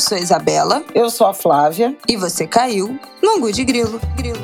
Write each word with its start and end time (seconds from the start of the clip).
Eu 0.00 0.02
sou 0.02 0.16
a 0.16 0.20
Isabela. 0.22 0.82
Eu 0.94 1.10
sou 1.10 1.26
a 1.26 1.34
Flávia. 1.34 1.94
E 2.08 2.16
você 2.16 2.46
caiu 2.46 2.98
no 3.22 3.36
Angu 3.36 3.52
de 3.52 3.62
Grilo. 3.66 4.00
Grilo. 4.16 4.40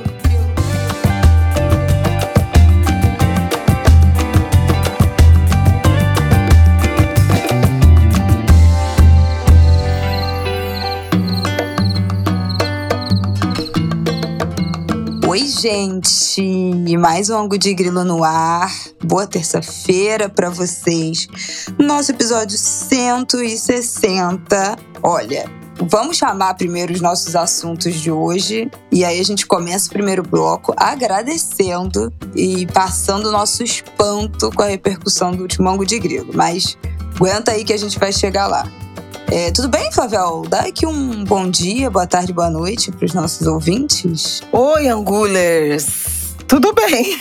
Oi, 15.27 15.39
gente! 15.39 16.43
Mais 16.99 17.31
um 17.31 17.39
Angu 17.39 17.57
de 17.57 17.73
Grilo 17.73 18.05
no 18.05 18.23
ar. 18.23 18.71
Boa 19.03 19.27
terça-feira 19.27 20.29
para 20.29 20.51
vocês. 20.51 21.27
Nosso 21.79 22.11
episódio 22.11 22.59
160. 22.59 24.77
Olha, 25.07 25.49
Vamos 25.79 26.17
chamar 26.17 26.55
primeiro 26.55 26.93
os 26.95 27.03
nossos 27.03 27.37
assuntos 27.37 27.95
de 27.97 28.11
hoje 28.11 28.71
e 28.91 29.05
aí 29.05 29.21
a 29.21 29.23
gente 29.23 29.47
começa 29.47 29.89
o 29.89 29.91
primeiro 29.91 30.23
bloco 30.23 30.73
agradecendo 30.75 32.11
e 32.35 32.67
passando 32.69 33.27
o 33.27 33.31
nosso 33.31 33.63
espanto 33.63 34.51
com 34.53 34.63
a 34.63 34.67
repercussão 34.67 35.33
do 35.33 35.43
último 35.43 35.69
Ango 35.69 35.85
de 35.85 35.99
Grilo. 35.99 36.31
Mas 36.33 36.79
aguenta 37.15 37.53
aí 37.53 37.63
que 37.63 37.75
a 37.75 37.77
gente 37.77 37.99
vai 37.99 38.11
chegar 38.11 38.47
lá. 38.47 38.67
É, 39.31 39.51
tudo 39.51 39.69
bem, 39.69 39.93
Flavel? 39.93 40.45
Dá 40.49 40.61
aqui 40.61 40.87
um 40.87 41.25
bom 41.25 41.51
dia, 41.51 41.91
boa 41.91 42.07
tarde, 42.07 42.33
boa 42.33 42.49
noite 42.49 42.91
para 42.91 43.05
os 43.05 43.13
nossos 43.13 43.47
ouvintes. 43.47 44.43
Oi, 44.53 44.89
Angulers! 44.89 46.16
Tudo 46.47 46.73
bem. 46.73 47.19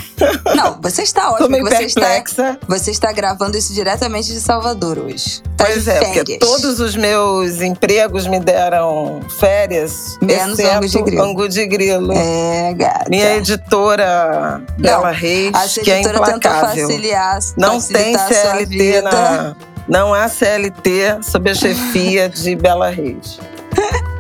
Não, 0.56 0.80
você 0.82 1.02
está 1.02 1.30
ótimo. 1.32 1.40
Tô 1.40 1.50
meio 1.50 1.64
você 1.64 1.78
perplexa. 1.78 2.52
Está, 2.52 2.58
você 2.68 2.92
está 2.92 3.12
gravando 3.12 3.58
isso 3.58 3.74
diretamente 3.74 4.32
de 4.32 4.40
Salvador 4.40 5.00
hoje. 5.00 5.42
Tá 5.58 5.66
pois 5.66 5.88
é, 5.88 6.14
porque 6.14 6.38
todos 6.38 6.80
os 6.80 6.96
meus 6.96 7.62
empregos 7.62 8.28
me 8.28 8.40
deram 8.40 9.22
férias. 9.40 10.18
Menos 10.22 10.60
Angu 10.60 10.88
de 10.88 11.02
Grilo. 11.02 11.24
Angu 11.24 11.50
de 11.50 11.68
Grilo. 11.68 12.14
É, 12.14 12.74
gata. 12.74 13.10
Minha 13.10 13.36
editora, 13.38 14.62
Bela 14.78 15.12
Reis, 15.12 15.78
que 15.84 15.92
é 15.92 16.02
implacável. 16.02 16.88
Facilitar, 16.88 17.40
Não 17.58 17.82
tem 17.82 18.16
CLT 18.18 19.02
na 19.02 19.56
não 19.88 20.14
há 20.14 20.28
CLT 20.28 21.20
sob 21.22 21.50
a 21.50 21.54
chefia 21.54 22.28
de 22.28 22.56
Bela 22.56 22.90
Reis. 22.90 23.40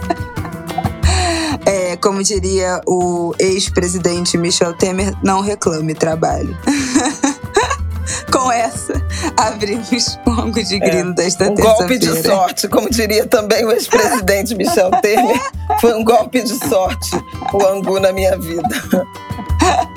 É, 2.05 2.07
como 2.07 2.21
diria 2.21 2.81
o 2.85 3.33
ex-presidente 3.39 4.37
Michel 4.37 4.73
Temer, 4.73 5.13
não 5.23 5.41
reclame 5.41 5.95
trabalho. 5.95 6.55
Com 8.31 8.51
essa, 8.51 8.93
abrimos 9.35 10.19
o 10.25 10.29
ângulo 10.29 10.63
de 10.63 10.79
grilo 10.79 11.09
é, 11.09 11.13
desta 11.13 11.49
um 11.49 11.55
terça-feira. 11.55 11.73
Um 11.73 11.77
golpe 11.77 11.97
de 11.97 12.21
sorte, 12.21 12.67
como 12.67 12.89
diria 12.91 13.25
também 13.25 13.65
o 13.65 13.71
ex-presidente 13.71 14.53
Michel 14.53 14.91
Temer. 15.01 15.41
Foi 15.81 15.95
um 15.95 16.03
golpe 16.03 16.43
de 16.43 16.53
sorte 16.67 17.11
o 17.51 17.65
angu 17.65 17.99
na 17.99 18.11
minha 18.11 18.37
vida. 18.37 18.69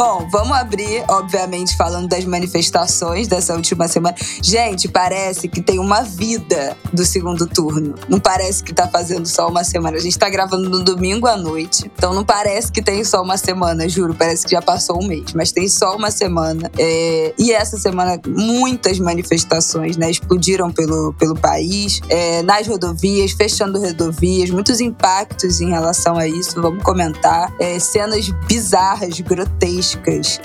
Bom, 0.00 0.26
vamos 0.32 0.56
abrir, 0.56 1.04
obviamente, 1.10 1.76
falando 1.76 2.08
das 2.08 2.24
manifestações 2.24 3.28
dessa 3.28 3.54
última 3.54 3.86
semana. 3.86 4.16
Gente, 4.42 4.88
parece 4.88 5.46
que 5.46 5.60
tem 5.60 5.78
uma 5.78 6.00
vida 6.00 6.74
do 6.90 7.04
segundo 7.04 7.46
turno. 7.46 7.94
Não 8.08 8.18
parece 8.18 8.64
que 8.64 8.72
tá 8.72 8.88
fazendo 8.88 9.26
só 9.26 9.46
uma 9.46 9.62
semana. 9.62 9.98
A 9.98 10.00
gente 10.00 10.18
tá 10.18 10.30
gravando 10.30 10.70
no 10.70 10.82
domingo 10.82 11.26
à 11.26 11.36
noite. 11.36 11.92
Então 11.94 12.14
não 12.14 12.24
parece 12.24 12.72
que 12.72 12.80
tem 12.80 13.04
só 13.04 13.20
uma 13.20 13.36
semana, 13.36 13.86
juro. 13.90 14.14
Parece 14.14 14.46
que 14.46 14.52
já 14.52 14.62
passou 14.62 15.04
um 15.04 15.06
mês. 15.06 15.34
Mas 15.34 15.52
tem 15.52 15.68
só 15.68 15.94
uma 15.94 16.10
semana. 16.10 16.70
É... 16.78 17.34
E 17.38 17.52
essa 17.52 17.76
semana, 17.76 18.18
muitas 18.26 18.98
manifestações, 18.98 19.98
né? 19.98 20.10
Explodiram 20.10 20.72
pelo, 20.72 21.12
pelo 21.18 21.34
país, 21.34 22.00
é, 22.08 22.42
nas 22.42 22.66
rodovias, 22.66 23.32
fechando 23.32 23.78
rodovias, 23.78 24.48
muitos 24.48 24.80
impactos 24.80 25.60
em 25.60 25.68
relação 25.68 26.16
a 26.16 26.26
isso. 26.26 26.62
Vamos 26.62 26.82
comentar. 26.82 27.52
É, 27.60 27.78
cenas 27.78 28.30
bizarras, 28.48 29.20
grotescas 29.20 29.89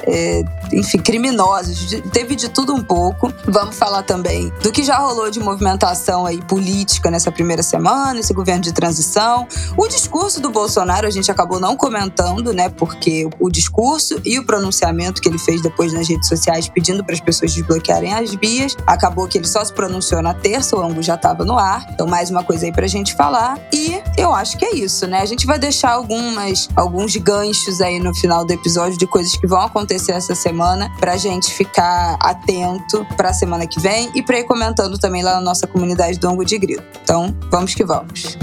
é, 0.08 0.44
enfim, 0.72 0.98
criminosas. 0.98 1.78
Teve 2.12 2.36
de 2.36 2.50
tudo 2.50 2.74
um 2.74 2.84
pouco. 2.84 3.32
Vamos 3.46 3.76
falar 3.76 4.04
também 4.04 4.52
do 4.62 4.72
que 4.72 4.84
já 4.84 4.98
rolou 4.98 5.30
de 5.30 5.40
movimentação 5.40 6.26
aí 6.26 6.42
política 6.42 7.12
nessa 7.12 7.32
primeira 7.32 7.64
semana, 7.64 8.20
esse 8.20 8.34
governo 8.34 8.62
de 8.62 8.74
transição. 8.74 9.48
O 9.78 9.88
discurso 9.88 10.40
do 10.42 10.50
Bolsonaro 10.50 11.08
a 11.08 11.10
gente 11.10 11.30
acabou 11.32 11.60
não 11.60 11.76
comentando, 11.76 12.54
né? 12.54 12.70
Porque 12.70 13.28
o 13.40 13.50
discurso 13.50 14.20
e 14.24 14.40
o 14.40 14.46
pronunciamento 14.46 15.22
que 15.22 15.30
ele 15.30 15.38
fez 15.38 15.62
depois 15.62 15.94
nas 15.94 16.08
redes 16.08 16.28
sociais 16.28 16.68
pedindo 16.68 17.04
para 17.04 17.14
as 17.14 17.22
pessoas 17.22 17.54
desbloquearem 17.54 18.14
as 18.14 18.34
vias, 18.36 18.76
acabou 18.86 19.28
que 19.28 19.38
ele 19.38 19.48
só 19.48 19.64
se 19.64 19.74
pronunciou 19.74 20.22
na 20.22 20.34
terça, 20.34 20.76
o 20.76 20.82
ângulo 20.82 21.02
já 21.02 21.16
estava 21.16 21.44
no 21.46 21.58
ar. 21.58 21.86
Então, 21.92 22.08
mais 22.08 22.30
uma 22.30 22.44
coisa 22.44 22.66
aí 22.66 22.72
pra 22.72 22.88
gente 22.88 23.16
falar. 23.16 23.60
E 23.72 24.02
eu 24.18 24.34
acho 24.34 24.58
que 24.58 24.66
é 24.66 24.76
isso, 24.76 25.08
né? 25.08 25.22
A 25.22 25.26
gente 25.26 25.46
vai 25.46 25.60
deixar 25.60 25.92
algumas, 25.92 26.70
alguns 26.76 27.16
ganchos 27.16 27.82
aí 27.82 28.00
no 28.00 28.14
final 28.14 28.46
do 28.46 28.52
episódio 28.52 28.98
de 28.98 29.08
coisas 29.08 29.35
que 29.38 29.48
vão 29.48 29.62
acontecer 29.62 30.12
essa 30.12 30.36
semana 30.36 30.92
pra 31.00 31.18
gente 31.18 31.54
ficar 31.54 32.18
atento 32.20 33.06
pra 33.18 33.34
semana 33.34 33.68
que 33.68 33.80
vem 33.80 34.12
e 34.16 34.24
pra 34.24 34.40
ir 34.40 34.44
comentando 34.44 34.98
também 34.98 35.24
lá 35.24 35.36
na 35.36 35.42
nossa 35.42 35.68
comunidade 35.68 36.20
do 36.20 36.28
Ango 36.28 36.46
de 36.46 36.58
Grilo. 36.58 36.84
Então, 37.02 37.36
vamos 37.50 37.74
que 37.74 37.84
vamos. 37.84 38.38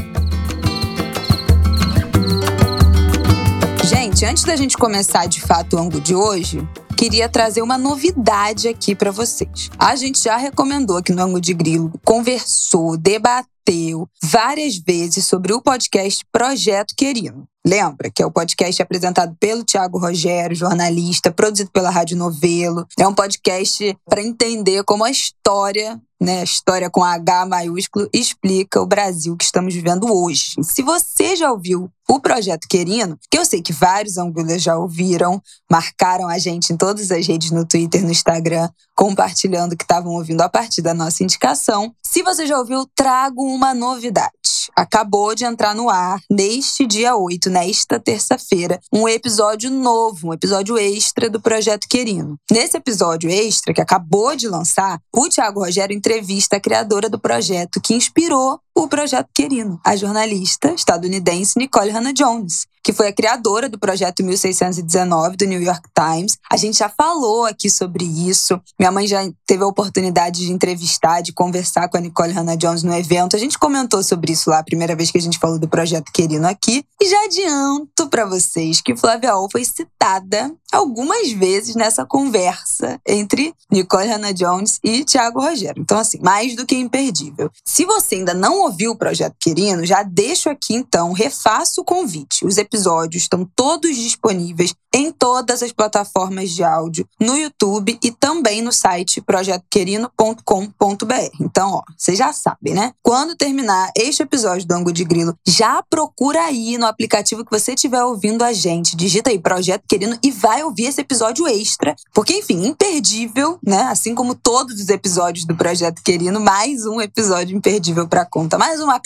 Gente, 3.84 4.24
antes 4.24 4.44
da 4.44 4.56
gente 4.56 4.76
começar 4.76 5.26
de 5.26 5.40
fato 5.40 5.76
o 5.76 5.78
ângulo 5.78 6.00
de 6.00 6.14
hoje, 6.14 6.66
queria 6.96 7.28
trazer 7.28 7.62
uma 7.62 7.76
novidade 7.76 8.68
aqui 8.68 8.94
para 8.94 9.10
vocês. 9.10 9.70
A 9.78 9.96
gente 9.96 10.22
já 10.22 10.36
recomendou 10.36 10.96
aqui 10.96 11.12
no 11.12 11.22
ângulo 11.22 11.40
de 11.40 11.52
Grilo, 11.52 11.92
conversou, 12.04 12.96
debateu 12.96 14.08
várias 14.22 14.76
vezes 14.76 15.26
sobre 15.26 15.52
o 15.52 15.60
podcast 15.60 16.24
Projeto 16.32 16.94
Querino. 16.96 17.44
Lembra 17.64 18.10
que 18.10 18.20
é 18.20 18.26
o 18.26 18.30
podcast 18.30 18.82
apresentado 18.82 19.36
pelo 19.38 19.62
Tiago 19.62 19.96
Rogério, 19.96 20.56
jornalista, 20.56 21.30
produzido 21.30 21.70
pela 21.70 21.90
Rádio 21.90 22.16
Novelo. 22.16 22.84
É 22.98 23.06
um 23.06 23.14
podcast 23.14 23.96
para 24.04 24.20
entender 24.20 24.82
como 24.82 25.04
a 25.04 25.10
história, 25.12 26.00
né, 26.20 26.40
a 26.40 26.44
história 26.44 26.90
com 26.90 27.04
H 27.04 27.46
maiúsculo, 27.46 28.08
explica 28.12 28.80
o 28.80 28.86
Brasil 28.86 29.36
que 29.36 29.44
estamos 29.44 29.72
vivendo 29.74 30.12
hoje. 30.12 30.54
Se 30.60 30.82
você 30.82 31.36
já 31.36 31.52
ouviu 31.52 31.88
o 32.08 32.18
projeto 32.18 32.66
Querino, 32.68 33.16
que 33.30 33.38
eu 33.38 33.44
sei 33.44 33.62
que 33.62 33.72
vários 33.72 34.18
angulhas 34.18 34.60
já 34.60 34.76
ouviram, 34.76 35.40
marcaram 35.70 36.28
a 36.28 36.38
gente 36.38 36.72
em 36.72 36.76
todas 36.76 37.12
as 37.12 37.26
redes 37.28 37.52
no 37.52 37.64
Twitter, 37.64 38.02
no 38.02 38.10
Instagram, 38.10 38.68
compartilhando 38.96 39.76
que 39.76 39.84
estavam 39.84 40.12
ouvindo 40.12 40.40
a 40.40 40.48
partir 40.48 40.82
da 40.82 40.92
nossa 40.92 41.22
indicação. 41.22 41.94
Se 42.04 42.24
você 42.24 42.44
já 42.44 42.58
ouviu, 42.58 42.84
trago 42.96 43.44
uma 43.44 43.72
novidade 43.72 44.32
acabou 44.76 45.34
de 45.34 45.44
entrar 45.44 45.74
no 45.74 45.88
ar 45.88 46.20
neste 46.30 46.86
dia 46.86 47.16
8, 47.16 47.50
nesta 47.50 47.98
terça-feira, 47.98 48.80
um 48.92 49.08
episódio 49.08 49.70
novo, 49.70 50.28
um 50.28 50.32
episódio 50.32 50.78
extra 50.78 51.28
do 51.28 51.40
Projeto 51.40 51.86
Querino. 51.88 52.36
Nesse 52.50 52.76
episódio 52.76 53.30
extra, 53.30 53.74
que 53.74 53.80
acabou 53.80 54.34
de 54.36 54.48
lançar, 54.48 54.98
o 55.14 55.28
Tiago 55.28 55.60
Rogério 55.64 55.96
entrevista 55.96 56.56
a 56.56 56.60
criadora 56.60 57.08
do 57.08 57.18
projeto 57.18 57.80
que 57.80 57.94
inspirou 57.94 58.58
o 58.74 58.88
Projeto 58.88 59.28
Querino, 59.34 59.80
a 59.84 59.94
jornalista 59.96 60.72
estadunidense 60.72 61.58
Nicole 61.58 61.90
Hannah 61.90 62.12
Jones, 62.12 62.66
que 62.82 62.92
foi 62.92 63.08
a 63.08 63.12
criadora 63.12 63.68
do 63.68 63.78
projeto 63.78 64.22
1619 64.24 65.36
do 65.36 65.44
New 65.44 65.62
York 65.62 65.88
Times. 65.94 66.36
A 66.50 66.56
gente 66.56 66.78
já 66.78 66.88
falou 66.88 67.44
aqui 67.44 67.70
sobre 67.70 68.04
isso. 68.04 68.60
Minha 68.78 68.90
mãe 68.90 69.06
já 69.06 69.20
teve 69.46 69.62
a 69.62 69.66
oportunidade 69.66 70.40
de 70.40 70.52
entrevistar, 70.52 71.20
de 71.20 71.32
conversar 71.32 71.88
com 71.88 71.96
a 71.96 72.00
Nicole 72.00 72.32
Hannah 72.32 72.56
Jones 72.56 72.82
no 72.82 72.94
evento. 72.94 73.36
A 73.36 73.38
gente 73.38 73.58
comentou 73.58 74.02
sobre 74.02 74.32
isso 74.32 74.50
lá 74.50 74.58
a 74.58 74.64
primeira 74.64 74.96
vez 74.96 75.10
que 75.10 75.18
a 75.18 75.22
gente 75.22 75.38
falou 75.38 75.58
do 75.58 75.68
projeto 75.68 76.10
Querino 76.12 76.46
aqui. 76.46 76.84
E 77.00 77.08
já 77.08 77.24
adianto 77.24 78.08
para 78.08 78.24
vocês 78.24 78.80
que 78.80 78.96
Flávia 78.96 79.36
Ol 79.36 79.48
foi 79.50 79.64
citada 79.64 80.52
algumas 80.72 81.30
vezes 81.32 81.74
nessa 81.74 82.06
conversa 82.06 82.98
entre 83.06 83.54
Nicole 83.70 84.08
Hannah 84.08 84.32
Jones 84.32 84.78
e 84.82 85.04
Tiago 85.04 85.40
Rogério. 85.40 85.80
Então, 85.82 85.98
assim, 85.98 86.18
mais 86.22 86.56
do 86.56 86.64
que 86.64 86.74
imperdível. 86.74 87.50
Se 87.64 87.84
você 87.84 88.16
ainda 88.16 88.32
não 88.32 88.60
ouviu 88.60 88.92
o 88.92 88.96
Projeto 88.96 89.36
Querino, 89.38 89.84
já 89.84 90.02
deixo 90.02 90.48
aqui 90.48 90.74
então, 90.74 91.12
refaço 91.12 91.82
o 91.82 91.84
convite. 91.84 92.46
Os 92.46 92.56
episódios 92.72 93.24
estão 93.24 93.46
todos 93.54 93.94
disponíveis 93.94 94.74
em 94.94 95.10
todas 95.10 95.62
as 95.62 95.72
plataformas 95.72 96.50
de 96.50 96.62
áudio, 96.62 97.06
no 97.20 97.36
YouTube 97.36 97.98
e 98.02 98.10
também 98.10 98.60
no 98.60 98.72
site 98.72 99.20
projetoquerino.com.br. 99.22 101.14
Então, 101.40 101.74
ó, 101.74 101.82
vocês 101.96 102.18
já 102.18 102.32
sabem, 102.32 102.74
né? 102.74 102.92
Quando 103.02 103.34
terminar 103.34 103.90
este 103.96 104.22
episódio 104.22 104.66
do 104.66 104.74
Ango 104.74 104.92
de 104.92 105.04
Grilo, 105.04 105.34
já 105.46 105.82
procura 105.82 106.44
aí 106.44 106.76
no 106.76 106.86
aplicativo 106.86 107.44
que 107.44 107.50
você 107.50 107.72
estiver 107.72 108.04
ouvindo 108.04 108.42
a 108.42 108.52
gente. 108.52 108.94
Digita 108.96 109.30
aí 109.30 109.38
Projeto 109.38 109.84
Querino 109.88 110.18
e 110.22 110.30
vai 110.30 110.62
ouvir 110.62 110.84
esse 110.84 111.00
episódio 111.00 111.48
extra. 111.48 111.96
Porque, 112.14 112.34
enfim, 112.34 112.66
imperdível, 112.66 113.58
né? 113.66 113.82
Assim 113.84 114.14
como 114.14 114.34
todos 114.34 114.78
os 114.78 114.88
episódios 114.90 115.46
do 115.46 115.56
Projeto 115.56 116.02
Querino, 116.02 116.38
mais 116.38 116.84
um 116.84 117.00
episódio 117.00 117.56
imperdível 117.56 118.06
para 118.06 118.26
conta 118.26 118.58
mais 118.58 118.80
uma 118.80 119.00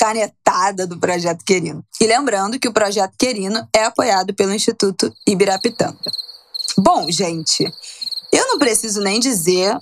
canetada 0.46 0.86
do 0.86 0.98
Projeto 0.98 1.44
Querino. 1.44 1.84
E 2.00 2.06
lembrando 2.06 2.58
que 2.58 2.68
o 2.68 2.72
Projeto 2.72 3.14
Querino 3.18 3.66
é 3.74 3.84
apoiado 3.84 4.32
pelo 4.34 4.54
Instituto 4.54 5.12
Ibirapitanga. 5.26 5.98
Bom, 6.78 7.10
gente, 7.10 7.64
eu 8.32 8.46
não 8.46 8.58
preciso 8.58 9.00
nem 9.00 9.18
dizer 9.18 9.76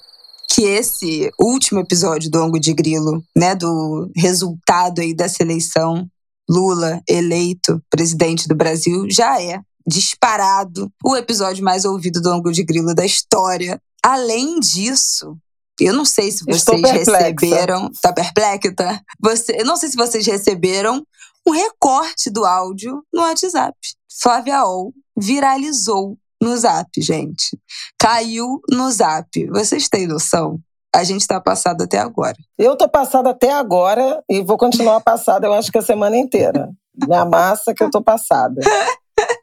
que 0.50 0.62
esse 0.62 1.30
último 1.38 1.80
episódio 1.80 2.30
do 2.30 2.38
Ango 2.38 2.58
de 2.58 2.72
Grilo, 2.72 3.22
né, 3.36 3.54
do 3.54 4.10
resultado 4.16 5.00
aí 5.00 5.14
dessa 5.14 5.42
eleição, 5.42 6.06
Lula 6.48 7.00
eleito 7.08 7.80
presidente 7.90 8.46
do 8.46 8.54
Brasil, 8.54 9.06
já 9.10 9.40
é 9.40 9.60
disparado 9.86 10.90
o 11.04 11.16
episódio 11.16 11.64
mais 11.64 11.84
ouvido 11.84 12.20
do 12.20 12.30
Ango 12.30 12.52
de 12.52 12.62
Grilo 12.62 12.94
da 12.94 13.04
história. 13.04 13.80
Além 14.02 14.60
disso, 14.60 15.36
eu 15.80 15.92
não 15.92 16.04
sei 16.04 16.30
se 16.30 16.44
vocês 16.44 16.82
receberam. 16.90 17.90
Tá 18.00 18.12
perplexa? 18.12 19.02
Você, 19.20 19.60
eu 19.60 19.64
não 19.64 19.76
sei 19.76 19.88
se 19.90 19.96
vocês 19.96 20.26
receberam 20.26 21.04
um 21.46 21.50
recorte 21.50 22.30
do 22.30 22.44
áudio 22.44 23.02
no 23.12 23.22
WhatsApp. 23.22 23.76
Flávia 24.20 24.64
Ol 24.64 24.92
viralizou 25.16 26.16
no 26.40 26.56
zap, 26.56 26.88
gente. 26.98 27.58
Caiu 27.98 28.60
no 28.70 28.90
zap. 28.90 29.28
Vocês 29.50 29.88
têm 29.88 30.06
noção? 30.06 30.58
A 30.94 31.02
gente 31.02 31.26
tá 31.26 31.40
passado 31.40 31.82
até 31.82 31.98
agora. 31.98 32.36
Eu 32.56 32.76
tô 32.76 32.88
passada 32.88 33.30
até 33.30 33.52
agora 33.52 34.22
e 34.28 34.42
vou 34.42 34.56
continuar 34.56 35.00
passada, 35.00 35.46
eu 35.46 35.52
acho 35.52 35.72
que 35.72 35.78
a 35.78 35.82
semana 35.82 36.16
inteira. 36.16 36.70
Minha 37.06 37.24
massa 37.24 37.74
que 37.74 37.82
eu 37.82 37.90
tô 37.90 38.00
passada. 38.00 38.60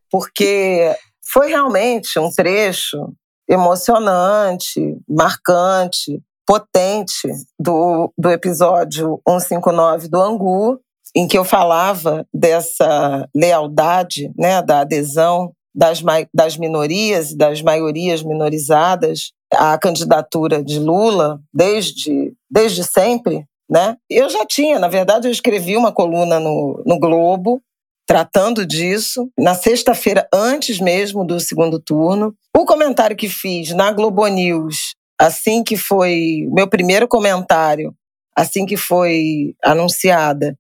Porque 0.10 0.96
foi 1.22 1.50
realmente 1.50 2.18
um 2.20 2.32
trecho 2.32 3.14
emocionante, 3.50 4.98
marcante, 5.08 6.22
potente 6.46 7.28
do, 7.60 8.12
do 8.18 8.30
episódio 8.30 9.22
159 9.28 10.08
do 10.08 10.22
Angu, 10.22 10.80
em 11.16 11.28
que 11.28 11.38
eu 11.38 11.44
falava 11.44 12.26
dessa 12.34 13.28
lealdade, 13.36 14.32
né, 14.38 14.62
da 14.62 14.82
adesão 14.82 15.52
das, 15.74 16.02
das 16.34 16.58
minorias 16.58 17.32
e 17.32 17.38
das 17.38 17.62
maiorias 17.62 18.24
minorizadas 18.24 19.32
à 19.54 19.78
candidatura 19.78 20.64
de 20.64 20.80
Lula 20.80 21.40
desde, 21.54 22.34
desde 22.50 22.84
sempre, 22.84 23.46
né? 23.70 23.96
Eu 24.10 24.30
já 24.30 24.46
tinha, 24.46 24.80
na 24.80 24.88
verdade, 24.88 25.28
eu 25.28 25.32
escrevi 25.32 25.78
uma 25.78 25.94
coluna 25.94 26.40
no, 26.40 26.84
no 26.86 27.00
Globo 27.00 27.62
tratando 28.06 28.66
disso, 28.66 29.30
na 29.40 29.56
sexta-feira, 29.56 30.28
antes 30.34 30.80
mesmo 30.82 31.26
do 31.26 31.40
segundo 31.40 31.80
turno. 31.80 32.36
O 32.56 32.66
comentário 32.66 33.16
que 33.16 33.30
fiz 33.30 33.72
na 33.72 33.92
Globo 33.92 34.28
News, 34.28 34.94
assim 35.20 35.64
que 35.64 35.78
foi 35.78 36.48
meu 36.52 36.68
primeiro 36.68 37.08
comentário, 37.08 37.96
assim 38.36 38.66
que 38.66 38.76
foi 38.76 39.56
anunciada 39.64 40.58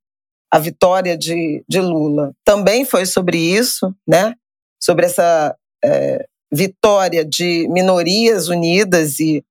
a 0.50 0.60
vitória 0.60 1.18
de, 1.18 1.64
de 1.68 1.80
Lula, 1.80 2.34
também 2.44 2.86
foi 2.86 3.06
sobre 3.06 3.38
isso, 3.38 3.94
né? 4.08 4.36
Sobre 4.82 5.06
essa 5.06 5.56
é, 5.84 6.26
vitória 6.52 7.24
de 7.26 7.68
minorias 7.70 8.50
unidas 8.50 9.20
e, 9.20 9.44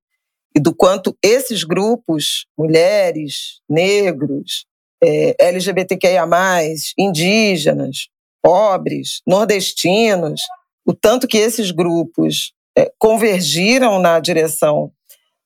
e 0.54 0.60
do 0.60 0.74
quanto 0.74 1.16
esses 1.22 1.64
grupos, 1.64 2.46
mulheres, 2.58 3.60
negros, 3.68 4.66
é, 5.02 5.34
LGBTQIA, 5.38 6.24
indígenas, 6.98 8.08
pobres, 8.42 9.22
nordestinos, 9.26 10.40
o 10.90 10.94
tanto 10.94 11.28
que 11.28 11.38
esses 11.38 11.70
grupos 11.70 12.52
é, 12.76 12.90
convergiram 12.98 14.00
na 14.00 14.18
direção 14.18 14.90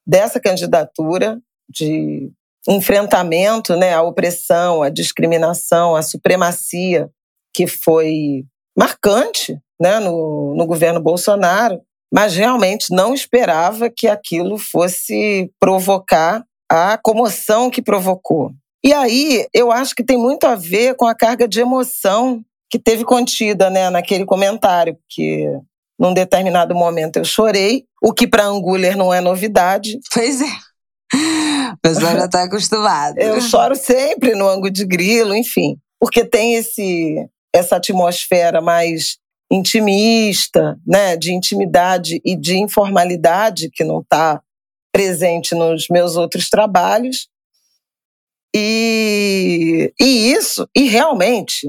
dessa 0.07 0.41
candidatura 0.41 1.39
de 1.69 2.31
enfrentamento 2.67 3.77
né, 3.77 3.93
à 3.93 4.01
opressão, 4.01 4.83
à 4.83 4.89
discriminação, 4.89 5.95
à 5.95 6.01
supremacia 6.01 7.11
que 7.55 7.67
foi 7.67 8.47
marcante 8.77 9.59
né, 9.79 10.01
no, 10.01 10.55
no 10.57 10.67
governo 10.67 10.99
Bolsonaro, 10.99 11.79
mas 12.13 12.35
realmente 12.35 12.87
não 12.91 13.13
esperava 13.13 13.91
que 13.91 14.09
aquilo 14.09 14.57
fosse 14.57 15.53
provocar 15.61 16.43
a 16.71 16.97
comoção 16.97 17.69
que 17.69 17.83
provocou. 17.83 18.51
E 18.83 18.95
aí, 18.95 19.47
eu 19.53 19.71
acho 19.71 19.95
que 19.95 20.03
tem 20.03 20.17
muito 20.17 20.45
a 20.47 20.55
ver 20.55 20.95
com 20.95 21.07
a 21.07 21.15
carga 21.15 21.47
de 21.47 21.61
emoção 21.61 22.43
que 22.75 22.79
teve 22.81 23.05
contida 23.05 23.71
né, 23.71 23.89
naquele 23.89 24.25
comentário, 24.25 24.97
porque 24.97 25.49
num 25.97 26.13
determinado 26.13 26.75
momento 26.75 27.21
eu 27.21 27.25
chorei, 27.25 27.85
o 28.03 28.13
que 28.13 28.27
para 28.27 28.47
Anguler 28.47 28.97
não 28.97 29.15
é 29.15 29.21
novidade. 29.21 29.97
Pois 30.13 30.43
é. 30.43 31.71
O 31.73 31.79
pessoal 31.81 32.17
já 32.17 32.25
está 32.25 32.43
acostumado. 32.43 33.17
eu 33.19 33.41
choro 33.41 33.77
sempre 33.77 34.35
no 34.35 34.49
ângulo 34.49 34.73
de 34.73 34.85
grilo, 34.85 35.37
enfim, 35.37 35.77
porque 36.01 36.25
tem 36.25 36.55
esse 36.55 37.29
essa 37.55 37.77
atmosfera 37.77 38.61
mais 38.61 39.19
intimista, 39.49 40.77
né, 40.85 41.17
de 41.17 41.33
intimidade 41.33 42.21
e 42.25 42.35
de 42.35 42.57
informalidade 42.57 43.71
que 43.73 43.85
não 43.85 44.01
está 44.01 44.43
presente 44.93 45.55
nos 45.55 45.87
meus 45.89 46.17
outros 46.17 46.49
trabalhos. 46.49 47.29
E, 48.55 49.93
e 50.01 50.33
isso, 50.33 50.69
e 50.77 50.85
realmente, 50.85 51.67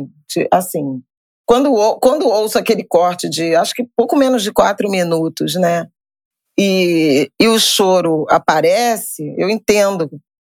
assim, 0.51 1.01
quando, 1.45 1.71
quando 1.99 2.27
ouço 2.27 2.59
aquele 2.59 2.83
corte 2.83 3.27
de 3.27 3.55
acho 3.55 3.73
que 3.73 3.87
pouco 3.95 4.15
menos 4.15 4.43
de 4.43 4.51
quatro 4.51 4.89
minutos, 4.89 5.55
né? 5.55 5.87
E, 6.57 7.29
e 7.41 7.47
o 7.47 7.59
choro 7.59 8.25
aparece, 8.29 9.33
eu 9.37 9.49
entendo 9.49 10.09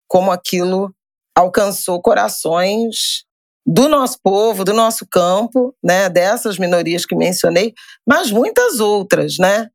como 0.07 0.31
aquilo 0.31 0.93
alcançou 1.35 2.01
corações 2.01 3.25
do 3.65 3.87
nosso 3.87 4.17
povo, 4.23 4.63
do 4.63 4.73
nosso 4.73 5.05
campo, 5.09 5.75
né, 5.83 6.09
dessas 6.09 6.57
minorias 6.57 7.05
que 7.05 7.15
mencionei, 7.15 7.73
mas 8.07 8.31
muitas 8.31 8.79
outras, 8.79 9.37
né? 9.37 9.67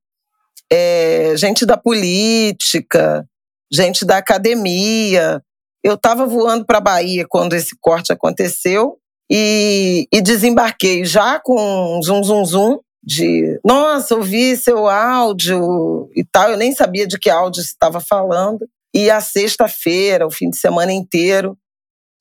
É, 0.73 1.37
gente 1.37 1.67
da 1.67 1.77
política, 1.77 3.25
gente 3.73 4.05
da 4.05 4.17
academia, 4.17 5.43
eu 5.85 5.95
estava 5.95 6.25
voando 6.25 6.65
para 6.65 6.79
a 6.79 6.81
Bahia 6.81 7.27
quando 7.29 7.53
esse 7.53 7.77
corte 7.81 8.13
aconteceu 8.13 8.97
e, 9.31 10.09
e 10.11 10.23
desembarquei 10.23 11.05
já 11.05 11.39
com 11.39 11.99
um 11.99 12.03
zum 12.03 12.25
zum 12.25 12.45
zum 12.45 12.81
de 13.07 13.61
nossa, 13.63 14.15
ouvi 14.15 14.57
seu 14.57 14.89
áudio 14.89 16.09
e 16.17 16.25
tal. 16.25 16.51
Eu 16.51 16.57
nem 16.57 16.73
sabia 16.73 17.07
de 17.07 17.19
que 17.19 17.29
áudio 17.29 17.63
se 17.63 17.69
estava 17.69 18.01
falando. 18.01 18.67
E 18.95 19.11
a 19.11 19.21
sexta-feira, 19.21 20.27
o 20.27 20.31
fim 20.31 20.49
de 20.49 20.57
semana 20.57 20.93
inteiro, 20.93 21.59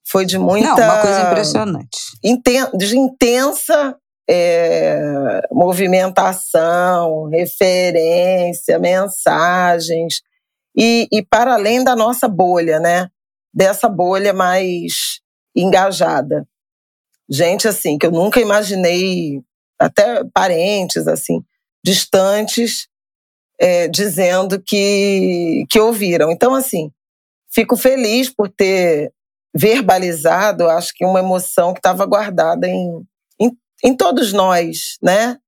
foi 0.06 0.26
de 0.26 0.38
muita. 0.38 0.68
Não, 0.68 0.76
uma 0.76 1.00
coisa 1.00 1.20
impressionante. 1.22 1.98
Inten 2.22 2.66
de 2.76 2.98
intensa 2.98 3.96
é, 4.28 5.40
movimentação, 5.50 7.28
referência, 7.30 8.78
mensagens. 8.78 10.20
E, 10.76 11.08
e 11.10 11.22
para 11.22 11.54
além 11.54 11.82
da 11.82 11.96
nossa 11.96 12.28
bolha, 12.28 12.78
né? 12.78 13.08
Dessa 13.54 13.88
bolha 13.88 14.32
mais 14.32 15.20
engajada. 15.54 16.46
Gente 17.30 17.68
assim 17.68 17.96
que 17.96 18.06
eu 18.06 18.10
nunca 18.10 18.40
imaginei, 18.40 19.40
até 19.78 20.24
parentes 20.32 21.06
assim 21.06 21.42
distantes, 21.82 22.88
é, 23.60 23.86
dizendo 23.88 24.60
que 24.60 25.64
que 25.70 25.78
ouviram. 25.78 26.30
Então 26.30 26.54
assim, 26.54 26.90
fico 27.50 27.76
feliz 27.76 28.28
por 28.28 28.50
ter 28.50 29.12
verbalizado, 29.54 30.68
acho 30.68 30.92
que 30.94 31.04
uma 31.04 31.20
emoção 31.20 31.72
que 31.72 31.78
estava 31.78 32.04
guardada 32.04 32.66
em, 32.66 33.06
em, 33.40 33.56
em, 33.84 33.96
todos 33.96 34.32
nós, 34.32 34.98
né? 35.00 35.38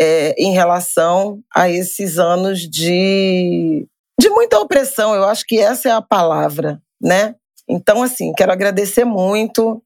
É, 0.00 0.34
em 0.36 0.52
relação 0.52 1.40
a 1.54 1.70
esses 1.70 2.18
anos 2.18 2.68
de, 2.68 3.86
de 4.18 4.28
muita 4.30 4.58
opressão. 4.58 5.14
Eu 5.14 5.24
acho 5.24 5.44
que 5.46 5.58
essa 5.58 5.88
é 5.88 5.92
a 5.92 6.02
palavra, 6.02 6.82
né? 7.00 7.36
Então, 7.72 8.02
assim, 8.02 8.32
quero 8.34 8.52
agradecer 8.52 9.04
muito 9.04 9.82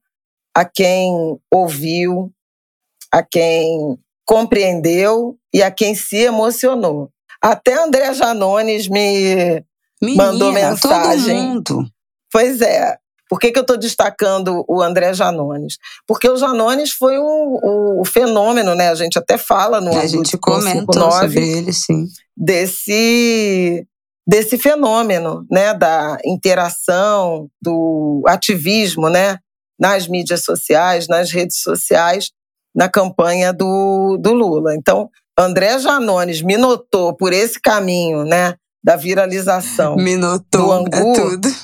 a 0.53 0.65
quem 0.65 1.39
ouviu, 1.51 2.31
a 3.11 3.23
quem 3.23 3.97
compreendeu 4.25 5.37
e 5.53 5.63
a 5.63 5.71
quem 5.71 5.95
se 5.95 6.17
emocionou. 6.17 7.09
Até 7.41 7.81
André 7.81 8.13
Janones 8.13 8.87
me 8.89 9.63
Menina, 10.01 10.23
mandou 10.23 10.51
mensagem. 10.51 11.63
Todo 11.63 11.77
mundo. 11.77 11.91
Pois 12.31 12.61
é. 12.61 12.97
Por 13.29 13.39
que, 13.39 13.51
que 13.51 13.59
eu 13.59 13.61
estou 13.61 13.77
destacando 13.77 14.63
o 14.67 14.81
André 14.81 15.13
Janones? 15.13 15.77
Porque 16.05 16.29
o 16.29 16.37
Janones 16.37 16.91
foi 16.91 17.19
um, 17.19 17.99
um 17.99 18.05
fenômeno, 18.05 18.73
né? 18.73 18.89
A 18.89 18.95
gente 18.95 19.17
até 19.17 19.37
fala 19.37 19.81
no 19.81 19.97
A 19.97 20.05
gente 20.07 20.37
comentou 20.37 21.11
sobre 21.11 21.47
ele, 21.47 21.73
sim. 21.73 22.07
Desse 22.35 23.85
desse 24.27 24.57
fenômeno, 24.57 25.45
né, 25.49 25.73
da 25.73 26.17
interação, 26.25 27.47
do 27.61 28.21
ativismo, 28.27 29.09
né, 29.09 29.37
nas 29.79 30.07
mídias 30.07 30.43
sociais, 30.43 31.07
nas 31.07 31.31
redes 31.31 31.61
sociais, 31.61 32.31
na 32.75 32.89
campanha 32.89 33.53
do, 33.53 34.17
do 34.19 34.33
Lula. 34.33 34.75
Então, 34.75 35.09
André 35.39 35.79
Janones 35.79 36.41
me 36.41 36.57
notou 36.57 37.15
por 37.15 37.31
esse 37.31 37.59
caminho, 37.61 38.25
né, 38.25 38.55
da 38.83 38.95
viralização. 38.95 39.95
Me 39.97 40.15
notou, 40.15 40.65
do 40.65 40.71
Angu, 40.71 40.89
é 40.93 41.13
tudo. 41.13 41.55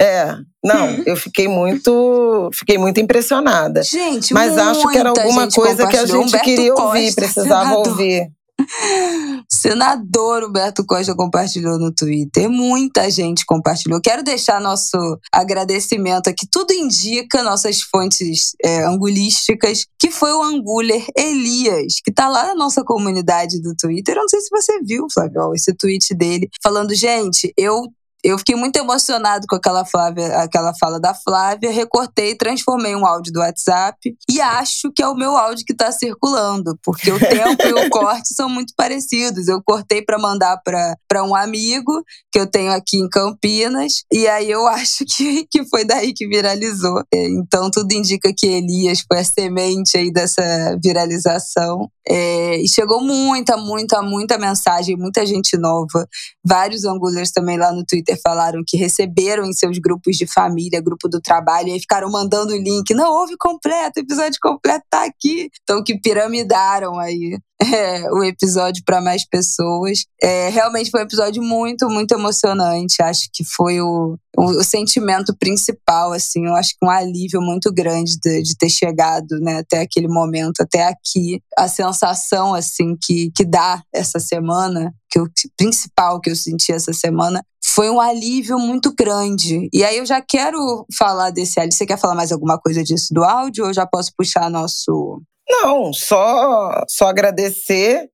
É, 0.00 0.36
não, 0.62 0.88
eu 1.06 1.16
fiquei 1.16 1.48
muito, 1.48 2.50
fiquei 2.52 2.76
muito 2.76 3.00
impressionada. 3.00 3.82
Gente, 3.82 4.34
mas 4.34 4.58
acho 4.58 4.88
que 4.88 4.98
era 4.98 5.10
alguma 5.10 5.48
coisa 5.50 5.86
que 5.86 5.96
a 5.96 6.06
gente 6.06 6.38
queria 6.40 6.74
ouvir, 6.74 7.14
precisava 7.14 7.74
ouvir. 7.76 8.30
Senador 9.50 10.44
Humberto 10.44 10.84
Costa 10.86 11.14
compartilhou 11.14 11.78
no 11.78 11.92
Twitter. 11.92 12.48
Muita 12.48 13.10
gente 13.10 13.44
compartilhou. 13.44 14.00
Quero 14.00 14.22
deixar 14.22 14.60
nosso 14.60 14.96
agradecimento 15.32 16.28
aqui. 16.28 16.46
Tudo 16.50 16.72
indica 16.72 17.42
nossas 17.42 17.82
fontes 17.82 18.54
é, 18.62 18.84
angulísticas 18.84 19.86
que 19.98 20.10
foi 20.10 20.32
o 20.32 20.42
Anguler 20.42 21.04
Elias, 21.16 22.00
que 22.04 22.12
tá 22.12 22.28
lá 22.28 22.46
na 22.48 22.54
nossa 22.54 22.84
comunidade 22.84 23.60
do 23.60 23.74
Twitter. 23.74 24.14
Eu 24.16 24.22
não 24.22 24.28
sei 24.28 24.40
se 24.40 24.50
você 24.50 24.80
viu, 24.82 25.06
Flávio, 25.12 25.54
esse 25.54 25.74
tweet 25.74 26.14
dele, 26.14 26.48
falando: 26.62 26.94
gente, 26.94 27.52
eu 27.56 27.92
eu 28.24 28.38
fiquei 28.38 28.56
muito 28.56 28.76
emocionado 28.76 29.46
com 29.46 29.54
aquela, 29.54 29.84
Flávia, 29.84 30.38
aquela 30.38 30.72
fala 30.74 30.98
da 30.98 31.14
Flávia, 31.14 31.70
recortei, 31.70 32.34
transformei 32.34 32.96
um 32.96 33.06
áudio 33.06 33.30
do 33.30 33.40
WhatsApp 33.40 34.16
e 34.30 34.40
acho 34.40 34.90
que 34.96 35.02
é 35.02 35.08
o 35.08 35.14
meu 35.14 35.36
áudio 35.36 35.64
que 35.66 35.74
está 35.74 35.92
circulando, 35.92 36.78
porque 36.82 37.12
o 37.12 37.18
tempo 37.18 37.62
e 37.62 37.72
o 37.74 37.88
corte 37.90 38.34
são 38.34 38.48
muito 38.48 38.72
parecidos. 38.74 39.46
Eu 39.46 39.62
cortei 39.62 40.00
para 40.00 40.18
mandar 40.18 40.58
para 41.06 41.22
um 41.22 41.34
amigo 41.34 42.02
que 42.32 42.40
eu 42.40 42.46
tenho 42.46 42.72
aqui 42.72 42.96
em 42.96 43.10
Campinas 43.10 44.04
e 44.10 44.26
aí 44.26 44.50
eu 44.50 44.66
acho 44.68 45.04
que, 45.04 45.46
que 45.50 45.68
foi 45.68 45.84
daí 45.84 46.14
que 46.14 46.26
viralizou. 46.26 47.02
É, 47.12 47.28
então 47.28 47.70
tudo 47.70 47.92
indica 47.92 48.32
que 48.34 48.46
Elias 48.46 49.04
foi 49.06 49.20
a 49.20 49.24
semente 49.24 49.98
aí 49.98 50.10
dessa 50.10 50.42
viralização. 50.82 51.90
É, 52.06 52.58
e 52.58 52.68
chegou 52.68 53.02
muita, 53.02 53.56
muita, 53.56 54.02
muita 54.02 54.38
mensagem, 54.38 54.96
muita 54.96 55.24
gente 55.26 55.56
nova. 55.56 56.06
Vários 56.44 56.84
angulers 56.84 57.30
também 57.30 57.58
lá 57.58 57.72
no 57.72 57.84
Twitter 57.84 58.13
falaram 58.16 58.62
que 58.66 58.76
receberam 58.76 59.44
em 59.44 59.52
seus 59.52 59.78
grupos 59.78 60.16
de 60.16 60.26
família, 60.26 60.80
grupo 60.80 61.08
do 61.08 61.20
trabalho, 61.20 61.68
e 61.68 61.80
ficaram 61.80 62.10
mandando 62.10 62.52
o 62.52 62.56
link. 62.56 62.92
Não, 62.94 63.12
houve 63.12 63.36
completo, 63.36 64.00
o 64.00 64.02
episódio 64.02 64.38
completo 64.42 64.84
tá 64.90 65.04
aqui. 65.04 65.50
Então, 65.62 65.82
que 65.82 65.98
piramidaram 65.98 66.98
aí 66.98 67.38
é, 67.62 68.10
o 68.12 68.22
episódio 68.24 68.82
para 68.84 69.00
mais 69.00 69.26
pessoas. 69.26 70.04
É, 70.22 70.48
realmente 70.48 70.90
foi 70.90 71.00
um 71.00 71.04
episódio 71.04 71.42
muito, 71.42 71.88
muito 71.88 72.12
emocionante. 72.12 73.02
Acho 73.02 73.28
que 73.32 73.44
foi 73.44 73.80
o, 73.80 74.16
o, 74.36 74.42
o, 74.42 74.64
sentimento 74.64 75.34
principal, 75.38 76.12
assim. 76.12 76.46
Eu 76.46 76.54
acho 76.54 76.70
que 76.70 76.84
um 76.84 76.90
alívio 76.90 77.40
muito 77.40 77.72
grande 77.72 78.18
de, 78.18 78.42
de 78.42 78.56
ter 78.56 78.68
chegado 78.68 79.38
né, 79.40 79.58
até 79.58 79.80
aquele 79.80 80.08
momento, 80.08 80.60
até 80.60 80.88
aqui. 80.88 81.40
A 81.56 81.68
sensação, 81.68 82.54
assim, 82.54 82.96
que, 83.00 83.30
que 83.34 83.44
dá 83.44 83.82
essa 83.92 84.18
semana, 84.18 84.92
que 85.10 85.20
o 85.20 85.30
principal 85.56 86.20
que 86.20 86.30
eu 86.30 86.36
senti 86.36 86.72
essa 86.72 86.92
semana, 86.92 87.44
foi 87.74 87.90
um 87.90 88.00
alívio 88.00 88.58
muito 88.58 88.94
grande. 88.94 89.68
E 89.72 89.82
aí 89.82 89.98
eu 89.98 90.06
já 90.06 90.20
quero 90.20 90.86
falar 90.96 91.30
desse 91.30 91.58
alívio. 91.58 91.76
Você 91.76 91.86
quer 91.86 91.98
falar 91.98 92.14
mais 92.14 92.30
alguma 92.30 92.58
coisa 92.58 92.84
disso 92.84 93.12
do 93.12 93.24
áudio 93.24 93.66
ou 93.66 93.72
já 93.72 93.86
posso 93.86 94.12
puxar 94.16 94.48
nosso 94.48 95.20
não, 95.48 95.92
só, 95.92 96.84
só 96.88 97.06
agradecer 97.06 98.08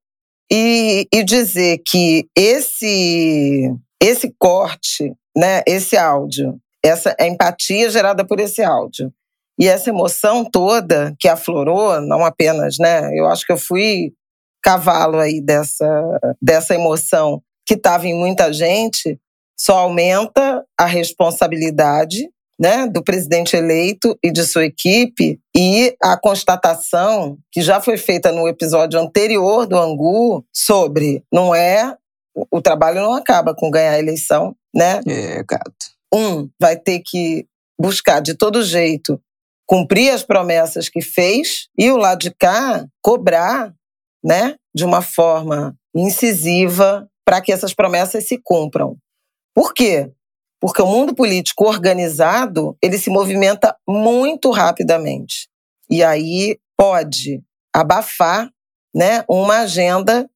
e, 0.50 1.06
e 1.12 1.22
dizer 1.22 1.80
que 1.86 2.26
esse, 2.36 3.72
esse 4.02 4.34
corte, 4.38 5.12
né, 5.36 5.62
esse 5.66 5.96
áudio, 5.96 6.58
essa 6.84 7.14
empatia 7.20 7.88
gerada 7.90 8.26
por 8.26 8.40
esse 8.40 8.62
áudio 8.62 9.12
e 9.58 9.68
essa 9.68 9.90
emoção 9.90 10.44
toda 10.44 11.14
que 11.20 11.28
aflorou, 11.28 12.00
não 12.00 12.24
apenas, 12.24 12.76
né? 12.78 13.10
Eu 13.14 13.26
acho 13.28 13.46
que 13.46 13.52
eu 13.52 13.58
fui 13.58 14.12
cavalo 14.62 15.18
aí 15.18 15.40
dessa, 15.40 15.86
dessa 16.40 16.74
emoção 16.74 17.42
que 17.66 17.74
estava 17.74 18.06
em 18.06 18.18
muita 18.18 18.52
gente, 18.52 19.20
só 19.60 19.80
aumenta 19.80 20.64
a 20.78 20.86
responsabilidade 20.86 22.30
né, 22.58 22.86
do 22.86 23.02
presidente 23.02 23.56
eleito 23.56 24.18
e 24.22 24.30
de 24.30 24.44
sua 24.44 24.64
equipe 24.64 25.38
e 25.54 25.94
a 26.02 26.16
constatação 26.16 27.38
que 27.52 27.60
já 27.60 27.80
foi 27.80 27.98
feita 27.98 28.32
no 28.32 28.48
episódio 28.48 28.98
anterior 28.98 29.66
do 29.66 29.78
Angu 29.78 30.44
sobre 30.54 31.22
não 31.30 31.54
é 31.54 31.94
o 32.50 32.62
trabalho 32.62 33.02
não 33.02 33.14
acaba 33.14 33.54
com 33.54 33.70
ganhar 33.70 33.92
a 33.92 33.98
eleição, 33.98 34.54
né? 34.74 35.00
É, 35.06 35.42
gato. 35.42 35.90
Um 36.14 36.48
vai 36.60 36.76
ter 36.76 37.02
que 37.04 37.44
buscar 37.78 38.20
de 38.20 38.34
todo 38.34 38.62
jeito 38.62 39.20
cumprir 39.66 40.10
as 40.10 40.22
promessas 40.22 40.88
que 40.88 41.00
fez 41.00 41.68
e 41.78 41.90
o 41.90 41.96
lado 41.96 42.20
de 42.20 42.30
cá 42.30 42.86
cobrar, 43.02 43.74
né, 44.24 44.56
de 44.74 44.84
uma 44.84 45.02
forma 45.02 45.74
incisiva 45.94 47.08
para 47.24 47.40
que 47.40 47.52
essas 47.52 47.74
promessas 47.74 48.26
se 48.26 48.38
cumpram. 48.42 48.96
Por 49.54 49.74
quê? 49.74 50.10
Porque 50.60 50.82
o 50.82 50.86
mundo 50.86 51.14
político 51.14 51.64
organizado, 51.66 52.76
ele 52.82 52.98
se 52.98 53.10
movimenta 53.10 53.74
muito 53.88 54.50
rapidamente. 54.50 55.48
E 55.88 56.02
aí 56.04 56.58
pode 56.76 57.42
abafar 57.74 58.50
né, 58.94 59.24
uma 59.28 59.60
agenda 59.60 60.28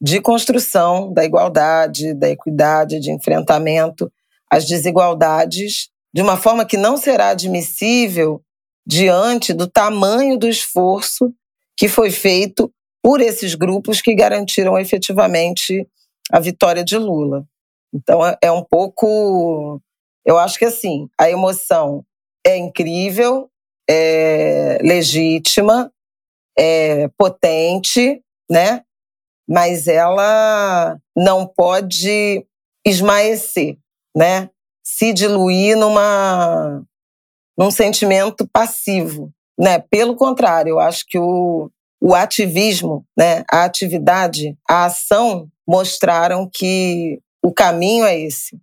de 0.00 0.20
construção 0.20 1.12
da 1.12 1.24
igualdade, 1.24 2.14
da 2.14 2.28
equidade, 2.28 3.00
de 3.00 3.10
enfrentamento 3.10 4.10
às 4.50 4.66
desigualdades, 4.66 5.88
de 6.12 6.22
uma 6.22 6.36
forma 6.36 6.64
que 6.64 6.76
não 6.76 6.96
será 6.96 7.28
admissível 7.30 8.42
diante 8.86 9.52
do 9.52 9.66
tamanho 9.66 10.38
do 10.38 10.48
esforço 10.48 11.32
que 11.76 11.88
foi 11.88 12.10
feito 12.10 12.72
por 13.02 13.20
esses 13.20 13.54
grupos 13.54 14.00
que 14.00 14.14
garantiram 14.14 14.78
efetivamente 14.78 15.86
a 16.30 16.40
vitória 16.40 16.84
de 16.84 16.96
Lula. 16.96 17.46
Então 17.92 18.24
é, 18.24 18.36
é 18.42 18.52
um 18.52 18.62
pouco. 18.62 19.80
Eu 20.24 20.38
acho 20.38 20.58
que 20.58 20.64
assim, 20.64 21.08
a 21.18 21.30
emoção 21.30 22.04
é 22.46 22.56
incrível, 22.56 23.50
é 23.88 24.78
legítima, 24.82 25.92
é 26.58 27.08
potente, 27.18 28.22
né? 28.50 28.82
Mas 29.48 29.88
ela 29.88 30.96
não 31.16 31.46
pode 31.46 32.46
esmaecer, 32.86 33.78
né? 34.16 34.50
Se 34.84 35.12
diluir 35.12 35.76
numa 35.76 36.82
num 37.58 37.70
sentimento 37.70 38.48
passivo, 38.50 39.30
né? 39.58 39.78
Pelo 39.78 40.16
contrário, 40.16 40.70
eu 40.70 40.80
acho 40.80 41.04
que 41.06 41.18
o, 41.18 41.70
o 42.00 42.14
ativismo, 42.14 43.04
né? 43.16 43.44
A 43.50 43.64
atividade, 43.64 44.56
a 44.68 44.86
ação 44.86 45.48
mostraram 45.68 46.48
que 46.50 47.20
o 47.42 47.52
caminho 47.52 48.04
é 48.04 48.18
esse, 48.18 48.60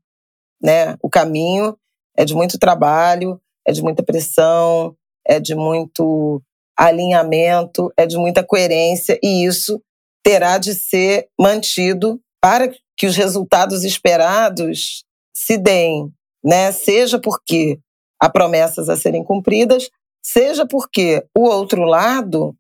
né? 0.62 0.96
O 1.01 1.10
caminho 1.10 1.77
é 2.15 2.25
de 2.25 2.34
muito 2.34 2.57
trabalho, 2.57 3.39
é 3.65 3.72
de 3.72 3.81
muita 3.81 4.03
pressão, 4.03 4.96
é 5.25 5.39
de 5.39 5.55
muito 5.55 6.41
alinhamento, 6.77 7.91
é 7.98 8.05
de 8.05 8.17
muita 8.17 8.43
coerência 8.43 9.19
e 9.24 9.46
isso 9.46 9.81
terá 10.24 10.57
de 10.57 10.74
ser 10.74 11.27
mantido 11.39 12.19
para 12.41 12.69
que 12.96 13.07
os 13.07 13.15
resultados 13.15 13.84
esperados 13.84 15.03
se 15.36 15.57
deem, 15.57 16.12
né? 16.43 16.72
Seja 16.72 17.19
porque 17.19 17.79
há 18.19 18.29
promessas 18.29 18.89
a 18.89 18.96
serem 18.96 19.24
cumpridas, 19.24 19.89
seja 20.24 20.67
porque 20.67 21.25
o 21.36 21.43
outro 21.43 21.84
lado 21.84 22.55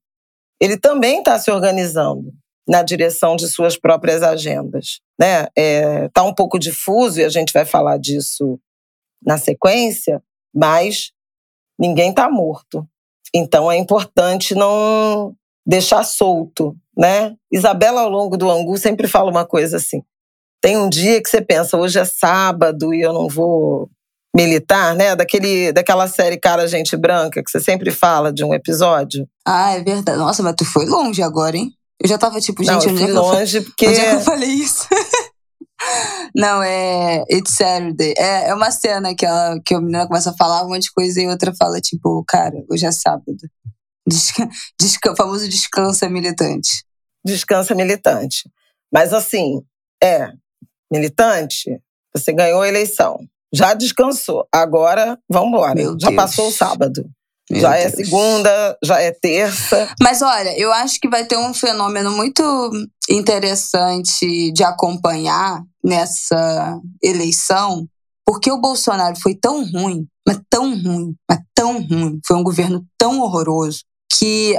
ele 0.59 0.77
também 0.77 1.19
está 1.19 1.37
se 1.37 1.51
organizando 1.51 2.33
na 2.67 2.83
direção 2.83 3.35
de 3.35 3.47
suas 3.47 3.77
próprias 3.77 4.21
agendas. 4.21 4.99
Né? 5.19 5.47
É, 5.57 6.09
tá 6.09 6.23
um 6.23 6.33
pouco 6.33 6.59
difuso 6.59 7.19
e 7.19 7.23
a 7.23 7.29
gente 7.29 7.53
vai 7.53 7.65
falar 7.65 7.97
disso 7.97 8.59
na 9.23 9.37
sequência, 9.37 10.21
mas 10.53 11.11
ninguém 11.79 12.09
está 12.09 12.29
morto. 12.29 12.87
Então 13.33 13.71
é 13.71 13.77
importante 13.77 14.53
não 14.55 15.35
deixar 15.65 16.03
solto, 16.03 16.75
né? 16.97 17.35
Isabela 17.51 18.01
ao 18.01 18.09
longo 18.09 18.37
do 18.37 18.49
Angu 18.49 18.77
sempre 18.77 19.07
fala 19.07 19.29
uma 19.29 19.45
coisa 19.45 19.77
assim: 19.77 20.01
tem 20.61 20.77
um 20.77 20.89
dia 20.89 21.21
que 21.21 21.29
você 21.29 21.41
pensa, 21.41 21.77
hoje 21.77 21.99
é 21.99 22.05
sábado 22.05 22.93
e 22.93 23.01
eu 23.01 23.11
não 23.11 23.27
vou 23.27 23.89
militar, 24.35 24.95
né? 24.95 25.15
Daquele, 25.15 25.71
daquela 25.73 26.07
série 26.07 26.37
Cara 26.37 26.67
Gente 26.67 26.95
Branca, 26.95 27.43
que 27.43 27.49
você 27.49 27.59
sempre 27.59 27.91
fala 27.91 28.31
de 28.31 28.43
um 28.43 28.53
episódio. 28.53 29.27
Ah, 29.45 29.73
é 29.73 29.83
verdade. 29.83 30.17
Nossa, 30.17 30.43
mas 30.43 30.55
tu 30.55 30.63
foi 30.63 30.85
longe 30.85 31.21
agora, 31.21 31.57
hein? 31.57 31.73
Eu 32.01 32.07
já 32.07 32.17
tava 32.17 32.39
tipo, 32.39 32.63
gente, 32.63 32.85
não, 32.85 32.93
onde, 32.93 33.03
é 33.03 33.07
longe 33.07 33.57
eu, 33.57 33.63
porque... 33.63 33.87
onde 33.87 33.99
é 33.99 34.09
que 34.09 34.15
eu 34.15 34.21
falei 34.21 34.49
isso? 34.49 34.87
Não, 36.35 36.61
é 36.63 37.23
It's 37.31 37.53
Saturday. 37.53 38.13
É, 38.17 38.49
é 38.49 38.53
uma 38.53 38.71
cena 38.71 39.15
que, 39.15 39.25
ela, 39.25 39.59
que 39.63 39.73
a 39.73 39.79
menina 39.79 40.07
começa 40.07 40.31
a 40.31 40.35
falar 40.35 40.63
um 40.63 40.69
monte 40.69 40.83
de 40.83 40.91
coisa 40.91 41.21
e 41.21 41.27
outra 41.27 41.53
fala, 41.55 41.79
tipo, 41.79 42.23
cara, 42.27 42.55
hoje 42.69 42.85
é 42.85 42.91
sábado. 42.91 43.37
Desca, 44.07 44.49
desca, 44.79 45.15
famoso 45.15 45.47
descansa 45.47 46.09
militante. 46.09 46.83
Descansa 47.25 47.75
militante. 47.75 48.49
Mas 48.91 49.13
assim, 49.13 49.61
é, 50.01 50.29
militante, 50.91 51.79
você 52.15 52.33
ganhou 52.33 52.61
a 52.61 52.67
eleição. 52.67 53.19
Já 53.53 53.73
descansou. 53.73 54.47
Agora, 54.51 55.17
vamos 55.29 55.49
embora. 55.49 55.81
Já 55.99 56.11
passou 56.11 56.47
o 56.47 56.51
sábado. 56.51 57.09
Meu 57.49 57.61
já 57.61 57.77
é 57.77 57.81
Deus. 57.81 57.93
é 57.93 57.95
segunda, 57.95 58.77
já 58.83 59.01
é 59.01 59.11
terça. 59.11 59.89
Mas 60.01 60.21
olha, 60.21 60.57
eu 60.59 60.71
acho 60.73 60.99
que 60.99 61.09
vai 61.09 61.25
ter 61.25 61.37
um 61.37 61.53
fenômeno 61.53 62.11
muito 62.11 62.69
interessante 63.09 64.51
de 64.51 64.63
acompanhar 64.63 65.61
nessa 65.83 66.77
eleição, 67.01 67.87
porque 68.25 68.51
o 68.51 68.59
Bolsonaro 68.59 69.15
foi 69.21 69.33
tão 69.33 69.63
ruim, 69.71 70.05
mas 70.27 70.39
tão 70.49 70.71
ruim, 70.71 71.15
mas 71.29 71.39
tão 71.55 71.81
ruim, 71.81 72.19
foi 72.27 72.35
um 72.35 72.43
governo 72.43 72.85
tão 72.97 73.21
horroroso, 73.21 73.79
que, 74.17 74.55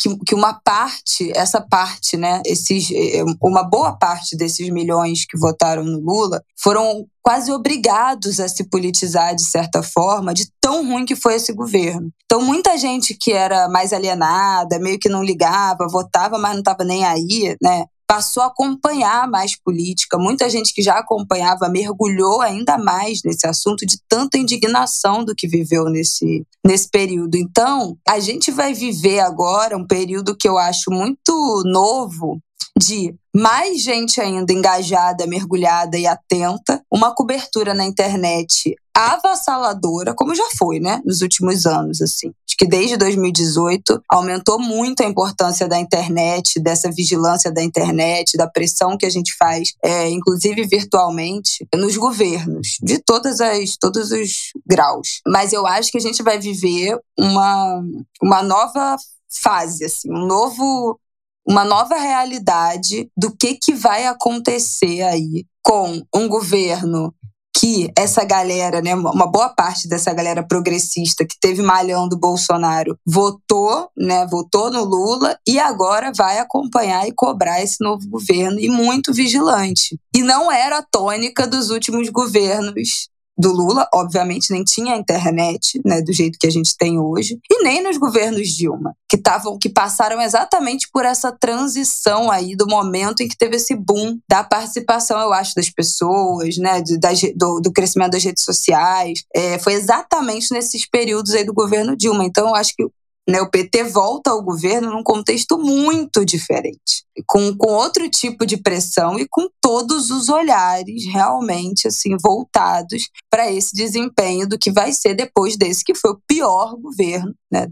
que, 0.00 0.16
que 0.26 0.34
uma 0.34 0.54
parte, 0.54 1.30
essa 1.36 1.60
parte, 1.60 2.16
né, 2.16 2.40
esses, 2.46 2.90
eh, 2.90 3.22
uma 3.42 3.62
boa 3.62 3.92
parte 3.98 4.34
desses 4.34 4.70
milhões 4.70 5.26
que 5.26 5.38
votaram 5.38 5.84
no 5.84 6.00
Lula 6.00 6.42
foram 6.56 7.04
quase 7.22 7.52
obrigados 7.52 8.40
a 8.40 8.48
se 8.48 8.64
politizar 8.64 9.34
de 9.34 9.44
certa 9.44 9.82
forma, 9.82 10.32
de 10.32 10.46
tão 10.58 10.86
ruim 10.86 11.04
que 11.04 11.16
foi 11.16 11.34
esse 11.34 11.52
governo. 11.52 12.10
Então, 12.24 12.40
muita 12.40 12.78
gente 12.78 13.14
que 13.14 13.32
era 13.32 13.68
mais 13.68 13.92
alienada, 13.92 14.78
meio 14.78 14.98
que 14.98 15.08
não 15.08 15.22
ligava, 15.22 15.86
votava, 15.86 16.38
mas 16.38 16.52
não 16.52 16.60
estava 16.60 16.82
nem 16.82 17.04
aí, 17.04 17.56
né? 17.62 17.84
Passou 18.06 18.42
a 18.42 18.46
acompanhar 18.46 19.28
mais 19.28 19.58
política. 19.58 20.18
Muita 20.18 20.48
gente 20.48 20.72
que 20.72 20.82
já 20.82 20.98
acompanhava 20.98 21.68
mergulhou 21.68 22.40
ainda 22.40 22.78
mais 22.78 23.20
nesse 23.24 23.46
assunto 23.46 23.86
de 23.86 23.98
tanta 24.08 24.38
indignação 24.38 25.24
do 25.24 25.34
que 25.34 25.48
viveu 25.48 25.84
nesse, 25.84 26.46
nesse 26.64 26.88
período. 26.90 27.36
Então, 27.36 27.96
a 28.08 28.18
gente 28.18 28.50
vai 28.50 28.74
viver 28.74 29.20
agora 29.20 29.76
um 29.76 29.86
período 29.86 30.36
que 30.36 30.48
eu 30.48 30.58
acho 30.58 30.90
muito 30.90 31.62
novo 31.64 32.40
de 32.78 33.14
mais 33.34 33.82
gente 33.82 34.20
ainda 34.20 34.52
engajada, 34.52 35.26
mergulhada 35.26 35.98
e 35.98 36.06
atenta, 36.06 36.82
uma 36.90 37.14
cobertura 37.14 37.74
na 37.74 37.84
internet 37.84 38.76
avassaladora, 38.94 40.14
como 40.14 40.36
já 40.36 40.46
foi, 40.56 40.78
né, 40.78 41.02
nos 41.04 41.20
últimos 41.20 41.66
anos, 41.66 42.00
assim. 42.00 42.28
Acho 42.46 42.56
que 42.56 42.66
desde 42.66 42.96
2018 42.96 44.00
aumentou 44.08 44.60
muito 44.60 45.02
a 45.02 45.06
importância 45.06 45.66
da 45.66 45.80
internet, 45.80 46.60
dessa 46.60 46.92
vigilância 46.92 47.50
da 47.50 47.60
internet, 47.60 48.36
da 48.36 48.48
pressão 48.48 48.96
que 48.96 49.04
a 49.04 49.10
gente 49.10 49.34
faz, 49.36 49.72
é, 49.82 50.08
inclusive 50.08 50.64
virtualmente, 50.64 51.66
nos 51.74 51.96
governos, 51.96 52.78
de 52.80 52.98
todas 52.98 53.40
as, 53.40 53.76
todos 53.76 54.12
os 54.12 54.52
graus. 54.64 55.20
Mas 55.26 55.52
eu 55.52 55.66
acho 55.66 55.90
que 55.90 55.98
a 55.98 56.00
gente 56.00 56.22
vai 56.22 56.38
viver 56.38 56.96
uma, 57.18 57.82
uma 58.22 58.42
nova 58.44 58.96
fase, 59.42 59.84
assim, 59.84 60.08
um 60.12 60.24
novo 60.26 61.00
uma 61.46 61.64
nova 61.64 61.96
realidade 61.96 63.10
do 63.16 63.34
que, 63.34 63.54
que 63.54 63.74
vai 63.74 64.06
acontecer 64.06 65.02
aí 65.02 65.44
com 65.62 66.02
um 66.14 66.28
governo 66.28 67.14
que 67.56 67.90
essa 67.96 68.24
galera, 68.24 68.82
né, 68.82 68.94
uma 68.94 69.30
boa 69.30 69.48
parte 69.48 69.88
dessa 69.88 70.12
galera 70.12 70.42
progressista 70.42 71.24
que 71.24 71.38
teve 71.40 71.62
malhando 71.62 72.18
Bolsonaro 72.18 72.98
votou, 73.06 73.88
né, 73.96 74.26
votou 74.26 74.70
no 74.70 74.84
Lula 74.84 75.38
e 75.46 75.58
agora 75.58 76.12
vai 76.14 76.38
acompanhar 76.38 77.06
e 77.06 77.12
cobrar 77.12 77.62
esse 77.62 77.76
novo 77.80 78.06
governo 78.08 78.58
e 78.58 78.68
muito 78.68 79.14
vigilante. 79.14 79.98
E 80.14 80.20
não 80.20 80.50
era 80.50 80.78
a 80.78 80.82
tônica 80.82 81.46
dos 81.46 81.70
últimos 81.70 82.10
governos 82.10 83.08
do 83.36 83.52
Lula, 83.52 83.88
obviamente 83.92 84.52
nem 84.52 84.64
tinha 84.64 84.96
internet, 84.96 85.80
né, 85.84 86.00
do 86.00 86.12
jeito 86.12 86.38
que 86.38 86.46
a 86.46 86.50
gente 86.50 86.76
tem 86.76 86.98
hoje, 86.98 87.38
e 87.50 87.62
nem 87.62 87.82
nos 87.82 87.96
governos 87.96 88.48
Dilma, 88.48 88.96
que 89.08 89.16
estavam 89.16 89.58
que 89.58 89.68
passaram 89.68 90.20
exatamente 90.20 90.88
por 90.92 91.04
essa 91.04 91.32
transição 91.32 92.30
aí 92.30 92.56
do 92.56 92.66
momento 92.66 93.22
em 93.22 93.28
que 93.28 93.36
teve 93.36 93.56
esse 93.56 93.74
boom 93.74 94.18
da 94.28 94.44
participação, 94.44 95.20
eu 95.20 95.32
acho, 95.32 95.54
das 95.54 95.68
pessoas, 95.70 96.56
né, 96.56 96.82
do, 96.82 96.98
do, 97.36 97.60
do 97.60 97.72
crescimento 97.72 98.12
das 98.12 98.24
redes 98.24 98.44
sociais. 98.44 99.24
É, 99.34 99.58
foi 99.58 99.74
exatamente 99.74 100.52
nesses 100.52 100.88
períodos 100.88 101.32
aí 101.34 101.44
do 101.44 101.52
governo 101.52 101.96
Dilma. 101.96 102.24
Então, 102.24 102.48
eu 102.48 102.54
acho 102.54 102.74
que 102.74 102.84
né, 103.28 103.40
o 103.40 103.50
PT 103.50 103.84
volta 103.84 104.30
ao 104.30 104.42
governo 104.42 104.90
num 104.90 105.02
contexto 105.02 105.58
muito 105.58 106.24
diferente, 106.24 107.04
com, 107.26 107.56
com 107.56 107.72
outro 107.72 108.08
tipo 108.10 108.44
de 108.44 108.56
pressão 108.56 109.18
e 109.18 109.26
com 109.28 109.48
todos 109.60 110.10
os 110.10 110.28
olhares 110.28 111.06
realmente 111.06 111.88
assim 111.88 112.16
voltados 112.22 113.08
para 113.30 113.50
esse 113.50 113.74
desempenho 113.74 114.46
do 114.46 114.58
que 114.58 114.70
vai 114.70 114.92
ser 114.92 115.14
depois 115.14 115.56
desse 115.56 115.84
que 115.84 115.94
foi 115.94 116.10
o 116.10 116.20
pior 116.28 116.76
governo 116.76 117.34
né, 117.50 117.66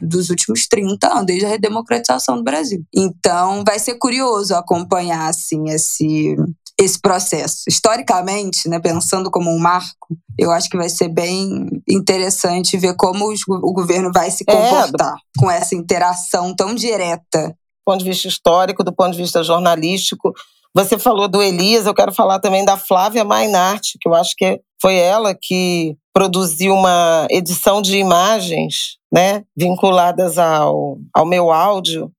dos 0.00 0.30
últimos 0.30 0.66
30 0.66 1.06
anos, 1.06 1.26
desde 1.26 1.46
a 1.46 1.50
redemocratização 1.50 2.36
do 2.36 2.42
Brasil. 2.42 2.84
Então, 2.92 3.62
vai 3.64 3.78
ser 3.78 3.94
curioso 3.94 4.54
acompanhar 4.54 5.28
assim 5.28 5.68
esse 5.70 6.34
esse 6.78 7.00
processo. 7.00 7.62
Historicamente, 7.68 8.68
né, 8.68 8.80
pensando 8.80 9.30
como 9.30 9.50
um 9.50 9.58
marco, 9.58 10.16
eu 10.38 10.50
acho 10.50 10.68
que 10.68 10.76
vai 10.76 10.88
ser 10.88 11.08
bem 11.08 11.68
interessante 11.88 12.76
ver 12.76 12.94
como 12.96 13.32
os, 13.32 13.42
o 13.46 13.72
governo 13.72 14.10
vai 14.12 14.30
se 14.30 14.44
é, 14.46 14.52
comportar 14.52 15.14
é, 15.14 15.40
com 15.40 15.50
essa 15.50 15.74
interação 15.74 16.54
tão 16.54 16.74
direta. 16.74 17.48
Do 17.48 17.92
ponto 17.92 17.98
de 17.98 18.10
vista 18.10 18.28
histórico, 18.28 18.82
do 18.82 18.94
ponto 18.94 19.12
de 19.12 19.22
vista 19.22 19.44
jornalístico. 19.44 20.32
Você 20.74 20.98
falou 20.98 21.28
do 21.28 21.40
Elias, 21.40 21.86
eu 21.86 21.94
quero 21.94 22.12
falar 22.12 22.40
também 22.40 22.64
da 22.64 22.76
Flávia 22.76 23.24
Mainart, 23.24 23.92
que 24.00 24.08
eu 24.08 24.14
acho 24.14 24.34
que 24.36 24.60
foi 24.80 24.96
ela 24.96 25.34
que 25.40 25.96
produziu 26.12 26.74
uma 26.74 27.26
edição 27.30 27.80
de 27.80 27.96
imagens 27.96 28.96
né, 29.12 29.44
vinculadas 29.56 30.38
ao, 30.38 30.98
ao 31.14 31.24
meu 31.24 31.52
áudio, 31.52 32.10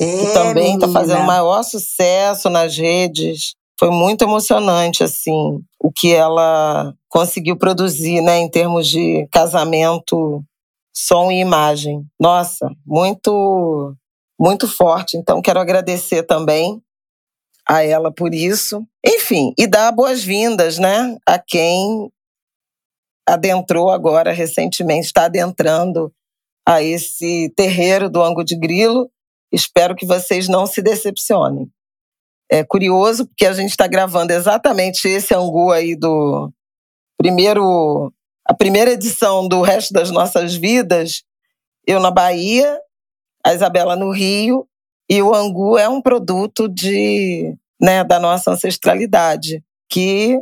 é, 0.00 0.04
que 0.04 0.32
também 0.32 0.74
está 0.74 0.88
fazendo 0.88 1.24
maior 1.24 1.62
sucesso 1.62 2.48
nas 2.48 2.76
redes 2.76 3.57
foi 3.78 3.90
muito 3.90 4.22
emocionante, 4.22 5.04
assim, 5.04 5.60
o 5.80 5.92
que 5.92 6.12
ela 6.12 6.92
conseguiu 7.08 7.56
produzir, 7.56 8.20
né, 8.20 8.38
em 8.38 8.50
termos 8.50 8.88
de 8.88 9.28
casamento, 9.30 10.42
som 10.92 11.30
e 11.30 11.40
imagem. 11.40 12.04
Nossa, 12.20 12.68
muito, 12.84 13.94
muito 14.38 14.66
forte. 14.66 15.16
Então, 15.16 15.40
quero 15.40 15.60
agradecer 15.60 16.24
também 16.24 16.82
a 17.68 17.84
ela 17.84 18.12
por 18.12 18.34
isso. 18.34 18.84
Enfim, 19.06 19.52
e 19.56 19.66
dar 19.66 19.92
boas-vindas, 19.92 20.78
né, 20.78 21.16
a 21.24 21.38
quem 21.38 22.10
adentrou 23.28 23.90
agora 23.90 24.32
recentemente, 24.32 25.06
está 25.06 25.26
adentrando 25.26 26.12
a 26.66 26.82
esse 26.82 27.52
terreiro 27.56 28.10
do 28.10 28.22
Ango 28.22 28.42
de 28.42 28.58
Grilo. 28.58 29.08
Espero 29.52 29.94
que 29.94 30.04
vocês 30.04 30.48
não 30.48 30.66
se 30.66 30.82
decepcionem 30.82 31.70
é 32.50 32.64
curioso, 32.64 33.26
porque 33.26 33.46
a 33.46 33.52
gente 33.52 33.70
está 33.70 33.86
gravando 33.86 34.32
exatamente 34.32 35.06
esse 35.06 35.34
angu 35.34 35.70
aí 35.70 35.94
do 35.94 36.50
primeiro, 37.16 38.12
a 38.46 38.54
primeira 38.54 38.92
edição 38.92 39.46
do 39.46 39.60
Resto 39.60 39.92
das 39.92 40.10
Nossas 40.10 40.54
Vidas, 40.54 41.22
eu 41.86 42.00
na 42.00 42.10
Bahia, 42.10 42.78
a 43.44 43.54
Isabela 43.54 43.96
no 43.96 44.10
Rio, 44.10 44.66
e 45.10 45.22
o 45.22 45.34
angu 45.34 45.78
é 45.78 45.88
um 45.88 46.02
produto 46.02 46.68
de, 46.68 47.54
né, 47.80 48.04
da 48.04 48.18
nossa 48.18 48.52
ancestralidade, 48.52 49.62
que 49.90 50.38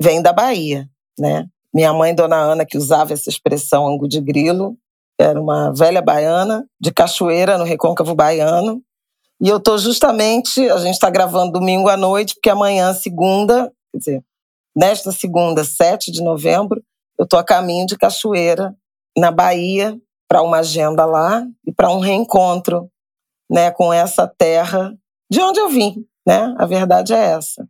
vem 0.00 0.22
da 0.22 0.32
Bahia, 0.32 0.88
né? 1.18 1.46
Minha 1.74 1.92
mãe, 1.92 2.14
Dona 2.14 2.36
Ana, 2.36 2.64
que 2.64 2.78
usava 2.78 3.12
essa 3.12 3.28
expressão 3.28 3.86
angu 3.86 4.08
de 4.08 4.20
grilo, 4.20 4.76
era 5.20 5.40
uma 5.40 5.72
velha 5.72 6.00
baiana 6.00 6.64
de 6.80 6.92
Cachoeira, 6.92 7.58
no 7.58 7.64
Recôncavo 7.64 8.14
Baiano, 8.14 8.80
e 9.40 9.48
eu 9.48 9.58
estou 9.58 9.78
justamente, 9.78 10.68
a 10.70 10.78
gente 10.78 10.94
está 10.94 11.08
gravando 11.08 11.52
domingo 11.52 11.88
à 11.88 11.96
noite, 11.96 12.34
porque 12.34 12.50
amanhã, 12.50 12.92
segunda, 12.92 13.72
quer 13.92 13.98
dizer, 13.98 14.24
nesta 14.76 15.12
segunda, 15.12 15.64
7 15.64 16.10
de 16.10 16.22
novembro, 16.22 16.82
eu 17.18 17.24
estou 17.24 17.38
a 17.38 17.44
caminho 17.44 17.86
de 17.86 17.96
Cachoeira, 17.96 18.74
na 19.16 19.30
Bahia, 19.30 19.96
para 20.28 20.42
uma 20.42 20.58
agenda 20.58 21.04
lá 21.04 21.44
e 21.66 21.72
para 21.72 21.90
um 21.90 21.98
reencontro 21.98 22.90
né, 23.50 23.70
com 23.70 23.92
essa 23.92 24.26
terra 24.26 24.94
de 25.30 25.40
onde 25.40 25.58
eu 25.58 25.68
vim. 25.68 26.04
Né? 26.26 26.54
A 26.58 26.66
verdade 26.66 27.14
é 27.14 27.32
essa. 27.32 27.66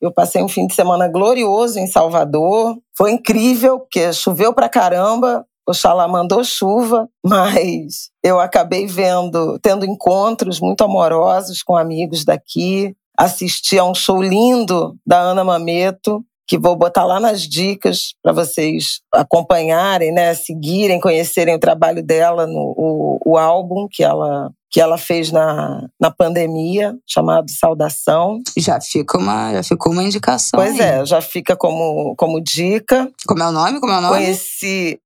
Eu 0.00 0.12
passei 0.12 0.42
um 0.42 0.48
fim 0.48 0.66
de 0.66 0.74
semana 0.74 1.06
glorioso 1.08 1.78
em 1.78 1.86
Salvador. 1.86 2.78
Foi 2.96 3.12
incrível, 3.12 3.80
porque 3.80 4.12
choveu 4.12 4.54
pra 4.54 4.68
caramba, 4.68 5.46
Oxalá 5.70 6.06
mandou 6.06 6.44
chuva, 6.44 7.08
mas 7.24 8.10
eu 8.22 8.38
acabei 8.38 8.86
vendo, 8.86 9.58
tendo 9.60 9.84
encontros 9.84 10.60
muito 10.60 10.84
amorosos 10.84 11.62
com 11.62 11.76
amigos 11.76 12.24
daqui. 12.24 12.94
Assisti 13.18 13.78
a 13.78 13.84
um 13.84 13.94
show 13.94 14.22
lindo 14.22 14.96
da 15.06 15.20
Ana 15.20 15.44
Mameto, 15.44 16.24
que 16.50 16.58
vou 16.58 16.74
botar 16.74 17.04
lá 17.04 17.20
nas 17.20 17.42
dicas 17.42 18.14
para 18.22 18.32
vocês 18.32 19.00
acompanharem, 19.14 20.10
né, 20.10 20.34
seguirem, 20.34 20.98
conhecerem 20.98 21.54
o 21.54 21.60
trabalho 21.60 22.02
dela 22.02 22.44
no 22.44 22.74
o, 22.76 23.18
o 23.24 23.38
álbum 23.38 23.86
que 23.88 24.02
ela 24.02 24.50
que 24.70 24.80
ela 24.80 24.96
fez 24.96 25.32
na, 25.32 25.88
na 26.00 26.10
pandemia, 26.12 26.94
chamado 27.04 27.50
Saudação. 27.50 28.40
Já 28.56 28.80
fica 28.80 29.18
uma, 29.18 29.52
já 29.54 29.64
ficou 29.64 29.92
uma 29.92 30.04
indicação. 30.04 30.58
Pois 30.58 30.80
aí. 30.80 30.86
é, 30.86 31.04
já 31.04 31.20
fica 31.20 31.56
como, 31.56 32.14
como 32.16 32.40
dica. 32.40 33.10
Como 33.26 33.42
é 33.42 33.48
o 33.48 33.52
nome? 33.52 33.80
Como 33.80 33.92
é 33.92 33.98
o 33.98 34.00
nome? 34.00 34.14
Conheci 34.14 35.00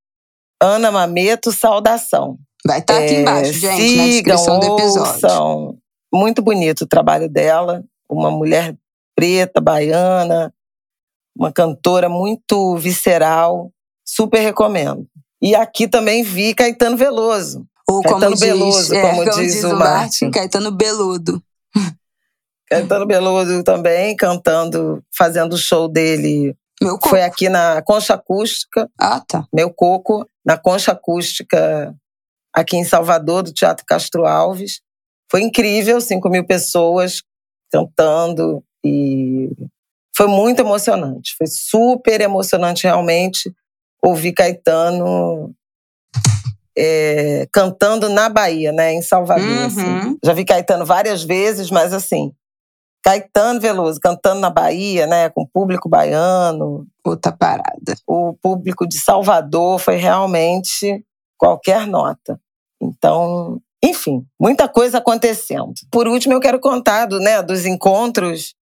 Ana 0.61 0.91
Mameto, 0.91 1.53
saudação. 1.53 2.39
Vai 2.67 2.79
estar 2.79 2.95
tá 2.95 3.01
aqui 3.01 3.15
é, 3.15 3.21
embaixo, 3.21 3.53
gente, 3.53 3.83
sigam, 3.83 3.97
na 3.97 4.07
descrição 4.07 4.59
do 4.59 4.67
episódio. 4.67 5.13
Ouçam. 5.13 5.79
Muito 6.13 6.41
bonito 6.41 6.83
o 6.83 6.87
trabalho 6.87 7.29
dela. 7.29 7.85
Uma 8.09 8.31
mulher 8.31 8.75
preta, 9.15 9.61
baiana, 9.61 10.53
uma 11.37 11.53
cantora 11.53 12.09
muito 12.09 12.77
visceral. 12.77 13.71
Super 14.05 14.41
recomendo. 14.41 15.07
E 15.43 15.55
aqui 15.55 15.87
também 15.87 16.23
vi 16.23 16.55
Caetano 16.55 16.97
Veloso. 16.97 17.67
Ou 17.87 18.01
Caetano 18.01 18.27
como 18.27 18.41
Beloso, 18.41 18.79
diz, 18.79 18.89
como, 18.89 19.07
é, 19.07 19.11
como 19.11 19.31
diz, 19.31 19.55
diz, 19.55 19.65
o 19.65 19.77
Martin. 19.77 20.31
Caetano 20.31 20.71
Beludo. 20.71 21.43
Caetano 22.71 23.05
Beloso 23.05 23.63
também 23.63 24.17
cantando, 24.17 25.05
fazendo 25.17 25.53
o 25.53 25.59
show 25.59 25.87
dele. 25.87 26.57
Meu 26.81 26.95
coco. 26.95 27.11
Foi 27.11 27.23
aqui 27.23 27.49
na 27.51 27.83
Concha 27.83 28.15
Acústica. 28.15 28.91
Ah, 28.99 29.21
tá. 29.21 29.47
Meu 29.53 29.71
Coco 29.71 30.27
na 30.45 30.57
concha 30.57 30.93
acústica 30.93 31.95
aqui 32.53 32.77
em 32.77 32.85
Salvador, 32.85 33.43
do 33.43 33.53
Teatro 33.53 33.85
Castro 33.87 34.27
Alves. 34.27 34.81
Foi 35.31 35.43
incrível, 35.43 36.01
5 36.01 36.29
mil 36.29 36.47
pessoas 36.47 37.23
cantando 37.73 38.63
e 38.85 39.51
foi 40.17 40.29
muito 40.29 40.61
emocionante. 40.61 41.35
Foi 41.37 41.47
super 41.47 42.21
emocionante 42.21 42.85
realmente 42.85 43.53
ouvir 44.01 44.33
Caetano 44.33 45.55
é, 46.77 47.49
cantando 47.53 48.09
na 48.09 48.29
Bahia, 48.29 48.73
né, 48.73 48.93
em 48.93 49.03
Salvador. 49.03 49.47
Uhum. 49.47 49.67
Assim. 49.67 50.19
Já 50.25 50.33
vi 50.33 50.45
Caetano 50.45 50.85
várias 50.85 51.25
vezes, 51.25 51.71
mas 51.71 51.93
assim, 51.93 52.33
Caetano 53.05 53.61
Veloso 53.61 54.01
cantando 54.01 54.41
na 54.41 54.49
Bahia, 54.49 55.07
né, 55.07 55.29
com 55.29 55.43
o 55.43 55.47
público 55.47 55.91
baiano. 55.91 56.87
Outra 57.05 57.31
parada. 57.31 57.95
O 58.07 58.33
público 58.41 58.89
de 58.89 58.99
Salvador 58.99 59.79
foi 59.79 59.97
realmente 59.97 61.05
qualquer 61.37 61.87
nota. 61.87 62.41
Então, 62.83 63.61
enfim, 63.85 64.25
muita 64.41 64.67
coisa 64.67 64.99
acontecendo. 64.99 65.75
Por 65.91 66.09
último, 66.09 66.33
eu 66.33 66.41
quero 66.41 66.59
contar 66.59 67.05
do, 67.05 67.21
né, 67.21 67.43
dos 67.43 67.67
encontros. 67.67 68.55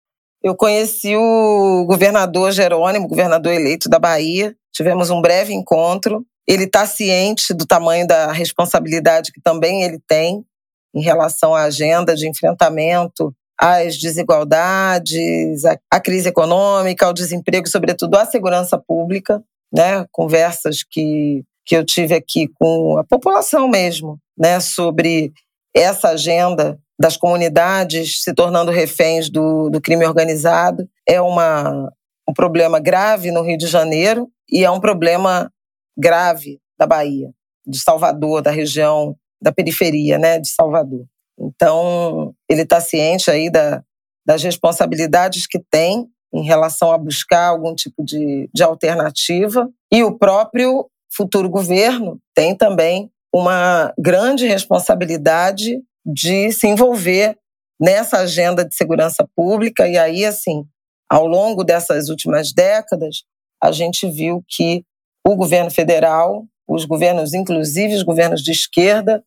Eu 0.43 0.57
conheci 0.57 1.15
o 1.15 1.85
governador 1.87 2.51
Jerônimo, 2.51 3.07
governador 3.07 3.53
eleito 3.53 3.89
da 3.89 4.01
Bahia. 4.01 4.57
Tivemos 4.75 5.09
um 5.09 5.23
breve 5.23 5.55
encontro. 5.55 6.27
Ele 6.49 6.65
está 6.65 6.85
ciente 6.85 7.55
do 7.55 7.65
tamanho 7.65 8.09
da 8.09 8.33
responsabilidade 8.33 9.31
que 9.31 9.41
também 9.41 9.85
ele 9.85 10.01
tem 10.09 10.45
em 10.93 11.01
relação 11.01 11.55
à 11.55 11.63
agenda 11.63 12.17
de 12.17 12.29
enfrentamento 12.29 13.33
às 13.59 13.97
desigualdades, 13.99 15.63
à 15.91 16.01
crise 16.01 16.29
econômica, 16.29 17.07
ao 17.07 17.13
desemprego, 17.13 17.69
sobretudo 17.69 18.17
à 18.17 18.27
segurança 18.27 18.79
pública, 18.79 19.43
né? 19.73 20.05
Conversas 20.11 20.83
que, 20.83 21.45
que 21.65 21.77
eu 21.77 21.85
tive 21.85 22.15
aqui 22.15 22.49
com 22.59 22.99
a 22.99 23.05
população 23.05 23.69
mesmo, 23.69 24.19
né? 24.37 24.61
Sobre 24.61 25.33
essa 25.75 26.11
agenda 26.11 26.79
das 27.01 27.17
comunidades 27.17 28.23
se 28.23 28.33
tornando 28.35 28.71
reféns 28.71 29.29
do, 29.29 29.71
do 29.71 29.81
crime 29.81 30.07
organizado. 30.07 30.89
É 31.09 31.21
uma, 31.21 31.93
um 32.29 32.33
problema 32.33 32.79
grave 32.79 33.31
no 33.31 33.43
Rio 33.43 33.59
de 33.59 33.67
Janeiro 33.67 34.31
e 34.51 34.65
é 34.65 34.71
um 34.71 34.81
problema 34.81 35.51
grave 35.97 36.61
da 36.79 36.87
Bahia, 36.87 37.31
de 37.67 37.79
Salvador, 37.79 38.43
da 38.43 38.51
região, 38.51 39.17
da 39.41 39.53
periferia 39.53 40.19
né, 40.19 40.39
de 40.39 40.49
Salvador. 40.49 41.05
Então, 41.39 42.35
ele 42.49 42.63
está 42.63 42.81
ciente 42.81 43.31
aí 43.31 43.51
da, 43.51 43.83
das 44.27 44.43
responsabilidades 44.43 45.47
que 45.47 45.59
tem 45.71 46.07
em 46.33 46.45
relação 46.45 46.93
a 46.93 46.99
buscar 46.99 47.49
algum 47.49 47.75
tipo 47.75 48.05
de, 48.05 48.49
de 48.53 48.63
alternativa. 48.63 49.69
E 49.93 50.03
o 50.03 50.17
próprio 50.17 50.89
futuro 51.15 51.49
governo 51.49 52.19
tem 52.35 52.57
também 52.57 53.11
uma 53.35 53.93
grande 53.99 54.47
responsabilidade 54.47 55.81
de 56.05 56.51
se 56.53 56.67
envolver 56.67 57.37
nessa 57.81 58.19
agenda 58.19 58.65
de 58.65 58.75
segurança 58.75 59.29
pública. 59.35 59.89
E 59.89 59.99
aí, 59.99 60.25
assim, 60.25 60.65
ao 61.11 61.27
longo 61.27 61.65
dessas 61.65 62.09
últimas 62.09 62.53
décadas, 62.53 63.25
a 63.63 63.71
gente 63.71 64.09
viu 64.11 64.43
que 64.49 64.85
o 65.27 65.37
governo 65.37 65.71
federal, 65.71 66.45
os 66.69 66.85
governos, 66.85 67.35
inclusive 67.35 67.95
os 67.95 68.03
governos 68.03 68.43
de 68.43 68.51
esquerda 68.51 69.23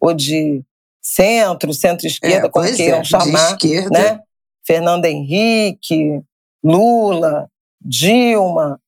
ou 0.00 0.14
de 0.14 0.62
centro, 1.14 1.72
centro-esquerda, 1.72 2.46
é, 2.46 2.50
como 2.50 2.66
queiram 2.76 2.98
é, 2.98 3.04
chamar, 3.04 3.56
né? 3.90 4.20
Fernando 4.66 5.06
Henrique, 5.06 6.20
Lula, 6.62 7.48
Dilma, 7.80 8.78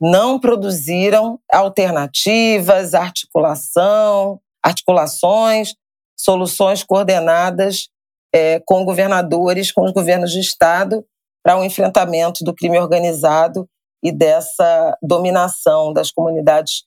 não 0.00 0.40
produziram 0.40 1.38
alternativas, 1.52 2.94
articulação, 2.94 4.40
articulações, 4.62 5.74
soluções 6.16 6.82
coordenadas 6.82 7.88
é, 8.34 8.60
com 8.66 8.84
governadores, 8.84 9.70
com 9.70 9.84
os 9.84 9.92
governos 9.92 10.32
de 10.32 10.40
estado 10.40 11.04
para 11.42 11.56
o 11.56 11.60
um 11.60 11.64
enfrentamento 11.64 12.44
do 12.44 12.54
crime 12.54 12.78
organizado 12.78 13.68
e 14.02 14.12
dessa 14.12 14.96
dominação 15.02 15.92
das 15.92 16.10
comunidades 16.10 16.84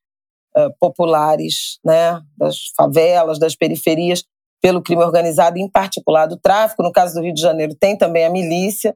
uh, 0.58 0.74
populares, 0.80 1.80
né, 1.84 2.22
das 2.38 2.68
favelas, 2.76 3.40
das 3.40 3.56
periferias, 3.56 4.24
pelo 4.62 4.82
crime 4.82 5.04
organizado, 5.04 5.58
em 5.58 5.68
particular 5.68 6.28
do 6.28 6.38
tráfico. 6.38 6.84
No 6.84 6.92
caso 6.92 7.16
do 7.16 7.22
Rio 7.22 7.34
de 7.34 7.42
Janeiro, 7.42 7.76
tem 7.76 7.98
também 7.98 8.26
a 8.26 8.30
milícia, 8.30 8.96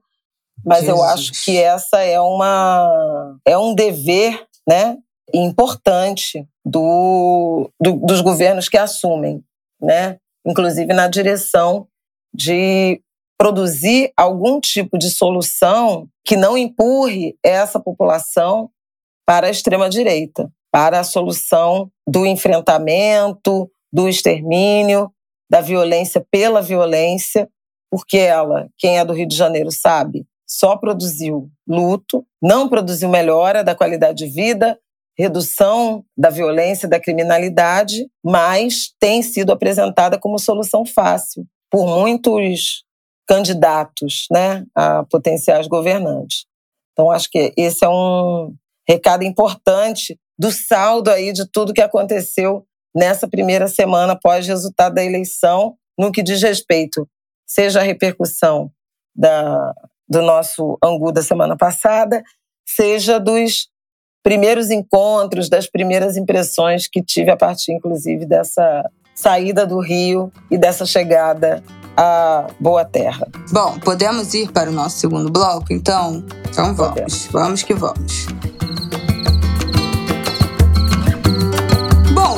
mas 0.63 0.81
Jesus. 0.81 0.97
eu 0.97 1.03
acho 1.03 1.31
que 1.43 1.57
essa 1.57 1.99
é 2.01 2.19
uma 2.19 3.37
é 3.45 3.57
um 3.57 3.73
dever, 3.73 4.45
né, 4.67 4.97
importante 5.33 6.47
do, 6.63 7.69
do, 7.81 7.93
dos 7.93 8.21
governos 8.21 8.69
que 8.69 8.77
assumem, 8.77 9.43
né, 9.81 10.17
inclusive 10.45 10.93
na 10.93 11.07
direção 11.07 11.87
de 12.33 13.01
produzir 13.37 14.11
algum 14.15 14.59
tipo 14.59 14.97
de 14.97 15.09
solução 15.09 16.07
que 16.23 16.37
não 16.37 16.57
empurre 16.57 17.37
essa 17.43 17.79
população 17.79 18.69
para 19.25 19.47
a 19.47 19.49
extrema 19.49 19.89
direita, 19.89 20.49
para 20.71 20.99
a 20.99 21.03
solução 21.03 21.91
do 22.07 22.25
enfrentamento, 22.25 23.69
do 23.91 24.07
extermínio, 24.07 25.11
da 25.49 25.61
violência 25.61 26.25
pela 26.31 26.61
violência, 26.61 27.49
porque 27.89 28.17
ela, 28.17 28.67
quem 28.77 28.97
é 28.97 29.05
do 29.05 29.13
Rio 29.13 29.27
de 29.27 29.35
Janeiro 29.35 29.71
sabe, 29.71 30.25
só 30.47 30.77
produziu 30.77 31.49
luto, 31.67 32.25
não 32.41 32.69
produziu 32.69 33.09
melhora 33.09 33.63
da 33.63 33.75
qualidade 33.75 34.25
de 34.25 34.31
vida, 34.31 34.77
redução 35.17 36.03
da 36.17 36.29
violência, 36.29 36.87
da 36.87 36.99
criminalidade, 36.99 38.07
mas 38.23 38.93
tem 38.99 39.23
sido 39.23 39.51
apresentada 39.51 40.19
como 40.19 40.37
solução 40.37 40.85
fácil 40.85 41.45
por 41.71 41.87
muitos 41.87 42.83
candidatos 43.27 44.27
né, 44.31 44.65
a 44.75 45.03
potenciais 45.03 45.67
governantes. 45.67 46.45
Então, 46.91 47.09
acho 47.09 47.29
que 47.29 47.53
esse 47.57 47.83
é 47.83 47.89
um 47.89 48.53
recado 48.87 49.23
importante 49.23 50.19
do 50.37 50.51
saldo 50.51 51.09
aí 51.09 51.33
de 51.33 51.49
tudo 51.49 51.73
que 51.73 51.81
aconteceu 51.81 52.65
nessa 52.95 53.27
primeira 53.27 53.67
semana 53.67 54.13
após 54.13 54.45
o 54.45 54.49
resultado 54.49 54.95
da 54.95 55.03
eleição, 55.03 55.75
no 55.97 56.11
que 56.11 56.23
diz 56.23 56.41
respeito, 56.41 57.07
seja 57.45 57.79
a 57.79 57.83
repercussão 57.83 58.71
da, 59.15 59.73
do 60.07 60.21
nosso 60.21 60.77
Angu 60.83 61.11
da 61.11 61.21
semana 61.21 61.57
passada, 61.57 62.23
seja 62.65 63.19
dos 63.19 63.69
primeiros 64.23 64.71
encontros, 64.71 65.49
das 65.49 65.67
primeiras 65.67 66.17
impressões 66.17 66.87
que 66.87 67.03
tive 67.03 67.29
a 67.29 67.37
partir, 67.37 67.73
inclusive, 67.73 68.25
dessa 68.25 68.89
saída 69.13 69.65
do 69.65 69.79
Rio 69.79 70.31
e 70.49 70.57
dessa 70.57 70.85
chegada 70.85 71.63
à 71.95 72.47
Boa 72.59 72.83
Terra. 72.83 73.27
Bom, 73.51 73.79
podemos 73.79 74.33
ir 74.33 74.51
para 74.51 74.69
o 74.69 74.73
nosso 74.73 74.97
segundo 74.97 75.31
bloco, 75.31 75.71
então? 75.71 76.25
Então 76.49 76.73
vamos, 76.73 76.89
podemos. 76.89 77.27
vamos 77.27 77.63
que 77.63 77.73
vamos. 77.73 78.25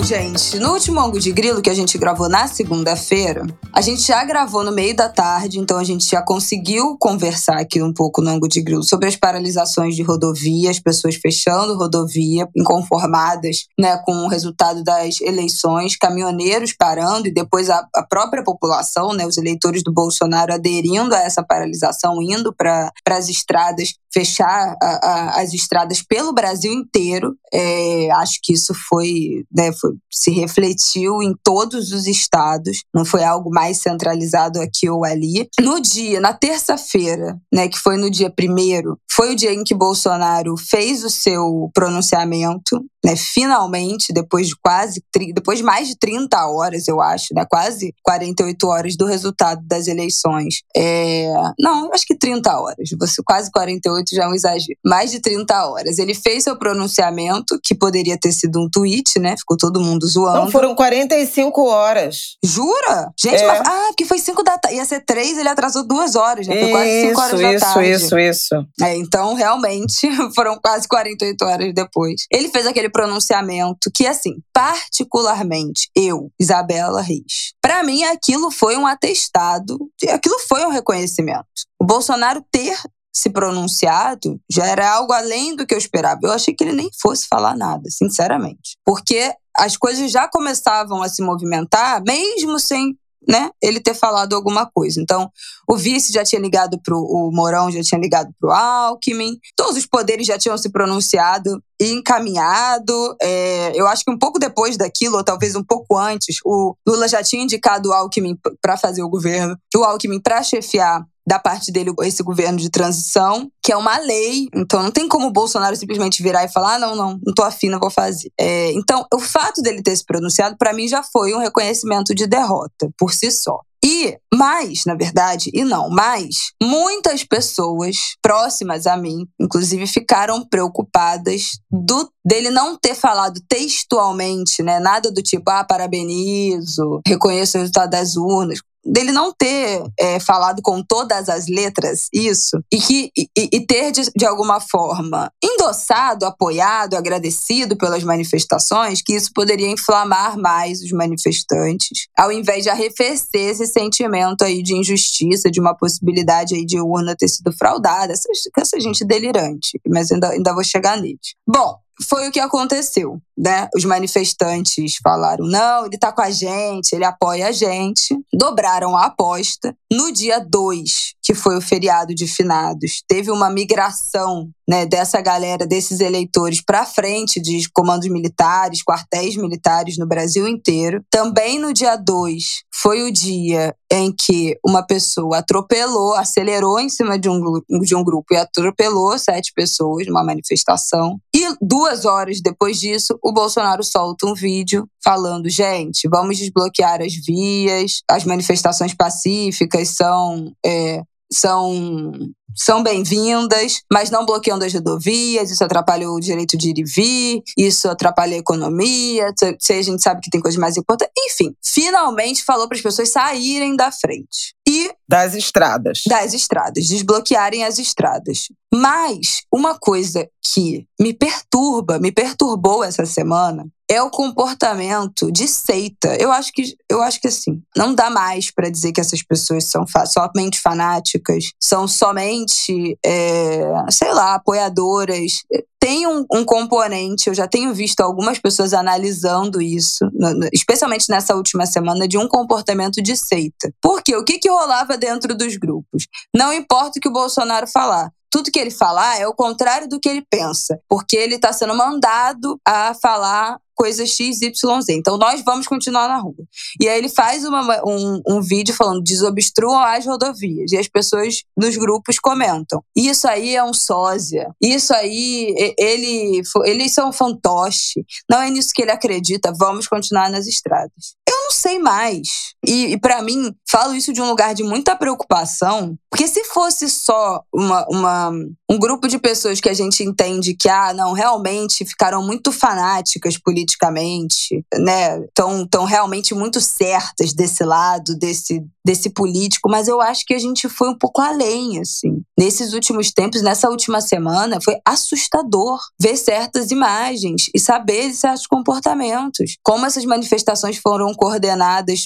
Gente, 0.07 0.57
no 0.57 0.71
último 0.71 1.01
ângulo 1.01 1.19
de 1.19 1.33
grilo 1.33 1.61
que 1.61 1.69
a 1.69 1.73
gente 1.73 1.97
gravou 1.97 2.29
na 2.29 2.47
segunda-feira, 2.47 3.45
a 3.73 3.81
gente 3.81 4.03
já 4.03 4.23
gravou 4.23 4.63
no 4.63 4.71
meio 4.71 4.95
da 4.95 5.09
tarde, 5.09 5.59
então 5.59 5.77
a 5.77 5.83
gente 5.83 6.09
já 6.09 6.21
conseguiu 6.21 6.97
conversar 6.97 7.57
aqui 7.57 7.83
um 7.83 7.91
pouco 7.91 8.21
no 8.21 8.29
ângulo 8.29 8.47
de 8.47 8.61
grilo 8.61 8.83
sobre 8.83 9.09
as 9.09 9.17
paralisações 9.17 9.97
de 9.97 10.03
rodovia, 10.03 10.71
as 10.71 10.79
pessoas 10.79 11.15
fechando 11.15 11.75
rodovia, 11.75 12.47
inconformadas 12.55 13.65
né, 13.77 13.97
com 14.05 14.13
o 14.13 14.29
resultado 14.29 14.81
das 14.81 15.19
eleições, 15.19 15.97
caminhoneiros 15.97 16.71
parando 16.71 17.27
e 17.27 17.33
depois 17.33 17.69
a, 17.69 17.85
a 17.93 18.01
própria 18.01 18.45
população, 18.45 19.11
né, 19.11 19.27
os 19.27 19.37
eleitores 19.37 19.83
do 19.83 19.91
Bolsonaro 19.91 20.53
aderindo 20.53 21.13
a 21.13 21.19
essa 21.19 21.43
paralisação, 21.43 22.21
indo 22.21 22.55
para 22.55 22.93
as 23.09 23.27
estradas 23.27 23.93
fechar 24.13 24.75
a, 24.81 24.87
a, 24.87 25.41
as 25.41 25.53
estradas 25.53 26.01
pelo 26.01 26.33
Brasil 26.33 26.71
inteiro. 26.71 27.35
É, 27.53 28.09
acho 28.13 28.39
que 28.41 28.53
isso 28.53 28.73
foi, 28.89 29.45
né, 29.53 29.71
foi, 29.73 29.96
se 30.11 30.31
refletiu 30.31 31.21
em 31.21 31.33
todos 31.43 31.91
os 31.91 32.07
estados, 32.07 32.83
não 32.93 33.05
foi 33.05 33.23
algo 33.23 33.49
mais 33.49 33.79
centralizado 33.79 34.59
aqui 34.59 34.89
ou 34.89 35.05
ali. 35.05 35.47
No 35.59 35.79
dia, 35.81 36.19
na 36.19 36.33
terça-feira, 36.33 37.39
né, 37.53 37.67
que 37.67 37.77
foi 37.77 37.97
no 37.97 38.09
dia 38.09 38.29
primeiro, 38.29 38.99
foi 39.11 39.33
o 39.33 39.35
dia 39.35 39.53
em 39.53 39.63
que 39.63 39.73
Bolsonaro 39.73 40.55
fez 40.57 41.03
o 41.03 41.09
seu 41.09 41.71
pronunciamento, 41.73 42.79
né, 43.03 43.15
finalmente, 43.15 44.11
depois 44.11 44.47
de 44.47 44.55
quase, 44.61 45.01
depois 45.33 45.59
de 45.59 45.63
mais 45.63 45.87
de 45.87 45.97
30 45.97 46.45
horas, 46.47 46.87
eu 46.87 46.99
acho, 46.99 47.33
né, 47.33 47.45
quase 47.49 47.93
48 48.03 48.67
horas 48.67 48.97
do 48.97 49.05
resultado 49.05 49.65
das 49.65 49.87
eleições. 49.87 50.61
É, 50.75 51.31
não, 51.57 51.89
acho 51.93 52.05
que 52.05 52.17
30 52.17 52.59
horas, 52.59 52.89
você 52.99 53.21
quase 53.25 53.49
48 53.49 54.13
já 54.13 54.25
é 54.25 54.27
um 54.27 54.33
exagero. 54.33 54.77
Mais 54.85 55.09
de 55.09 55.21
30 55.21 55.65
horas. 55.65 55.99
Ele 55.99 56.13
fez 56.13 56.43
seu 56.43 56.57
pronunciamento, 56.57 57.59
que 57.63 57.73
poderia 57.73 58.17
ter 58.19 58.33
sido 58.33 58.59
um 58.59 58.69
tweet, 58.69 59.19
né, 59.19 59.35
ficou 59.37 59.55
todo 59.55 59.79
mundo 59.79 59.86
zoando. 60.05 60.45
Não, 60.45 60.51
foram 60.51 60.75
45 60.75 61.63
horas. 61.65 62.37
Jura? 62.43 63.11
Gente, 63.19 63.41
É. 63.41 63.47
mas, 63.47 63.61
ah, 63.67 63.85
porque 63.89 64.05
foi 64.05 64.19
5 64.19 64.43
da 64.43 64.57
tarde. 64.57 64.77
Ia 64.77 64.85
ser 64.85 65.01
3, 65.05 65.37
ele 65.37 65.49
atrasou 65.49 65.85
duas 65.87 66.15
horas, 66.15 66.47
né? 66.47 66.59
Foi 66.59 66.71
quase 66.71 67.01
5 67.09 67.21
horas 67.21 67.33
Isso, 67.33 67.41
da 67.41 67.53
isso, 67.53 67.65
tarde. 67.73 67.89
isso, 67.91 68.19
isso. 68.19 68.55
É, 68.81 68.95
então, 68.95 69.33
realmente, 69.33 70.07
foram 70.35 70.57
quase 70.59 70.87
48 70.87 71.45
horas 71.45 71.73
depois. 71.73 72.25
Ele 72.31 72.49
fez 72.49 72.65
aquele 72.67 72.89
pronunciamento 72.89 73.89
que, 73.93 74.05
assim, 74.05 74.35
particularmente, 74.53 75.89
eu, 75.95 76.31
Isabela 76.39 77.01
Reis, 77.01 77.53
pra 77.61 77.83
mim 77.83 78.03
aquilo 78.03 78.51
foi 78.51 78.77
um 78.77 78.87
atestado, 78.87 79.77
aquilo 80.09 80.37
foi 80.47 80.65
um 80.65 80.69
reconhecimento. 80.69 81.45
O 81.79 81.85
Bolsonaro 81.85 82.43
ter 82.51 82.77
se 83.13 83.29
pronunciado 83.31 84.39
já 84.51 84.65
era 84.67 84.91
algo 84.91 85.11
além 85.11 85.55
do 85.55 85.65
que 85.65 85.73
eu 85.73 85.77
esperava. 85.77 86.19
Eu 86.23 86.31
achei 86.31 86.53
que 86.53 86.63
ele 86.63 86.73
nem 86.73 86.89
fosse 87.01 87.25
falar 87.27 87.55
nada, 87.55 87.89
sinceramente. 87.89 88.77
Porque 88.85 89.33
as 89.57 89.75
coisas 89.75 90.11
já 90.11 90.27
começavam 90.27 91.01
a 91.01 91.09
se 91.09 91.21
movimentar, 91.21 92.03
mesmo 92.03 92.59
sem 92.59 92.97
né, 93.27 93.49
ele 93.61 93.81
ter 93.81 93.93
falado 93.93 94.33
alguma 94.33 94.65
coisa. 94.65 95.01
Então, 95.01 95.29
o 95.67 95.75
vice 95.75 96.13
já 96.13 96.23
tinha 96.23 96.41
ligado 96.41 96.79
pro 96.81 96.97
o 96.97 97.29
Mourão, 97.31 97.69
já 97.69 97.81
tinha 97.81 97.99
ligado 97.99 98.29
pro 98.39 98.51
Alckmin, 98.51 99.37
todos 99.55 99.75
os 99.75 99.85
poderes 99.85 100.25
já 100.25 100.37
tinham 100.37 100.57
se 100.57 100.69
pronunciado 100.69 101.61
e 101.79 101.91
encaminhado. 101.91 103.15
É, 103.21 103.73
eu 103.75 103.85
acho 103.87 104.05
que 104.05 104.11
um 104.11 104.17
pouco 104.17 104.39
depois 104.39 104.77
daquilo, 104.77 105.17
ou 105.17 105.23
talvez 105.23 105.55
um 105.55 105.63
pouco 105.63 105.97
antes, 105.97 106.37
o 106.45 106.73
Lula 106.87 107.07
já 107.07 107.21
tinha 107.21 107.43
indicado 107.43 107.89
o 107.89 107.93
Alckmin 107.93 108.37
para 108.61 108.77
fazer 108.77 109.03
o 109.03 109.09
governo, 109.09 109.57
o 109.75 109.83
Alckmin 109.83 110.21
para 110.21 110.41
chefiar 110.41 111.05
da 111.27 111.37
parte 111.37 111.73
dele 111.73 111.91
esse 112.03 112.23
governo 112.23 112.57
de 112.57 112.69
transição, 112.69 113.51
que 113.61 113.73
é 113.73 113.75
uma 113.75 113.97
lei. 113.97 114.47
Então 114.55 114.81
não 114.81 114.91
tem 114.91 115.09
como 115.09 115.27
o 115.27 115.31
Bolsonaro 115.31 115.75
simplesmente 115.75 116.23
virar 116.23 116.45
e 116.45 116.49
falar: 116.49 116.75
ah, 116.75 116.79
não, 116.79 116.95
não, 116.95 117.19
não 117.25 117.33
tô 117.33 117.43
afim, 117.43 117.67
não 117.67 117.79
vou 117.79 117.91
fazer. 117.91 118.31
É, 118.39 118.71
então, 118.71 119.05
o 119.13 119.19
fato 119.19 119.61
dele 119.61 119.83
ter 119.83 119.95
se 119.95 120.05
pronunciado, 120.05 120.55
para 120.57 120.71
mim, 120.71 120.87
já 120.87 121.03
foi 121.03 121.33
um 121.33 121.39
reconhecimento 121.39 122.15
de 122.15 122.25
derrota 122.25 122.89
por 122.97 123.13
si 123.13 123.29
só. 123.29 123.59
E 123.85 124.17
mais, 124.33 124.83
na 124.85 124.95
verdade, 124.95 125.49
e 125.53 125.63
não 125.63 125.89
mais, 125.89 126.51
muitas 126.61 127.23
pessoas 127.23 127.95
próximas 128.21 128.87
a 128.87 128.97
mim, 128.97 129.25
inclusive, 129.39 129.85
ficaram 129.87 130.45
preocupadas 130.45 131.59
do 131.71 132.09
dele 132.25 132.49
não 132.49 132.77
ter 132.77 132.95
falado 132.95 133.39
textualmente, 133.47 134.61
né? 134.61 134.79
Nada 134.79 135.09
do 135.09 135.21
tipo, 135.21 135.49
ah, 135.49 135.63
parabenizo, 135.63 136.99
reconheço 137.07 137.57
o 137.57 137.61
resultado 137.61 137.91
das 137.91 138.17
urnas 138.17 138.59
dele 138.87 139.11
não 139.11 139.33
ter 139.33 139.83
é, 139.99 140.19
falado 140.19 140.61
com 140.61 140.81
todas 140.81 141.29
as 141.29 141.47
letras 141.47 142.07
isso 142.13 142.59
e 142.71 142.79
que 142.79 143.11
e, 143.17 143.29
e 143.35 143.65
ter 143.65 143.91
de, 143.91 144.09
de, 144.15 144.25
alguma 144.25 144.59
forma 144.59 145.31
endossado, 145.43 146.25
apoiado, 146.25 146.95
agradecido 146.95 147.77
pelas 147.77 148.03
manifestações, 148.03 149.01
que 149.01 149.13
isso 149.13 149.31
poderia 149.33 149.69
inflamar 149.69 150.37
mais 150.37 150.81
os 150.81 150.91
manifestantes, 150.91 152.07
ao 152.17 152.31
invés 152.31 152.63
de 152.63 152.69
arrefecer 152.69 153.51
esse 153.51 153.67
sentimento 153.67 154.43
aí 154.43 154.61
de 154.61 154.75
injustiça, 154.75 155.51
de 155.51 155.59
uma 155.59 155.75
possibilidade 155.75 156.55
aí 156.55 156.65
de 156.65 156.79
urna 156.79 157.15
ter 157.15 157.27
sido 157.27 157.51
fraudada, 157.51 158.13
essa, 158.13 158.29
essa 158.57 158.79
gente 158.79 159.05
delirante, 159.05 159.79
mas 159.87 160.11
ainda, 160.11 160.29
ainda 160.29 160.53
vou 160.53 160.63
chegar 160.63 160.97
nele. 160.97 161.19
Bom, 161.47 161.77
foi 162.07 162.27
o 162.27 162.31
que 162.31 162.39
aconteceu, 162.39 163.19
né? 163.37 163.67
Os 163.75 163.83
manifestantes 163.85 164.97
falaram: 165.01 165.45
não, 165.45 165.85
ele 165.85 165.97
tá 165.97 166.11
com 166.11 166.21
a 166.21 166.29
gente, 166.29 166.93
ele 166.93 167.05
apoia 167.05 167.47
a 167.47 167.51
gente. 167.51 168.17
Dobraram 168.33 168.95
a 168.95 169.05
aposta. 169.05 169.75
No 169.91 170.11
dia 170.11 170.39
2, 170.39 171.15
que 171.23 171.33
foi 171.33 171.57
o 171.57 171.61
feriado 171.61 172.13
de 172.13 172.27
finados, 172.27 173.03
teve 173.07 173.31
uma 173.31 173.49
migração 173.49 174.49
né, 174.67 174.85
dessa 174.85 175.21
galera, 175.21 175.65
desses 175.65 176.01
eleitores, 176.01 176.61
para 176.61 176.85
frente 176.85 177.39
de 177.39 177.69
comandos 177.71 178.09
militares, 178.09 178.83
quartéis 178.83 179.35
militares 179.37 179.97
no 179.97 180.05
Brasil 180.05 180.47
inteiro. 180.47 181.03
Também 181.09 181.57
no 181.57 181.73
dia 181.73 181.95
2 181.95 182.63
foi 182.73 183.03
o 183.03 183.11
dia 183.11 183.73
em 183.91 184.11
que 184.11 184.57
uma 184.65 184.85
pessoa 184.85 185.37
atropelou, 185.37 186.13
acelerou 186.13 186.79
em 186.79 186.89
cima 186.89 187.17
de 187.17 187.29
um, 187.29 187.41
de 187.81 187.95
um 187.95 188.03
grupo 188.03 188.33
e 188.33 188.37
atropelou 188.37 189.17
sete 189.17 189.51
pessoas 189.53 190.05
numa 190.07 190.23
manifestação. 190.23 191.19
E 191.33 191.45
duas 191.61 192.05
horas 192.05 192.41
depois 192.41 192.79
disso, 192.79 193.17
o 193.23 193.31
Bolsonaro 193.31 193.83
solta 193.83 194.27
um 194.27 194.33
vídeo 194.33 194.87
falando: 195.03 195.49
gente, 195.49 196.07
vamos 196.09 196.37
desbloquear 196.37 197.01
as 197.01 197.13
vias, 197.13 198.01
as 198.09 198.25
manifestações 198.25 198.93
pacíficas 198.93 199.89
são. 199.89 200.51
É, 200.65 201.01
são 201.31 202.13
são 202.57 202.81
bem-vindas, 202.81 203.81
mas 203.91 204.09
não 204.09 204.25
bloqueando 204.25 204.65
as 204.65 204.73
rodovias, 204.73 205.51
isso 205.51 205.63
atrapalha 205.63 206.09
o 206.09 206.19
direito 206.19 206.57
de 206.57 206.69
ir 206.69 206.79
e 206.79 206.83
vir, 206.83 207.43
isso 207.57 207.87
atrapalha 207.87 208.35
a 208.35 208.39
economia, 208.39 209.31
se 209.59 209.73
a 209.73 209.81
gente 209.81 210.01
sabe 210.01 210.21
que 210.21 210.29
tem 210.29 210.41
coisas 210.41 210.59
mais 210.59 210.75
importantes. 210.75 211.13
Enfim, 211.17 211.55
finalmente 211.63 212.43
falou 212.43 212.67
para 212.67 212.75
as 212.75 212.83
pessoas 212.83 213.09
saírem 213.11 213.75
da 213.75 213.91
frente. 213.91 214.56
E 214.67 214.91
das 215.07 215.33
estradas. 215.33 216.01
Das 216.05 216.33
estradas, 216.33 216.87
desbloquearem 216.87 217.63
as 217.63 217.79
estradas. 217.79 218.49
Mas 218.73 219.43
uma 219.51 219.79
coisa 219.79 220.27
que 220.43 220.85
me 220.99 221.13
perturba, 221.13 221.97
me 221.99 222.11
perturbou 222.11 222.83
essa 222.83 223.05
semana, 223.05 223.65
é 223.89 224.01
o 224.01 224.09
comportamento 224.09 225.31
de 225.31 225.47
seita. 225.47 226.15
Eu 226.19 226.31
acho 226.31 226.51
que, 226.51 226.75
eu 226.89 227.01
acho 227.01 227.21
que 227.21 227.29
assim, 227.29 227.61
não 227.75 227.95
dá 227.95 228.09
mais 228.09 228.51
para 228.51 228.69
dizer 228.69 228.91
que 228.91 228.99
essas 228.99 229.23
pessoas 229.23 229.63
são 229.65 229.85
somente 230.05 230.59
fanáticas, 230.59 231.51
são 231.57 231.87
somente, 231.87 232.97
é, 233.05 233.61
sei 233.89 234.13
lá, 234.13 234.35
apoiadoras. 234.35 235.43
Tem 235.87 236.05
um, 236.05 236.25
um, 236.33 236.43
componente, 236.43 237.29
eu 237.29 237.33
já 237.33 237.47
tenho 237.47 237.73
visto 237.73 238.01
algumas 238.01 238.37
pessoas 238.37 238.73
analisando 238.73 239.61
isso, 239.61 240.05
especialmente 240.51 241.09
nessa 241.09 241.33
última 241.33 241.65
semana, 241.65 242.05
de 242.05 242.17
um 242.17 242.27
comportamento 242.27 243.01
de 243.01 243.15
seita. 243.15 243.73
Porque 243.81 244.13
o 244.13 244.21
que, 244.21 244.37
que 244.37 244.49
rolava 244.49 244.97
dentro 244.97 245.33
dos 245.33 245.55
grupos? 245.55 246.05
Não 246.35 246.51
importa 246.51 246.99
o 246.99 247.01
que 247.01 247.07
o 247.07 247.13
Bolsonaro 247.13 247.67
falar, 247.67 248.11
tudo 248.29 248.51
que 248.51 248.59
ele 248.59 248.69
falar 248.69 249.17
é 249.17 249.25
o 249.25 249.33
contrário 249.33 249.87
do 249.87 249.97
que 249.97 250.09
ele 250.09 250.25
pensa, 250.29 250.77
porque 250.89 251.15
ele 251.15 251.35
está 251.35 251.53
sendo 251.53 251.73
mandado 251.73 252.59
a 252.67 252.93
falar 252.93 253.57
coisa 253.77 254.05
X, 254.05 254.41
Y, 254.41 254.81
Z. 254.81 254.93
Então 254.93 255.17
nós 255.17 255.41
vamos 255.45 255.67
continuar 255.67 256.07
na 256.07 256.17
rua. 256.17 256.33
E 256.81 256.89
aí 256.89 256.97
ele 256.97 257.09
faz 257.09 257.45
uma, 257.45 257.81
um, 257.85 258.21
um 258.27 258.41
vídeo 258.41 258.73
falando 258.73 259.03
desobstruam 259.03 259.79
as 259.79 260.05
rodovias. 260.05 260.71
E 260.71 260.77
as 260.77 260.87
pessoas 260.87 261.43
dos 261.55 261.77
grupos 261.77 262.19
comentam. 262.19 262.83
Isso 262.95 263.27
aí 263.27 263.55
é 263.55 263.63
um 263.63 263.73
sósia. 263.73 264.49
Isso 264.61 264.93
aí, 264.93 265.53
ele, 265.77 266.41
eles 266.65 266.93
são 266.93 267.13
fantoche. 267.13 268.03
Não 268.29 268.41
é 268.41 268.49
nisso 268.49 268.71
que 268.73 268.81
ele 268.81 268.91
acredita. 268.91 269.53
Vamos 269.57 269.87
continuar 269.87 270.29
nas 270.31 270.47
estradas. 270.47 271.15
Não 271.47 271.51
sei 271.53 271.79
mais. 271.79 272.27
E, 272.65 272.87
e 272.87 272.99
para 272.99 273.21
mim, 273.21 273.55
falo 273.71 273.95
isso 273.95 274.11
de 274.11 274.21
um 274.21 274.27
lugar 274.27 274.53
de 274.53 274.63
muita 274.63 274.97
preocupação, 274.97 275.97
porque 276.11 276.27
se 276.27 276.43
fosse 276.43 276.89
só 276.89 277.41
uma, 277.53 277.85
uma, 277.89 278.31
um 278.69 278.77
grupo 278.77 279.07
de 279.07 279.17
pessoas 279.17 279.61
que 279.61 279.69
a 279.69 279.73
gente 279.73 280.03
entende 280.03 280.53
que, 280.53 280.67
ah, 280.67 280.93
não, 280.93 281.13
realmente 281.13 281.85
ficaram 281.85 282.21
muito 282.21 282.51
fanáticas 282.51 283.37
politicamente, 283.37 284.61
né? 284.77 285.21
Estão 285.21 285.65
tão 285.65 285.85
realmente 285.85 286.35
muito 286.35 286.59
certas 286.59 287.33
desse 287.33 287.63
lado, 287.63 288.17
desse, 288.17 288.61
desse 288.85 289.09
político, 289.09 289.69
mas 289.69 289.87
eu 289.87 290.01
acho 290.01 290.25
que 290.25 290.33
a 290.33 290.39
gente 290.39 290.67
foi 290.67 290.89
um 290.89 290.97
pouco 290.97 291.21
além, 291.21 291.79
assim. 291.79 292.21
Nesses 292.37 292.73
últimos 292.73 293.09
tempos, 293.11 293.41
nessa 293.41 293.69
última 293.69 294.01
semana, 294.01 294.59
foi 294.61 294.75
assustador 294.85 295.79
ver 295.97 296.17
certas 296.17 296.71
imagens 296.71 297.43
e 297.55 297.59
saber 297.59 298.11
certos 298.13 298.47
comportamentos. 298.47 299.55
Como 299.63 299.85
essas 299.85 300.03
manifestações 300.03 300.77
foram 300.77 301.13
coordenadas 301.13 301.36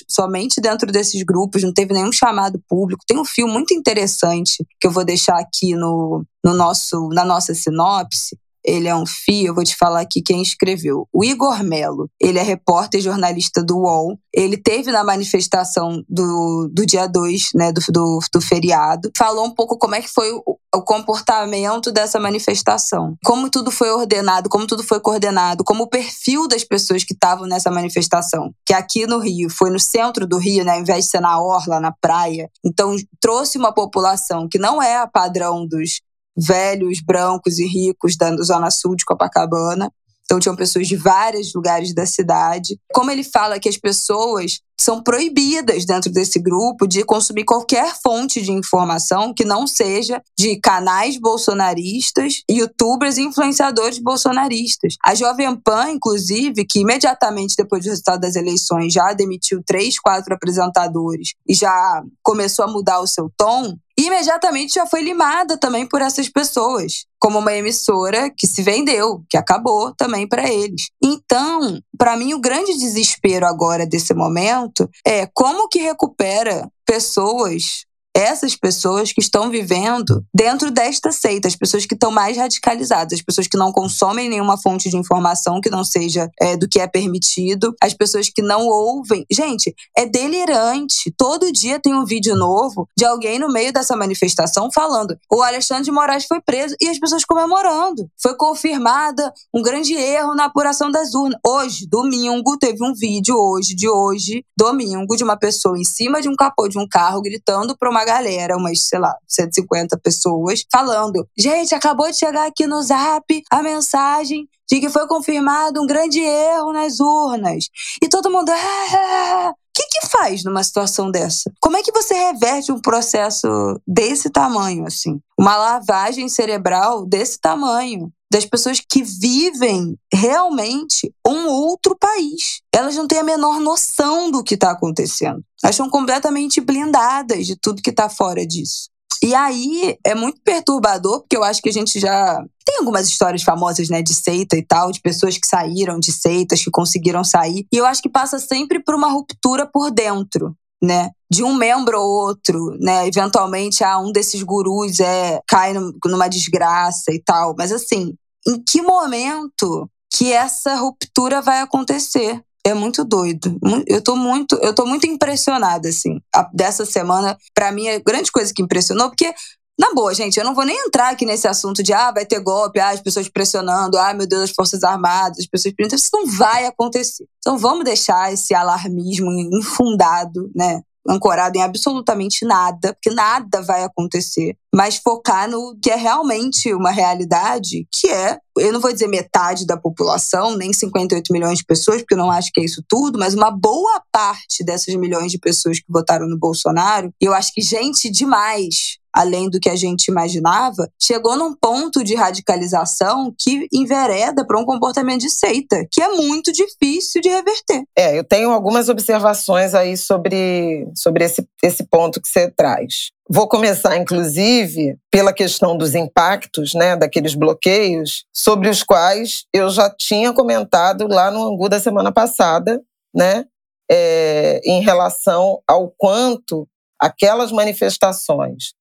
somente 0.07 0.61
dentro 0.61 0.91
desses 0.91 1.21
grupos, 1.23 1.63
não 1.63 1.73
teve 1.73 1.93
nenhum 1.93 2.11
chamado 2.11 2.61
público. 2.67 3.03
Tem 3.07 3.19
um 3.19 3.25
filme 3.25 3.51
muito 3.51 3.73
interessante 3.73 4.65
que 4.79 4.87
eu 4.87 4.91
vou 4.91 5.05
deixar 5.05 5.39
aqui 5.39 5.75
no, 5.75 6.25
no 6.43 6.53
nosso, 6.53 7.09
na 7.09 7.25
nossa 7.25 7.53
sinopse, 7.53 8.37
ele 8.63 8.87
é 8.87 8.95
um 8.95 9.05
FI, 9.05 9.45
eu 9.45 9.55
vou 9.55 9.63
te 9.63 9.75
falar 9.75 10.01
aqui 10.01 10.21
quem 10.21 10.41
escreveu. 10.41 11.07
O 11.13 11.23
Igor 11.23 11.63
Melo, 11.63 12.09
ele 12.19 12.39
é 12.39 12.43
repórter 12.43 12.99
e 12.99 13.03
jornalista 13.03 13.63
do 13.63 13.77
UOL. 13.77 14.17
Ele 14.33 14.57
teve 14.57 14.91
na 14.91 15.03
manifestação 15.03 16.03
do, 16.07 16.69
do 16.71 16.85
dia 16.85 17.07
2, 17.07 17.49
né, 17.55 17.71
do, 17.71 17.81
do, 17.91 18.19
do, 18.33 18.41
feriado. 18.41 19.11
Falou 19.17 19.45
um 19.45 19.53
pouco 19.53 19.77
como 19.77 19.95
é 19.95 20.01
que 20.01 20.07
foi 20.07 20.31
o, 20.31 20.57
o 20.73 20.81
comportamento 20.81 21.91
dessa 21.91 22.19
manifestação. 22.19 23.15
Como 23.25 23.49
tudo 23.49 23.71
foi 23.71 23.91
ordenado, 23.91 24.49
como 24.49 24.67
tudo 24.67 24.83
foi 24.83 24.99
coordenado, 24.99 25.63
como 25.63 25.83
o 25.83 25.89
perfil 25.89 26.47
das 26.47 26.63
pessoas 26.63 27.03
que 27.03 27.13
estavam 27.13 27.47
nessa 27.47 27.69
manifestação. 27.69 28.53
Que 28.65 28.73
aqui 28.73 29.05
no 29.05 29.19
Rio, 29.19 29.49
foi 29.49 29.69
no 29.69 29.79
centro 29.79 30.25
do 30.27 30.37
Rio, 30.37 30.63
né, 30.63 30.73
ao 30.73 30.81
invés 30.81 31.05
de 31.05 31.11
ser 31.11 31.19
na 31.19 31.41
orla, 31.41 31.79
na 31.79 31.91
praia. 31.91 32.49
Então, 32.63 32.95
trouxe 33.19 33.57
uma 33.57 33.73
população 33.73 34.47
que 34.49 34.57
não 34.57 34.81
é 34.81 34.97
a 34.97 35.07
padrão 35.07 35.65
dos 35.67 36.01
velhos, 36.37 37.01
brancos 37.01 37.59
e 37.59 37.65
ricos 37.65 38.15
da 38.15 38.35
Zona 38.37 38.71
Sul 38.71 38.95
de 38.95 39.05
Copacabana. 39.05 39.91
Então 40.23 40.39
tinham 40.39 40.55
pessoas 40.55 40.87
de 40.87 40.95
vários 40.95 41.53
lugares 41.53 41.93
da 41.93 42.05
cidade. 42.05 42.79
Como 42.93 43.11
ele 43.11 43.23
fala 43.23 43.59
que 43.59 43.67
as 43.67 43.77
pessoas 43.77 44.61
são 44.81 45.03
proibidas 45.03 45.85
dentro 45.85 46.11
desse 46.11 46.39
grupo 46.39 46.87
de 46.87 47.03
consumir 47.03 47.43
qualquer 47.43 47.93
fonte 48.01 48.41
de 48.41 48.51
informação 48.51 49.33
que 49.33 49.45
não 49.45 49.67
seja 49.67 50.21
de 50.37 50.59
canais 50.59 51.19
bolsonaristas, 51.19 52.41
youtubers 52.49 53.17
e 53.17 53.21
influenciadores 53.21 53.99
bolsonaristas. 53.99 54.95
A 55.03 55.13
Jovem 55.13 55.55
Pan, 55.55 55.91
inclusive, 55.91 56.65
que 56.65 56.79
imediatamente 56.79 57.55
depois 57.55 57.83
do 57.83 57.89
resultado 57.89 58.21
das 58.21 58.35
eleições 58.35 58.91
já 58.91 59.13
demitiu 59.13 59.61
três, 59.65 59.99
quatro 59.99 60.33
apresentadores 60.33 61.33
e 61.47 61.53
já 61.53 62.01
começou 62.23 62.65
a 62.65 62.71
mudar 62.71 63.01
o 63.01 63.07
seu 63.07 63.29
tom, 63.37 63.75
imediatamente 63.97 64.75
já 64.75 64.85
foi 64.85 65.01
limada 65.01 65.57
também 65.57 65.85
por 65.85 66.01
essas 66.01 66.29
pessoas, 66.29 67.05
como 67.19 67.39
uma 67.39 67.53
emissora 67.53 68.29
que 68.35 68.47
se 68.47 68.61
vendeu, 68.61 69.23
que 69.29 69.37
acabou 69.37 69.93
também 69.95 70.27
para 70.27 70.49
eles. 70.51 70.89
Então, 71.03 71.79
para 71.97 72.15
mim, 72.17 72.33
o 72.33 72.41
grande 72.41 72.77
desespero 72.77 73.45
agora 73.45 73.85
desse 73.85 74.13
momento 74.13 74.89
é 75.05 75.27
como 75.33 75.67
que 75.67 75.79
recupera 75.79 76.69
pessoas 76.85 77.85
essas 78.13 78.55
pessoas 78.55 79.11
que 79.11 79.21
estão 79.21 79.49
vivendo 79.49 80.23
dentro 80.33 80.69
desta 80.69 81.11
seita, 81.11 81.47
as 81.47 81.55
pessoas 81.55 81.85
que 81.85 81.93
estão 81.93 82.11
mais 82.11 82.37
radicalizadas, 82.37 83.13
as 83.13 83.21
pessoas 83.21 83.47
que 83.47 83.57
não 83.57 83.71
consomem 83.71 84.29
nenhuma 84.29 84.57
fonte 84.57 84.89
de 84.89 84.97
informação 84.97 85.61
que 85.61 85.69
não 85.69 85.83
seja 85.83 86.29
é, 86.39 86.57
do 86.57 86.67
que 86.67 86.79
é 86.79 86.87
permitido, 86.87 87.73
as 87.81 87.93
pessoas 87.93 88.29
que 88.29 88.41
não 88.41 88.67
ouvem. 88.67 89.25
Gente, 89.31 89.73
é 89.97 90.05
delirante. 90.05 91.13
Todo 91.17 91.51
dia 91.51 91.79
tem 91.79 91.93
um 91.93 92.05
vídeo 92.05 92.35
novo 92.35 92.87
de 92.97 93.05
alguém 93.05 93.39
no 93.39 93.51
meio 93.51 93.71
dessa 93.71 93.95
manifestação 93.95 94.69
falando: 94.73 95.17
o 95.31 95.41
Alexandre 95.41 95.85
de 95.85 95.91
Moraes 95.91 96.25
foi 96.25 96.41
preso 96.41 96.75
e 96.81 96.87
as 96.87 96.99
pessoas 96.99 97.23
comemorando. 97.23 98.09
Foi 98.21 98.35
confirmada 98.35 99.31
um 99.53 99.61
grande 99.61 99.93
erro 99.93 100.35
na 100.35 100.45
apuração 100.45 100.91
das 100.91 101.13
urnas. 101.13 101.39
Hoje, 101.45 101.87
domingo, 101.87 102.57
teve 102.57 102.83
um 102.83 102.93
vídeo 102.93 103.35
hoje, 103.35 103.75
de 103.75 103.87
hoje, 103.87 104.43
domingo, 104.57 105.15
de 105.15 105.23
uma 105.23 105.37
pessoa 105.37 105.77
em 105.77 105.83
cima 105.83 106.21
de 106.21 106.29
um 106.29 106.35
capô 106.35 106.67
de 106.67 106.77
um 106.77 106.87
carro 106.87 107.21
gritando 107.21 107.75
para 107.77 107.89
uma 107.89 108.00
uma 108.01 108.05
galera, 108.05 108.57
umas, 108.57 108.87
sei 108.87 108.99
lá, 108.99 109.15
150 109.27 109.97
pessoas, 109.99 110.63
falando: 110.71 111.27
gente, 111.37 111.75
acabou 111.75 112.09
de 112.09 112.17
chegar 112.17 112.47
aqui 112.47 112.65
no 112.65 112.81
zap 112.81 113.43
a 113.49 113.61
mensagem 113.61 114.47
de 114.69 114.79
que 114.79 114.89
foi 114.89 115.07
confirmado 115.07 115.81
um 115.81 115.85
grande 115.85 116.19
erro 116.19 116.73
nas 116.73 116.99
urnas. 116.99 117.65
E 118.01 118.09
todo 118.09 118.31
mundo. 118.31 118.51
Ah, 118.51 119.53
o 119.53 119.73
que, 119.73 119.87
que 119.87 120.07
faz 120.07 120.43
numa 120.43 120.63
situação 120.63 121.09
dessa? 121.09 121.49
Como 121.61 121.77
é 121.77 121.81
que 121.81 121.93
você 121.93 122.13
reverte 122.13 122.71
um 122.71 122.81
processo 122.81 123.47
desse 123.87 124.29
tamanho, 124.29 124.85
assim? 124.85 125.19
Uma 125.39 125.55
lavagem 125.55 126.27
cerebral 126.27 127.05
desse 127.05 127.39
tamanho? 127.39 128.11
Das 128.31 128.45
pessoas 128.45 128.79
que 128.79 129.03
vivem 129.03 129.97
realmente 130.11 131.13
um 131.27 131.47
outro 131.47 131.97
país. 131.99 132.61
Elas 132.73 132.95
não 132.95 133.05
têm 133.05 133.19
a 133.19 133.23
menor 133.23 133.59
noção 133.59 134.31
do 134.31 134.41
que 134.41 134.53
está 134.53 134.71
acontecendo. 134.71 135.43
Elas 135.61 135.75
são 135.75 135.89
completamente 135.89 136.61
blindadas 136.61 137.45
de 137.45 137.57
tudo 137.57 137.81
que 137.81 137.89
está 137.89 138.07
fora 138.07 138.47
disso. 138.47 138.89
E 139.21 139.35
aí 139.35 139.97
é 140.03 140.15
muito 140.15 140.41
perturbador, 140.43 141.19
porque 141.19 141.35
eu 141.35 141.43
acho 141.43 141.61
que 141.61 141.69
a 141.69 141.73
gente 141.73 141.99
já 141.99 142.41
tem 142.65 142.77
algumas 142.79 143.07
histórias 143.07 143.43
famosas, 143.43 143.89
né, 143.89 144.01
de 144.01 144.13
seita 144.15 144.55
e 144.55 144.65
tal, 144.65 144.91
de 144.91 145.01
pessoas 145.01 145.37
que 145.37 145.45
saíram 145.45 145.99
de 145.99 146.13
seitas, 146.13 146.63
que 146.63 146.71
conseguiram 146.71 147.23
sair. 147.23 147.67
E 147.71 147.77
eu 147.77 147.85
acho 147.85 148.01
que 148.01 148.09
passa 148.09 148.39
sempre 148.39 148.81
por 148.81 148.95
uma 148.95 149.11
ruptura 149.11 149.69
por 149.71 149.91
dentro, 149.91 150.55
né? 150.81 151.09
De 151.29 151.43
um 151.43 151.53
membro 151.53 151.99
ou 151.99 152.27
outro, 152.27 152.75
né? 152.79 153.07
Eventualmente, 153.07 153.83
ah, 153.83 153.99
um 153.99 154.11
desses 154.11 154.41
gurus 154.41 154.99
é 154.99 155.39
cai 155.47 155.73
numa 156.05 156.27
desgraça 156.27 157.11
e 157.11 157.21
tal. 157.21 157.53
Mas 157.57 157.71
assim, 157.71 158.15
em 158.47 158.61
que 158.63 158.81
momento 158.81 159.89
que 160.13 160.31
essa 160.31 160.75
ruptura 160.75 161.41
vai 161.41 161.59
acontecer? 161.59 162.41
É 162.63 162.73
muito 162.73 163.03
doido. 163.03 163.57
Eu 163.87 164.03
tô 164.03 164.15
muito, 164.15 164.55
eu 164.61 164.73
tô 164.73 164.85
muito 164.85 165.07
impressionada 165.07 165.89
assim. 165.89 166.19
dessa 166.53 166.85
semana, 166.85 167.37
para 167.55 167.71
mim 167.71 167.89
a 167.89 167.99
grande 167.99 168.31
coisa 168.31 168.53
que 168.53 168.61
impressionou, 168.61 169.09
porque 169.09 169.33
na 169.79 169.95
boa, 169.95 170.13
gente, 170.13 170.37
eu 170.37 170.45
não 170.45 170.53
vou 170.53 170.63
nem 170.63 170.77
entrar 170.85 171.09
aqui 171.09 171.25
nesse 171.25 171.47
assunto 171.47 171.81
de 171.81 171.91
ah, 171.91 172.11
vai 172.11 172.23
ter 172.23 172.39
golpe, 172.39 172.79
ah, 172.79 172.89
as 172.89 173.01
pessoas 173.01 173.27
pressionando, 173.27 173.97
ah, 173.97 174.13
meu 174.13 174.27
Deus, 174.27 174.43
as 174.43 174.51
Forças 174.51 174.83
Armadas, 174.83 175.39
as 175.39 175.47
pessoas 175.47 175.73
Isso 175.91 176.09
não 176.13 176.27
vai 176.27 176.67
acontecer. 176.67 177.25
Então 177.39 177.57
vamos 177.57 177.83
deixar 177.83 178.31
esse 178.31 178.53
alarmismo 178.53 179.31
infundado, 179.31 180.51
né? 180.55 180.83
Ancorado 181.07 181.57
em 181.57 181.61
absolutamente 181.61 182.45
nada, 182.45 182.93
porque 182.93 183.09
nada 183.09 183.61
vai 183.61 183.83
acontecer, 183.83 184.55
mas 184.73 184.97
focar 184.97 185.49
no 185.49 185.77
que 185.81 185.89
é 185.89 185.95
realmente 185.95 186.73
uma 186.73 186.91
realidade, 186.91 187.87
que 187.91 188.07
é, 188.07 188.37
eu 188.57 188.71
não 188.71 188.79
vou 188.79 188.93
dizer 188.93 189.07
metade 189.07 189.65
da 189.65 189.77
população, 189.77 190.55
nem 190.55 190.71
58 190.71 191.33
milhões 191.33 191.59
de 191.59 191.65
pessoas, 191.65 192.01
porque 192.01 192.13
eu 192.13 192.19
não 192.19 192.31
acho 192.31 192.51
que 192.53 192.61
é 192.61 192.63
isso 192.63 192.83
tudo, 192.87 193.17
mas 193.17 193.33
uma 193.33 193.51
boa 193.51 194.01
parte 194.11 194.63
dessas 194.63 194.95
milhões 194.95 195.31
de 195.31 195.39
pessoas 195.39 195.79
que 195.79 195.85
votaram 195.89 196.27
no 196.27 196.37
Bolsonaro, 196.37 197.11
eu 197.19 197.33
acho 197.33 197.53
que 197.53 197.61
gente 197.61 198.09
demais 198.09 199.00
além 199.13 199.49
do 199.49 199.59
que 199.59 199.69
a 199.69 199.75
gente 199.75 200.07
imaginava, 200.07 200.89
chegou 201.01 201.35
num 201.37 201.53
ponto 201.53 202.03
de 202.03 202.15
radicalização 202.15 203.33
que 203.37 203.67
envereda 203.73 204.45
para 204.45 204.59
um 204.59 204.65
comportamento 204.65 205.21
de 205.21 205.29
seita, 205.29 205.85
que 205.91 206.01
é 206.01 206.09
muito 206.09 206.51
difícil 206.51 207.21
de 207.21 207.29
reverter. 207.29 207.83
É, 207.97 208.17
eu 208.17 208.23
tenho 208.23 208.51
algumas 208.51 208.89
observações 208.89 209.73
aí 209.73 209.97
sobre, 209.97 210.87
sobre 210.95 211.25
esse, 211.25 211.47
esse 211.63 211.83
ponto 211.83 212.21
que 212.21 212.27
você 212.27 212.49
traz. 212.49 213.11
Vou 213.29 213.47
começar, 213.47 213.95
inclusive, 213.95 214.97
pela 215.09 215.31
questão 215.31 215.77
dos 215.77 215.95
impactos, 215.95 216.73
né, 216.73 216.95
daqueles 216.97 217.33
bloqueios, 217.33 218.25
sobre 218.33 218.67
os 218.67 218.83
quais 218.83 219.45
eu 219.53 219.69
já 219.69 219.89
tinha 219.89 220.33
comentado 220.33 221.07
lá 221.07 221.31
no 221.31 221.47
Angu 221.47 221.69
da 221.69 221.79
semana 221.79 222.11
passada, 222.11 222.81
né, 223.15 223.45
é, 223.89 224.59
em 224.65 224.81
relação 224.81 225.61
ao 225.67 225.93
quanto 225.97 226.67
aquelas 226.99 227.51
manifestações 227.51 228.73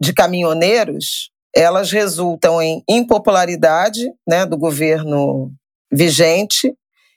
de 0.00 0.12
caminhoneiros, 0.12 1.30
elas 1.54 1.90
resultam 1.90 2.60
em 2.62 2.82
impopularidade 2.88 4.00
né, 4.26 4.46
do 4.46 4.56
governo 4.56 5.50
vigente 5.92 6.72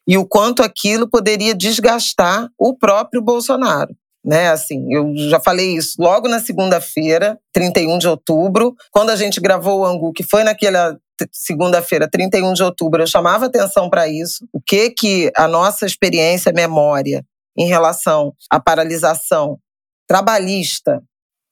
e 0.07 0.17
o 0.17 0.25
quanto 0.25 0.63
aquilo 0.63 1.09
poderia 1.09 1.53
desgastar 1.53 2.49
o 2.57 2.75
próprio 2.75 3.21
Bolsonaro. 3.21 3.95
Né, 4.23 4.49
assim, 4.49 4.85
eu 4.93 5.15
já 5.29 5.39
falei 5.39 5.75
isso 5.75 5.95
logo 5.99 6.27
na 6.27 6.39
segunda-feira, 6.39 7.39
31 7.51 7.97
de 7.97 8.07
outubro, 8.07 8.75
quando 8.91 9.09
a 9.09 9.15
gente 9.15 9.41
gravou 9.41 9.79
o 9.79 9.85
Angu, 9.85 10.13
que 10.13 10.23
foi 10.23 10.43
naquela 10.43 10.95
segunda-feira, 11.31 12.07
31 12.09 12.53
de 12.53 12.63
outubro, 12.63 13.01
eu 13.01 13.07
chamava 13.07 13.47
atenção 13.47 13.89
para 13.89 14.07
isso. 14.07 14.47
O 14.53 14.61
que 14.61 14.91
que 14.91 15.31
a 15.35 15.47
nossa 15.47 15.85
experiência, 15.85 16.53
memória 16.53 17.23
em 17.57 17.67
relação 17.67 18.33
à 18.49 18.59
paralisação 18.59 19.57
trabalhista 20.07 21.01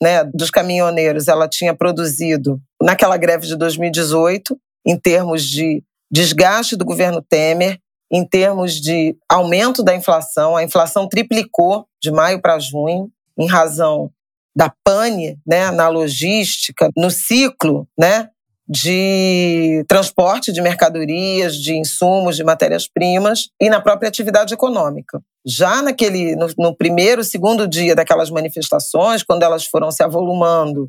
né, 0.02 0.24
dos 0.24 0.50
caminhoneiros 0.50 1.28
ela 1.28 1.48
tinha 1.48 1.76
produzido 1.76 2.60
naquela 2.82 3.18
greve 3.18 3.46
de 3.46 3.56
2018, 3.56 4.58
em 4.86 4.98
termos 4.98 5.44
de 5.44 5.84
desgaste 6.12 6.76
do 6.76 6.86
governo 6.86 7.22
Temer, 7.22 7.80
em 8.12 8.26
termos 8.26 8.74
de 8.80 9.16
aumento 9.30 9.84
da 9.84 9.96
inflação. 9.96 10.56
A 10.56 10.64
inflação 10.64 11.08
triplicou 11.08 11.86
de 12.02 12.12
maio 12.12 12.42
para 12.42 12.60
junho, 12.60 13.10
em 13.38 13.48
razão 13.48 14.10
da 14.56 14.74
pane 14.84 15.40
né, 15.46 15.72
na 15.72 15.88
logística, 15.88 16.90
no 16.98 17.12
ciclo 17.12 17.88
né, 17.98 18.30
de 18.70 19.84
transporte 19.88 20.52
de 20.52 20.62
mercadorias, 20.62 21.56
de 21.56 21.76
insumos, 21.76 22.36
de 22.36 22.44
matérias-primas 22.44 23.50
e 23.60 23.68
na 23.68 23.82
própria 23.82 24.08
atividade 24.08 24.54
econômica. 24.54 25.20
Já 25.44 25.82
naquele 25.82 26.36
no, 26.36 26.48
no, 26.56 26.76
primeiro, 26.76 27.24
segundo 27.24 27.68
dia 27.68 27.96
daquelas 27.96 28.30
manifestações, 28.30 29.24
quando 29.24 29.42
elas 29.42 29.66
foram 29.66 29.90
se 29.90 30.04
avolumando 30.04 30.88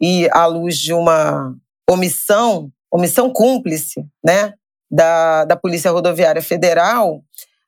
e 0.00 0.30
à 0.32 0.46
luz 0.46 0.78
de 0.78 0.94
uma 0.94 1.54
omissão, 1.88 2.70
omissão 2.90 3.30
cúmplice, 3.30 4.02
né, 4.24 4.54
da, 4.90 5.44
da 5.44 5.56
Polícia 5.56 5.90
Rodoviária 5.90 6.40
Federal, 6.40 7.20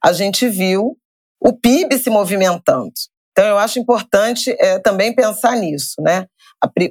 a 0.02 0.14
gente 0.14 0.48
viu 0.48 0.96
o 1.38 1.52
PIB 1.52 1.98
se 1.98 2.08
movimentando. 2.08 2.92
Então, 3.32 3.44
eu 3.44 3.58
acho 3.58 3.78
importante 3.78 4.54
é, 4.58 4.78
também 4.78 5.14
pensar 5.14 5.56
nisso, 5.56 6.00
né? 6.00 6.26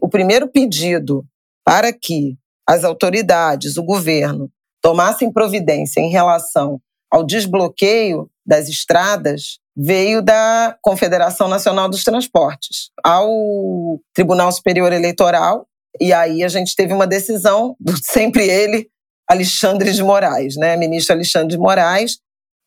o 0.01 0.09
primeiro 0.09 0.47
pedido 0.47 1.25
para 1.63 1.93
que 1.93 2.35
as 2.71 2.85
autoridades, 2.85 3.75
o 3.75 3.83
governo, 3.83 4.49
tomassem 4.81 5.29
providência 5.29 5.99
em 5.99 6.09
relação 6.09 6.79
ao 7.11 7.21
desbloqueio 7.21 8.29
das 8.45 8.69
estradas 8.69 9.59
veio 9.75 10.21
da 10.21 10.77
Confederação 10.81 11.49
Nacional 11.49 11.89
dos 11.89 12.05
Transportes 12.05 12.89
ao 13.03 13.29
Tribunal 14.13 14.49
Superior 14.53 14.93
Eleitoral. 14.93 15.67
E 15.99 16.13
aí 16.13 16.45
a 16.45 16.47
gente 16.47 16.73
teve 16.73 16.93
uma 16.93 17.05
decisão 17.05 17.75
do 17.77 17.93
sempre 18.01 18.47
ele 18.47 18.89
Alexandre 19.29 19.91
de 19.91 20.01
Moraes, 20.01 20.55
né, 20.55 20.77
ministro 20.77 21.13
Alexandre 21.13 21.49
de 21.49 21.57
Moraes, 21.57 22.19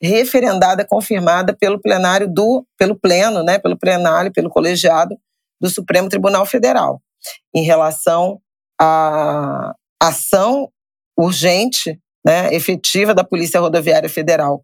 referendada, 0.03 0.85
confirmada 0.85 1.57
pelo 1.59 1.81
plenário 1.81 2.29
do 2.31 2.67
pelo 2.77 2.95
pleno, 2.95 3.43
né, 3.43 3.59
pelo 3.59 3.79
plenário, 3.79 4.31
pelo 4.31 4.51
colegiado 4.51 5.17
do 5.59 5.71
Supremo 5.71 6.11
Tribunal 6.11 6.45
Federal, 6.45 7.01
em 7.55 7.63
relação 7.63 8.38
à 8.79 9.75
ação 10.01 10.69
urgente, 11.19 11.99
né, 12.25 12.53
efetiva 12.55 13.15
da 13.15 13.23
Polícia 13.23 13.61
Rodoviária 13.61 14.09
Federal 14.09 14.63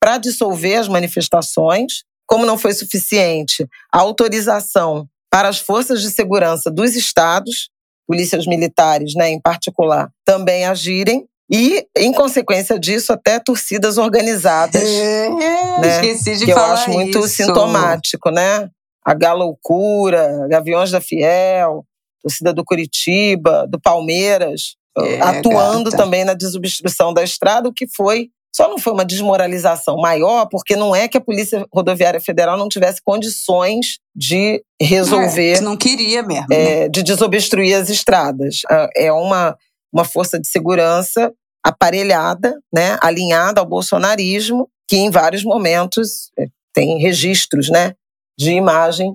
para 0.00 0.18
dissolver 0.18 0.78
as 0.78 0.88
manifestações 0.88 2.02
como 2.26 2.46
não 2.46 2.56
foi 2.56 2.72
suficiente 2.72 3.66
a 3.92 4.00
autorização 4.00 5.06
para 5.30 5.48
as 5.48 5.58
forças 5.58 6.00
de 6.00 6.10
segurança 6.10 6.70
dos 6.70 6.96
estados, 6.96 7.70
polícias 8.06 8.46
militares, 8.46 9.14
né, 9.14 9.30
em 9.30 9.40
particular, 9.40 10.10
também 10.24 10.64
agirem. 10.64 11.26
E, 11.50 11.86
em 11.96 12.12
consequência 12.12 12.78
disso, 12.78 13.12
até 13.12 13.38
torcidas 13.38 13.98
organizadas. 13.98 14.82
É, 14.82 15.28
né, 15.28 15.88
esqueci 15.88 16.36
de 16.36 16.46
que 16.46 16.52
falar 16.52 16.68
eu 16.68 16.72
acho 16.72 16.90
muito 16.90 17.18
isso. 17.18 17.28
sintomático, 17.28 18.30
né? 18.30 18.70
A 19.04 19.12
Galoucura, 19.12 20.46
Gaviões 20.48 20.90
da 20.90 21.00
Fiel, 21.00 21.84
torcida 22.22 22.52
do 22.52 22.64
Curitiba, 22.64 23.66
do 23.68 23.80
Palmeiras, 23.80 24.76
é, 24.96 25.20
atuando 25.20 25.90
gata. 25.90 26.02
também 26.02 26.24
na 26.24 26.34
desobstrução 26.34 27.12
da 27.12 27.22
estrada, 27.22 27.68
o 27.68 27.72
que 27.72 27.86
foi 27.86 28.28
só 28.54 28.68
não 28.68 28.78
foi 28.78 28.92
uma 28.92 29.04
desmoralização 29.04 29.96
maior, 29.96 30.46
porque 30.50 30.76
não 30.76 30.94
é 30.94 31.08
que 31.08 31.16
a 31.16 31.20
Polícia 31.22 31.66
Rodoviária 31.72 32.20
Federal 32.20 32.58
não 32.58 32.68
tivesse 32.68 33.00
condições 33.02 33.98
de 34.14 34.62
resolver. 34.80 35.56
É, 35.56 35.60
não 35.62 35.74
queria 35.74 36.22
mesmo. 36.22 36.52
É, 36.52 36.80
né? 36.80 36.88
De 36.88 37.02
desobstruir 37.02 37.74
as 37.74 37.88
estradas. 37.88 38.60
É 38.94 39.10
uma, 39.10 39.56
uma 39.90 40.04
força 40.04 40.38
de 40.38 40.46
segurança 40.48 41.32
aparelhada, 41.64 42.58
né, 42.74 42.98
alinhada 43.00 43.60
ao 43.60 43.66
bolsonarismo, 43.66 44.68
que 44.88 44.96
em 44.96 45.10
vários 45.10 45.44
momentos 45.44 46.30
é, 46.38 46.46
tem 46.74 46.98
registros 46.98 47.70
né, 47.70 47.94
de 48.36 48.50
imagem 48.52 49.14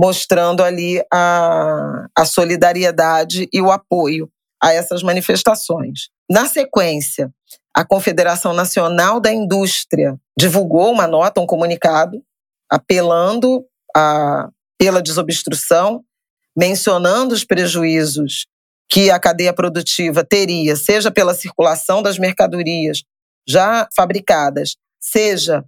mostrando 0.00 0.62
ali 0.62 1.04
a, 1.12 2.06
a 2.16 2.24
solidariedade 2.24 3.46
e 3.52 3.60
o 3.60 3.70
apoio 3.70 4.30
a 4.62 4.72
essas 4.72 5.02
manifestações. 5.02 6.08
Na 6.30 6.46
sequência, 6.46 7.30
a 7.76 7.84
Confederação 7.84 8.54
Nacional 8.54 9.20
da 9.20 9.30
Indústria 9.30 10.18
divulgou 10.38 10.90
uma 10.90 11.06
nota, 11.06 11.38
um 11.38 11.46
comunicado, 11.46 12.22
apelando 12.70 13.62
a, 13.94 14.48
pela 14.78 15.02
desobstrução, 15.02 16.02
mencionando 16.56 17.34
os 17.34 17.44
prejuízos 17.44 18.46
que 18.88 19.10
a 19.10 19.20
cadeia 19.20 19.52
produtiva 19.52 20.24
teria, 20.24 20.76
seja 20.76 21.10
pela 21.10 21.34
circulação 21.34 22.02
das 22.02 22.18
mercadorias 22.18 23.02
já 23.46 23.86
fabricadas, 23.94 24.76
seja 24.98 25.62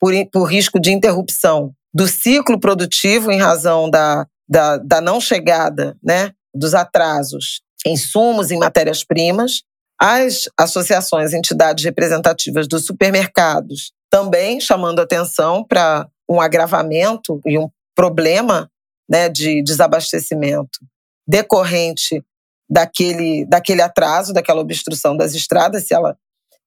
por, 0.00 0.12
por 0.32 0.44
risco 0.46 0.80
de 0.80 0.90
interrupção 0.90 1.72
do 1.96 2.06
ciclo 2.06 2.60
produtivo 2.60 3.32
em 3.32 3.38
razão 3.38 3.88
da, 3.88 4.26
da, 4.46 4.76
da 4.76 5.00
não 5.00 5.18
chegada 5.18 5.96
né, 6.04 6.30
dos 6.54 6.74
atrasos 6.74 7.62
em 7.86 7.94
insumos, 7.94 8.50
em 8.50 8.58
matérias-primas, 8.58 9.62
as 9.98 10.42
associações, 10.60 11.32
entidades 11.32 11.82
representativas 11.82 12.68
dos 12.68 12.84
supermercados 12.84 13.92
também 14.10 14.60
chamando 14.60 15.00
atenção 15.00 15.64
para 15.64 16.06
um 16.28 16.38
agravamento 16.38 17.40
e 17.46 17.56
um 17.56 17.70
problema 17.94 18.70
né, 19.08 19.30
de 19.30 19.62
desabastecimento 19.62 20.78
decorrente 21.26 22.22
daquele, 22.68 23.46
daquele 23.46 23.80
atraso, 23.80 24.34
daquela 24.34 24.60
obstrução 24.60 25.16
das 25.16 25.34
estradas, 25.34 25.86
se 25.86 25.94
ela 25.94 26.14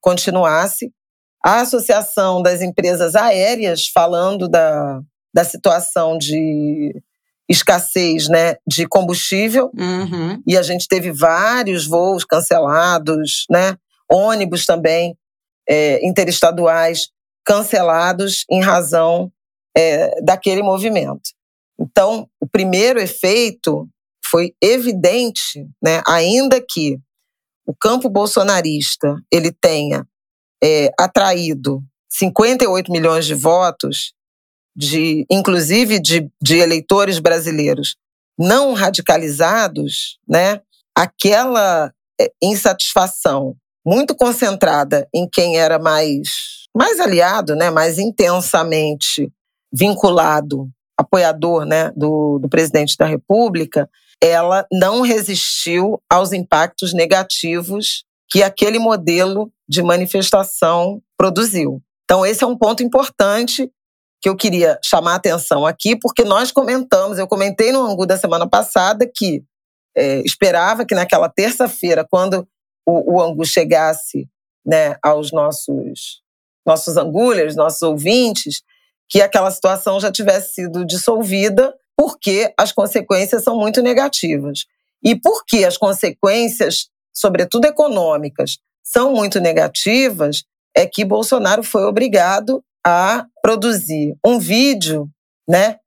continuasse. 0.01 0.91
A 1.45 1.61
Associação 1.61 2.41
das 2.41 2.61
Empresas 2.61 3.15
Aéreas 3.15 3.87
falando 3.87 4.49
da, 4.49 5.01
da 5.33 5.43
situação 5.43 6.17
de 6.17 6.93
escassez 7.49 8.29
né, 8.29 8.57
de 8.67 8.87
combustível 8.87 9.71
uhum. 9.75 10.41
e 10.45 10.55
a 10.55 10.61
gente 10.61 10.87
teve 10.87 11.11
vários 11.11 11.87
voos 11.87 12.23
cancelados, 12.23 13.45
né, 13.49 13.75
ônibus 14.09 14.65
também 14.65 15.17
é, 15.67 16.05
interestaduais 16.05 17.09
cancelados 17.43 18.45
em 18.49 18.61
razão 18.61 19.31
é, 19.75 20.21
daquele 20.21 20.61
movimento. 20.61 21.31
Então, 21.79 22.29
o 22.39 22.47
primeiro 22.47 22.99
efeito 22.99 23.87
foi 24.23 24.53
evidente, 24.61 25.67
né, 25.81 26.03
ainda 26.07 26.61
que 26.61 26.99
o 27.65 27.73
campo 27.73 28.09
bolsonarista 28.09 29.15
ele 29.31 29.51
tenha 29.51 30.05
é, 30.63 30.91
atraído 30.99 31.81
58 32.09 32.91
milhões 32.91 33.25
de 33.25 33.33
votos, 33.33 34.13
de, 34.75 35.25
inclusive 35.29 35.99
de, 35.99 36.29
de 36.41 36.57
eleitores 36.57 37.19
brasileiros 37.19 37.95
não 38.37 38.73
radicalizados, 38.73 40.17
né, 40.27 40.61
aquela 40.95 41.91
é, 42.19 42.31
insatisfação 42.41 43.55
muito 43.85 44.15
concentrada 44.15 45.07
em 45.13 45.27
quem 45.29 45.57
era 45.57 45.77
mais, 45.77 46.29
mais 46.75 46.99
aliado, 46.99 47.55
né, 47.55 47.69
mais 47.69 47.97
intensamente 47.97 49.29
vinculado, 49.71 50.69
apoiador 50.97 51.65
né, 51.65 51.91
do, 51.95 52.39
do 52.39 52.49
presidente 52.49 52.95
da 52.97 53.05
República, 53.05 53.89
ela 54.21 54.65
não 54.71 55.01
resistiu 55.01 56.01
aos 56.09 56.33
impactos 56.33 56.93
negativos 56.93 58.03
que 58.29 58.43
aquele 58.43 58.77
modelo 58.79 59.51
de 59.67 59.81
manifestação 59.81 61.01
produziu. 61.17 61.81
Então, 62.03 62.25
esse 62.25 62.43
é 62.43 62.47
um 62.47 62.57
ponto 62.57 62.83
importante 62.83 63.71
que 64.21 64.27
eu 64.27 64.35
queria 64.35 64.77
chamar 64.83 65.13
a 65.13 65.15
atenção 65.15 65.65
aqui, 65.65 65.95
porque 65.95 66.23
nós 66.23 66.51
comentamos, 66.51 67.17
eu 67.17 67.27
comentei 67.27 67.71
no 67.71 67.81
Angu 67.85 68.05
da 68.05 68.17
semana 68.17 68.47
passada 68.47 69.09
que 69.13 69.43
é, 69.95 70.19
esperava 70.21 70.85
que 70.85 70.93
naquela 70.93 71.29
terça-feira, 71.29 72.05
quando 72.09 72.47
o, 72.85 73.15
o, 73.15 73.21
Angu 73.21 73.45
chegasse 73.45 74.27
né, 74.65 74.95
aos 75.01 75.31
nossos, 75.31 76.21
nossos 76.65 76.97
angulers, 76.97 77.55
nossos 77.55 77.81
ouvintes, 77.81 78.61
que 79.07 79.21
aquela 79.21 79.49
situação 79.51 79.99
já 79.99 80.11
tivesse 80.11 80.53
sido 80.53 80.85
dissolvida, 80.85 81.73
porque 81.97 82.53
as 82.57 82.71
consequências 82.71 83.43
são 83.43 83.57
muito 83.57 83.81
negativas. 83.81 84.65
E 85.03 85.15
porque 85.15 85.65
as 85.65 85.77
consequências, 85.77 86.89
sobretudo 87.13 87.65
econômicas, 87.65 88.57
são 88.83 89.13
muito 89.13 89.39
negativas, 89.39 90.43
é 90.75 90.85
que 90.85 91.03
Bolsonaro 91.05 91.63
foi 91.63 91.83
obrigado 91.83 92.63
a 92.85 93.25
produzir 93.41 94.15
um 94.25 94.39
vídeo, 94.39 95.09
né, 95.47 95.77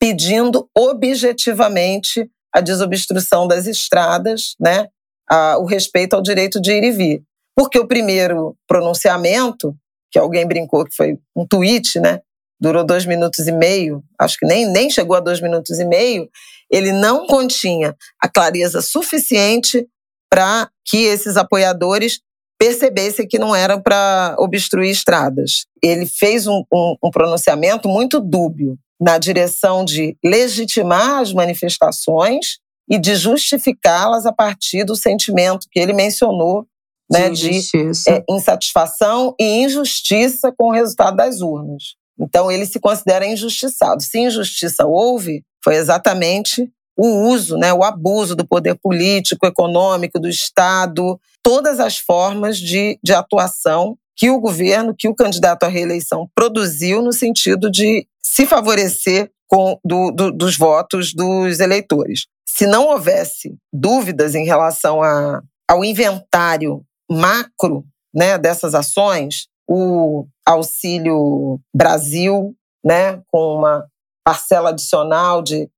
pedindo 0.00 0.68
objetivamente 0.76 2.28
a 2.54 2.60
desobstrução 2.60 3.46
das 3.46 3.66
estradas, 3.66 4.54
né, 4.60 4.88
a, 5.28 5.58
o 5.58 5.64
respeito 5.64 6.14
ao 6.14 6.22
direito 6.22 6.60
de 6.60 6.72
ir 6.72 6.84
e 6.84 6.90
vir. 6.90 7.22
Porque 7.56 7.78
o 7.78 7.86
primeiro 7.86 8.56
pronunciamento, 8.66 9.74
que 10.10 10.18
alguém 10.18 10.46
brincou 10.46 10.84
que 10.84 10.94
foi 10.94 11.18
um 11.36 11.46
tweet, 11.46 12.00
né, 12.00 12.20
durou 12.60 12.84
dois 12.84 13.04
minutos 13.04 13.46
e 13.48 13.52
meio, 13.52 14.04
acho 14.18 14.36
que 14.38 14.46
nem, 14.46 14.66
nem 14.66 14.88
chegou 14.88 15.16
a 15.16 15.20
dois 15.20 15.40
minutos 15.40 15.78
e 15.80 15.84
meio, 15.84 16.28
ele 16.70 16.92
não 16.92 17.26
continha 17.26 17.96
a 18.20 18.28
clareza 18.28 18.80
suficiente 18.80 19.86
para 20.30 20.70
que 20.84 21.04
esses 21.04 21.36
apoiadores 21.36 22.20
percebesse 22.62 23.26
que 23.26 23.40
não 23.40 23.56
era 23.56 23.80
para 23.80 24.36
obstruir 24.38 24.90
estradas. 24.90 25.66
Ele 25.82 26.06
fez 26.06 26.46
um, 26.46 26.62
um, 26.72 26.94
um 27.02 27.10
pronunciamento 27.10 27.88
muito 27.88 28.20
dúbio 28.20 28.78
na 29.00 29.18
direção 29.18 29.84
de 29.84 30.16
legitimar 30.24 31.18
as 31.18 31.32
manifestações 31.32 32.58
e 32.88 33.00
de 33.00 33.16
justificá-las 33.16 34.26
a 34.26 34.32
partir 34.32 34.84
do 34.84 34.94
sentimento 34.94 35.66
que 35.72 35.80
ele 35.80 35.92
mencionou 35.92 36.64
né, 37.10 37.30
de, 37.30 37.50
é, 38.08 38.22
insatisfação 38.30 39.34
e 39.40 39.64
injustiça 39.64 40.54
com 40.56 40.68
o 40.68 40.72
resultado 40.72 41.16
das 41.16 41.40
urnas. 41.40 41.96
Então 42.20 42.48
ele 42.48 42.64
se 42.64 42.78
considera 42.78 43.26
injustiçado. 43.26 44.00
Se 44.04 44.20
injustiça 44.20 44.86
houve, 44.86 45.42
foi 45.64 45.74
exatamente 45.74 46.70
o 46.96 47.28
uso, 47.28 47.56
né, 47.56 47.72
o 47.72 47.82
abuso 47.82 48.36
do 48.36 48.46
poder 48.46 48.74
político, 48.74 49.46
econômico, 49.46 50.20
do 50.20 50.28
Estado, 50.28 51.18
todas 51.42 51.80
as 51.80 51.98
formas 51.98 52.58
de, 52.58 52.98
de 53.02 53.12
atuação 53.12 53.96
que 54.16 54.30
o 54.30 54.40
governo, 54.40 54.94
que 54.96 55.08
o 55.08 55.14
candidato 55.14 55.64
à 55.64 55.68
reeleição 55.68 56.28
produziu 56.34 57.02
no 57.02 57.12
sentido 57.12 57.70
de 57.70 58.06
se 58.22 58.46
favorecer 58.46 59.30
com 59.48 59.78
do, 59.84 60.10
do, 60.10 60.30
dos 60.30 60.56
votos 60.56 61.12
dos 61.12 61.60
eleitores. 61.60 62.26
Se 62.46 62.66
não 62.66 62.86
houvesse 62.86 63.56
dúvidas 63.72 64.34
em 64.34 64.44
relação 64.44 65.02
a, 65.02 65.42
ao 65.68 65.84
inventário 65.84 66.82
macro 67.10 67.84
né, 68.14 68.38
dessas 68.38 68.74
ações, 68.74 69.48
o 69.68 70.26
Auxílio 70.46 71.58
Brasil, 71.74 72.54
né, 72.84 73.20
com 73.28 73.56
uma 73.56 73.86
parcela 74.24 74.70
adicional 74.70 75.42
de 75.42 75.68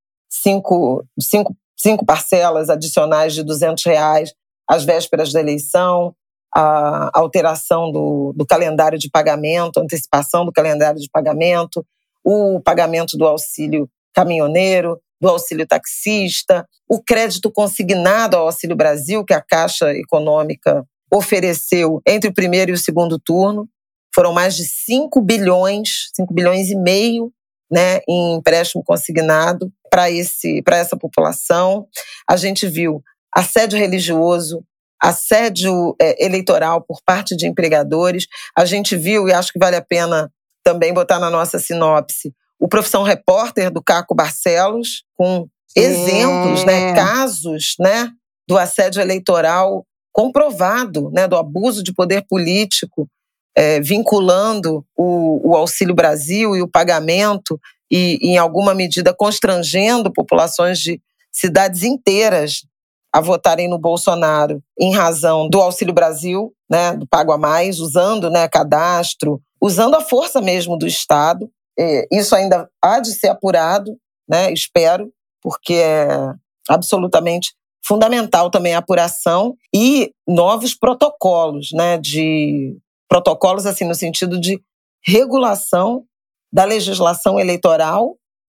cinco, 0.41 1.05
cinco, 1.19 1.55
cinco 1.77 2.05
parcelas 2.05 2.69
adicionais 2.69 3.33
de 3.33 3.43
200 3.43 3.83
reais 3.85 4.33
às 4.67 4.83
vésperas 4.83 5.31
da 5.31 5.39
eleição, 5.39 6.15
a 6.53 7.11
alteração 7.13 7.91
do, 7.91 8.33
do 8.35 8.45
calendário 8.45 8.97
de 8.97 9.09
pagamento, 9.09 9.79
antecipação 9.79 10.45
do 10.45 10.51
calendário 10.51 10.99
de 10.99 11.09
pagamento, 11.11 11.85
o 12.23 12.59
pagamento 12.61 13.17
do 13.17 13.25
auxílio 13.25 13.89
caminhoneiro, 14.13 14.99
do 15.19 15.29
auxílio 15.29 15.67
taxista, 15.67 16.65
o 16.89 17.01
crédito 17.01 17.51
consignado 17.51 18.37
ao 18.37 18.45
Auxílio 18.45 18.75
Brasil, 18.75 19.23
que 19.23 19.33
a 19.33 19.41
Caixa 19.41 19.91
Econômica 19.93 20.85
ofereceu 21.13 22.01
entre 22.07 22.29
o 22.29 22.33
primeiro 22.33 22.71
e 22.71 22.73
o 22.73 22.77
segundo 22.77 23.19
turno. 23.19 23.67
Foram 24.13 24.33
mais 24.33 24.55
de 24.55 24.63
5 24.63 25.21
bilhões, 25.21 26.09
5 26.15 26.33
bilhões 26.33 26.69
e 26.69 26.75
meio 26.75 27.31
né, 27.71 27.99
em 28.07 28.35
empréstimo 28.35 28.83
consignado 28.83 29.71
para 29.89 30.09
esse 30.09 30.61
para 30.61 30.77
essa 30.77 30.97
população. 30.97 31.87
A 32.29 32.35
gente 32.35 32.67
viu 32.67 33.01
assédio 33.33 33.77
religioso, 33.77 34.63
assédio 35.01 35.95
é, 36.01 36.25
eleitoral 36.25 36.81
por 36.81 36.99
parte 37.05 37.35
de 37.35 37.47
empregadores. 37.47 38.27
A 38.57 38.65
gente 38.65 38.95
viu, 38.95 39.27
e 39.27 39.33
acho 39.33 39.51
que 39.51 39.59
vale 39.59 39.75
a 39.75 39.81
pena 39.81 40.31
também 40.63 40.93
botar 40.93 41.19
na 41.19 41.29
nossa 41.29 41.59
sinopse, 41.59 42.33
o 42.59 42.67
profissão 42.67 43.03
repórter 43.03 43.69
do 43.69 43.83
Caco 43.83 44.15
Barcelos, 44.15 45.03
com 45.15 45.47
exemplos, 45.75 46.63
né, 46.63 46.95
casos 46.95 47.75
né, 47.79 48.09
do 48.47 48.57
assédio 48.57 49.01
eleitoral 49.01 49.85
comprovado, 50.11 51.11
né, 51.11 51.27
do 51.27 51.35
abuso 51.35 51.83
de 51.83 51.93
poder 51.93 52.25
político, 52.27 53.07
é, 53.55 53.79
vinculando 53.79 54.85
o, 54.95 55.51
o, 55.51 55.55
Auxílio 55.55 55.95
Brasil 55.95 56.55
e 56.55 56.61
o 56.61 56.67
pagamento, 56.67 57.59
e, 57.89 58.17
em 58.21 58.37
alguma 58.37 58.73
medida, 58.73 59.13
constrangendo 59.13 60.11
populações 60.11 60.79
de 60.79 61.01
cidades 61.31 61.83
inteiras 61.83 62.65
a 63.13 63.21
votarem 63.21 63.69
no 63.69 63.77
Bolsonaro 63.77 64.61
em 64.77 64.93
razão 64.93 65.47
do 65.47 65.61
Auxílio 65.61 65.93
Brasil, 65.93 66.53
né, 66.69 66.97
do 66.97 67.07
Pago 67.07 67.31
a 67.31 67.37
Mais, 67.37 67.79
usando 67.79 68.29
né, 68.29 68.47
cadastro, 68.49 69.41
usando 69.61 69.95
a 69.95 70.01
força 70.01 70.41
mesmo 70.41 70.77
do 70.77 70.85
Estado. 70.85 71.49
É, 71.79 72.05
isso 72.11 72.35
ainda 72.35 72.69
há 72.81 72.99
de 72.99 73.13
ser 73.13 73.29
apurado, 73.29 73.95
né, 74.27 74.51
espero, 74.51 75.11
porque 75.41 75.75
é 75.75 76.33
absolutamente 76.67 77.53
fundamental 77.85 78.49
também 78.49 78.73
a 78.73 78.79
apuração 78.79 79.55
e 79.73 80.11
novos 80.27 80.73
protocolos, 80.73 81.69
né, 81.71 81.97
de 81.97 82.75
protocolos 83.09 83.65
assim 83.65 83.85
no 83.85 83.95
sentido 83.95 84.39
de 84.39 84.61
regulação 85.05 86.03
da 86.51 86.63
legislação 86.63 87.39
eleitoral 87.39 88.15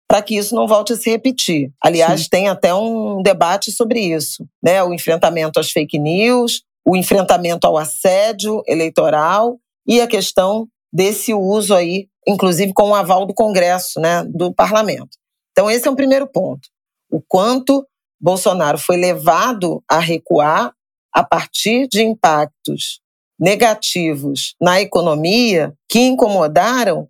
para 0.07 0.21
que 0.21 0.37
isso 0.37 0.53
não 0.53 0.67
volte 0.67 0.93
a 0.93 0.95
se 0.95 1.09
repetir. 1.09 1.71
Aliás, 1.83 2.23
Sim. 2.23 2.27
tem 2.29 2.47
até 2.47 2.73
um 2.73 3.21
debate 3.21 3.71
sobre 3.71 3.99
isso, 3.99 4.47
né? 4.63 4.83
O 4.83 4.93
enfrentamento 4.93 5.59
às 5.59 5.71
fake 5.71 5.97
news, 5.97 6.61
o 6.85 6.95
enfrentamento 6.95 7.65
ao 7.65 7.77
assédio 7.77 8.61
eleitoral 8.67 9.57
e 9.87 9.99
a 9.99 10.07
questão 10.07 10.67
desse 10.93 11.33
uso 11.33 11.73
aí, 11.73 12.07
inclusive 12.27 12.73
com 12.73 12.89
o 12.89 12.95
aval 12.95 13.25
do 13.25 13.33
Congresso, 13.33 13.99
né, 13.99 14.23
do 14.23 14.53
Parlamento. 14.53 15.17
Então 15.51 15.69
esse 15.69 15.87
é 15.87 15.91
um 15.91 15.95
primeiro 15.95 16.27
ponto. 16.27 16.69
O 17.09 17.21
quanto 17.21 17.85
Bolsonaro 18.21 18.77
foi 18.77 18.97
levado 18.97 19.83
a 19.89 19.99
recuar 19.99 20.73
a 21.13 21.23
partir 21.23 21.87
de 21.87 22.03
impactos 22.03 23.01
negativos 23.39 24.55
na 24.61 24.81
economia 24.81 25.73
que 25.89 25.99
incomodaram 25.99 27.07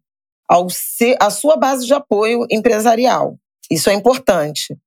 ser, 0.70 1.16
a 1.20 1.30
sua 1.30 1.56
base 1.58 1.86
de 1.86 1.94
apoio 1.94 2.46
empresarial. 2.52 3.38
Isso 3.70 3.90
é 3.90 3.94
importante. 3.94 4.78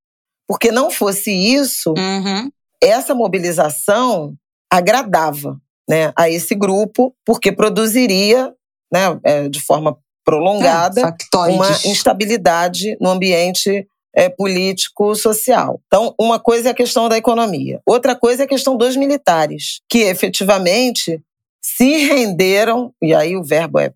Porque 0.46 0.72
não 0.72 0.90
fosse 0.90 1.30
isso, 1.30 1.92
uhum. 1.96 2.50
essa 2.82 3.14
mobilização 3.14 4.34
agradava 4.70 5.60
né, 5.88 6.12
a 6.16 6.28
esse 6.28 6.54
grupo, 6.54 7.14
porque 7.24 7.52
produziria, 7.52 8.52
né, 8.92 9.18
é, 9.24 9.48
de 9.48 9.60
forma 9.60 9.98
prolongada, 10.24 11.00
é, 11.00 11.38
uma 11.50 11.70
instabilidade 11.84 12.96
no 13.00 13.10
ambiente 13.10 13.86
é, 14.14 14.28
político, 14.28 15.14
social. 15.14 15.80
Então, 15.86 16.14
uma 16.20 16.38
coisa 16.38 16.68
é 16.68 16.72
a 16.72 16.74
questão 16.74 17.08
da 17.08 17.16
economia, 17.16 17.80
outra 17.86 18.14
coisa 18.14 18.42
é 18.42 18.44
a 18.44 18.48
questão 18.48 18.76
dos 18.76 18.96
militares, 18.96 19.80
que 19.88 20.00
efetivamente 20.00 21.22
se 21.62 21.96
renderam, 22.06 22.92
e 23.02 23.14
aí 23.14 23.36
o 23.36 23.44
verbo 23.44 23.78
é 23.78 23.92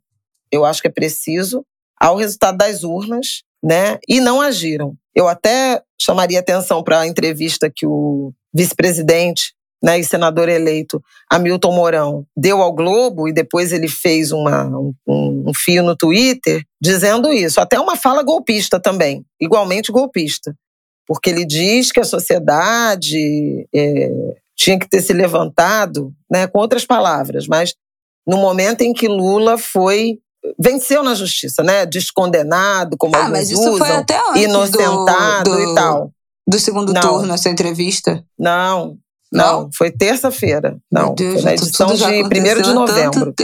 eu 0.50 0.66
acho 0.66 0.82
que 0.82 0.88
é 0.88 0.90
preciso, 0.90 1.64
ao 1.98 2.16
resultado 2.16 2.58
das 2.58 2.84
urnas, 2.84 3.42
né? 3.62 3.98
E 4.06 4.20
não 4.20 4.40
agiram. 4.40 4.94
Eu 5.14 5.26
até 5.26 5.82
chamaria 5.98 6.40
atenção 6.40 6.82
para 6.82 7.00
a 7.00 7.06
entrevista 7.06 7.70
que 7.74 7.86
o 7.86 8.32
vice-presidente 8.52 9.54
né, 9.82 9.98
e 9.98 10.04
senador 10.04 10.48
eleito 10.48 11.02
Hamilton 11.28 11.72
Mourão 11.72 12.26
deu 12.36 12.62
ao 12.62 12.72
Globo 12.72 13.26
e 13.26 13.32
depois 13.32 13.72
ele 13.72 13.88
fez 13.88 14.30
uma, 14.30 14.64
um, 14.66 14.94
um, 15.06 15.52
fio 15.54 15.82
no 15.82 15.96
Twitter 15.96 16.62
dizendo 16.80 17.32
isso. 17.32 17.60
Até 17.60 17.80
uma 17.80 17.96
fala 17.96 18.22
golpista 18.22 18.78
também, 18.78 19.24
igualmente 19.40 19.90
golpista. 19.90 20.54
Porque 21.04 21.30
ele 21.30 21.44
diz 21.44 21.90
que 21.90 21.98
a 21.98 22.04
sociedade 22.04 23.66
é, 23.74 24.10
tinha 24.62 24.78
que 24.78 24.88
ter 24.88 25.02
se 25.02 25.12
levantado, 25.12 26.12
né, 26.30 26.46
com 26.46 26.60
outras 26.60 26.84
palavras, 26.84 27.48
mas 27.48 27.74
no 28.24 28.36
momento 28.36 28.82
em 28.82 28.92
que 28.92 29.08
Lula 29.08 29.58
foi 29.58 30.18
venceu 30.58 31.02
na 31.02 31.14
justiça, 31.14 31.62
né? 31.62 31.86
Descondenado, 31.86 32.96
como 32.96 33.14
ah, 33.16 33.26
alguns 33.26 33.50
usam, 33.52 34.04
inocentado 34.36 35.50
do, 35.50 35.56
do, 35.56 35.70
e 35.70 35.74
tal. 35.74 36.12
Do 36.46 36.58
segundo 36.58 36.92
não. 36.92 37.00
turno, 37.00 37.34
essa 37.34 37.48
entrevista? 37.48 38.24
Não, 38.38 38.96
não, 39.32 39.62
não? 39.62 39.70
foi 39.72 39.90
terça-feira. 39.90 40.76
Não, 40.90 41.14
Deus, 41.14 41.34
foi 41.34 41.42
na 41.42 41.52
edição 41.54 41.94
de 41.94 42.04
1 42.04 42.28
de 42.62 42.72
novembro. 42.72 43.34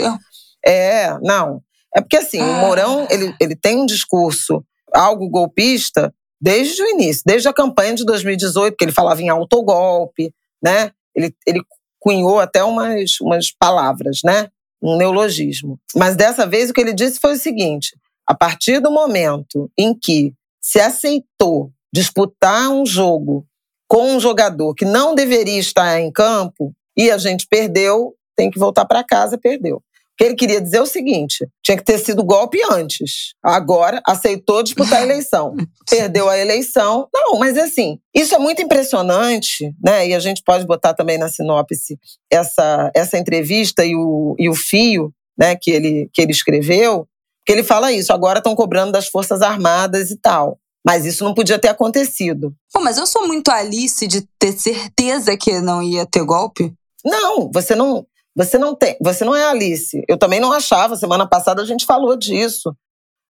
É, 0.65 1.17
não. 1.21 1.63
É 1.95 2.01
porque 2.01 2.17
assim, 2.17 2.41
ah. 2.41 2.45
o 2.45 2.53
Mourão, 2.61 3.07
ele, 3.11 3.35
ele 3.41 3.57
tem 3.57 3.77
um 3.77 3.87
discurso 3.87 4.63
algo 4.93 5.29
golpista 5.29 6.13
desde 6.41 6.83
o 6.83 6.87
início, 6.87 7.23
desde 7.27 7.49
a 7.49 7.53
campanha 7.53 7.95
de 7.95 8.05
2018, 8.05 8.77
que 8.77 8.85
ele 8.85 8.93
falava 8.93 9.21
em 9.21 9.29
autogolpe, 9.29 10.33
né? 10.63 10.93
Ele, 11.19 11.35
ele 11.47 11.61
cunhou 11.99 12.39
até 12.39 12.63
umas, 12.63 13.21
umas 13.21 13.51
palavras, 13.51 14.21
né? 14.25 14.49
um 14.83 14.97
neologismo. 14.97 15.79
Mas 15.95 16.17
dessa 16.17 16.47
vez 16.47 16.71
o 16.71 16.73
que 16.73 16.81
ele 16.81 16.93
disse 16.93 17.19
foi 17.21 17.35
o 17.35 17.39
seguinte: 17.39 17.97
a 18.27 18.35
partir 18.35 18.81
do 18.81 18.91
momento 18.91 19.71
em 19.77 19.95
que 19.95 20.33
se 20.61 20.81
aceitou 20.81 21.73
disputar 21.93 22.71
um 22.71 22.87
jogo 22.87 23.47
com 23.89 24.13
um 24.13 24.21
jogador 24.21 24.75
que 24.75 24.85
não 24.85 25.15
deveria 25.15 25.59
estar 25.59 25.99
em 26.01 26.13
campo 26.13 26.75
e 26.97 27.11
a 27.11 27.19
gente 27.19 27.47
perdeu, 27.49 28.15
tem 28.37 28.51
que 28.51 28.59
voltar 28.59 28.85
para 28.85 29.05
casa, 29.05 29.39
perdeu 29.39 29.83
que 30.19 30.25
ele 30.25 30.35
queria 30.35 30.61
dizer 30.61 30.81
o 30.81 30.87
seguinte: 30.87 31.49
tinha 31.63 31.77
que 31.77 31.85
ter 31.85 31.99
sido 31.99 32.25
golpe 32.25 32.59
antes. 32.71 33.35
Agora 33.43 34.03
aceitou 34.05 34.63
disputar 34.65 34.99
a 34.99 35.03
eleição. 35.03 35.55
Perdeu 35.89 36.29
a 36.29 36.37
eleição. 36.37 37.09
Não, 37.15 37.39
mas 37.39 37.57
assim, 37.57 37.99
isso 38.13 38.35
é 38.35 38.39
muito 38.39 38.61
impressionante, 38.61 39.73
né? 39.83 40.09
E 40.09 40.15
a 40.15 40.19
gente 40.19 40.43
pode 40.45 40.67
botar 40.67 40.93
também 40.93 41.17
na 41.17 41.29
sinopse 41.29 41.97
essa, 42.31 42.91
essa 42.95 43.17
entrevista 43.17 43.85
e 43.85 43.95
o, 43.95 44.35
e 44.39 44.49
o 44.49 44.55
fio 44.55 45.13
né, 45.39 45.55
que, 45.55 45.71
ele, 45.71 46.11
que 46.13 46.21
ele 46.21 46.33
escreveu, 46.33 47.07
que 47.47 47.53
ele 47.53 47.63
fala 47.63 47.93
isso, 47.93 48.13
agora 48.13 48.39
estão 48.39 48.57
cobrando 48.57 48.91
das 48.91 49.07
Forças 49.07 49.41
Armadas 49.41 50.11
e 50.11 50.17
tal. 50.17 50.59
Mas 50.85 51.05
isso 51.05 51.23
não 51.23 51.35
podia 51.35 51.59
ter 51.59 51.69
acontecido. 51.69 52.53
Pô, 52.73 52.81
mas 52.81 52.99
eu 52.99 53.07
sou 53.07 53.27
muito 53.27 53.51
Alice 53.51 54.07
de 54.07 54.23
ter 54.39 54.53
certeza 54.53 55.37
que 55.37 55.61
não 55.61 55.83
ia 55.83 56.07
ter 56.07 56.25
golpe. 56.25 56.73
Não, 57.05 57.51
você 57.53 57.75
não. 57.75 58.07
Você 58.39 58.57
não 58.57 58.73
tem, 58.73 58.97
você 59.03 59.25
não 59.25 59.35
é 59.35 59.45
Alice. 59.45 60.01
Eu 60.09 60.17
também 60.17 60.39
não 60.39 60.53
achava, 60.53 60.97
semana 60.97 61.29
passada 61.29 61.61
a 61.61 61.65
gente 61.65 61.85
falou 61.85 62.17
disso. 62.17 62.73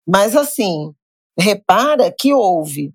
Mas 0.05 0.35
assim, 0.35 0.91
repara 1.39 2.11
que 2.11 2.33
houve 2.33 2.93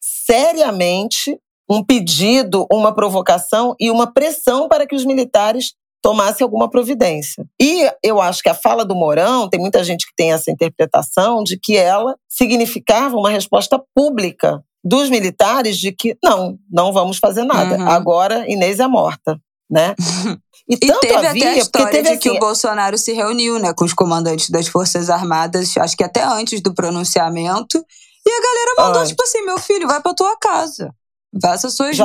seriamente 0.00 1.38
um 1.70 1.84
pedido, 1.84 2.66
uma 2.70 2.92
provocação 2.92 3.76
e 3.78 3.92
uma 3.92 4.12
pressão 4.12 4.68
para 4.68 4.86
que 4.86 4.96
os 4.96 5.04
militares 5.04 5.74
tomassem 6.02 6.44
alguma 6.44 6.68
providência. 6.68 7.46
E 7.60 7.88
eu 8.02 8.20
acho 8.20 8.42
que 8.42 8.48
a 8.48 8.54
fala 8.54 8.84
do 8.84 8.96
Mourão, 8.96 9.48
tem 9.48 9.60
muita 9.60 9.84
gente 9.84 10.04
que 10.04 10.12
tem 10.16 10.32
essa 10.32 10.50
interpretação 10.50 11.44
de 11.44 11.56
que 11.56 11.76
ela 11.76 12.16
significava 12.28 13.16
uma 13.16 13.30
resposta 13.30 13.80
pública 13.94 14.60
dos 14.84 15.08
militares 15.08 15.78
de 15.78 15.92
que 15.92 16.16
não, 16.22 16.58
não 16.68 16.92
vamos 16.92 17.18
fazer 17.18 17.44
nada. 17.44 17.76
Uhum. 17.76 17.88
Agora 17.88 18.50
Inês 18.50 18.80
é 18.80 18.86
morta, 18.88 19.40
né? 19.72 19.94
E, 20.68 20.74
e 20.74 20.78
teve 21.00 21.26
havia, 21.26 21.30
até 21.30 21.48
a 21.48 21.56
história 21.58 21.90
teve, 21.90 22.10
de 22.10 22.18
que 22.18 22.28
assim, 22.28 22.38
o 22.38 22.40
Bolsonaro 22.40 22.96
se 22.96 23.12
reuniu 23.12 23.58
né, 23.58 23.74
com 23.74 23.84
os 23.84 23.92
comandantes 23.92 24.48
das 24.48 24.68
Forças 24.68 25.10
Armadas, 25.10 25.76
acho 25.76 25.96
que 25.96 26.04
até 26.04 26.22
antes 26.22 26.62
do 26.62 26.72
pronunciamento, 26.72 27.84
e 28.24 28.30
a 28.30 28.40
galera 28.40 28.74
mandou, 28.78 29.00
antes. 29.00 29.10
tipo 29.10 29.24
assim, 29.24 29.42
meu 29.42 29.58
filho, 29.58 29.88
vai 29.88 30.00
pra 30.00 30.14
tua 30.14 30.36
casa. 30.36 30.94
Faça 31.42 31.68
suas 31.68 31.96
Já 31.96 32.04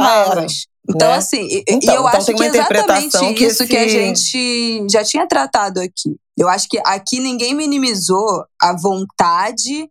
então, 0.89 1.09
né? 1.09 1.15
assim, 1.18 1.47
então, 1.68 1.80
e 1.82 1.86
eu 1.86 2.01
então 2.01 2.07
acho 2.07 2.34
que 2.34 2.43
é 2.43 2.47
exatamente 2.47 3.34
que 3.36 3.45
isso 3.45 3.63
esse... 3.63 3.68
que 3.68 3.78
a 3.78 3.88
gente 3.88 4.88
já 4.89 5.03
tinha 5.03 5.28
tratado 5.28 5.80
aqui. 5.82 6.15
Eu 6.38 6.47
acho 6.47 6.68
que 6.70 6.80
aqui 6.86 7.20
ninguém 7.20 7.53
minimizou 7.53 8.45
a 8.61 8.74
vontade 8.74 9.89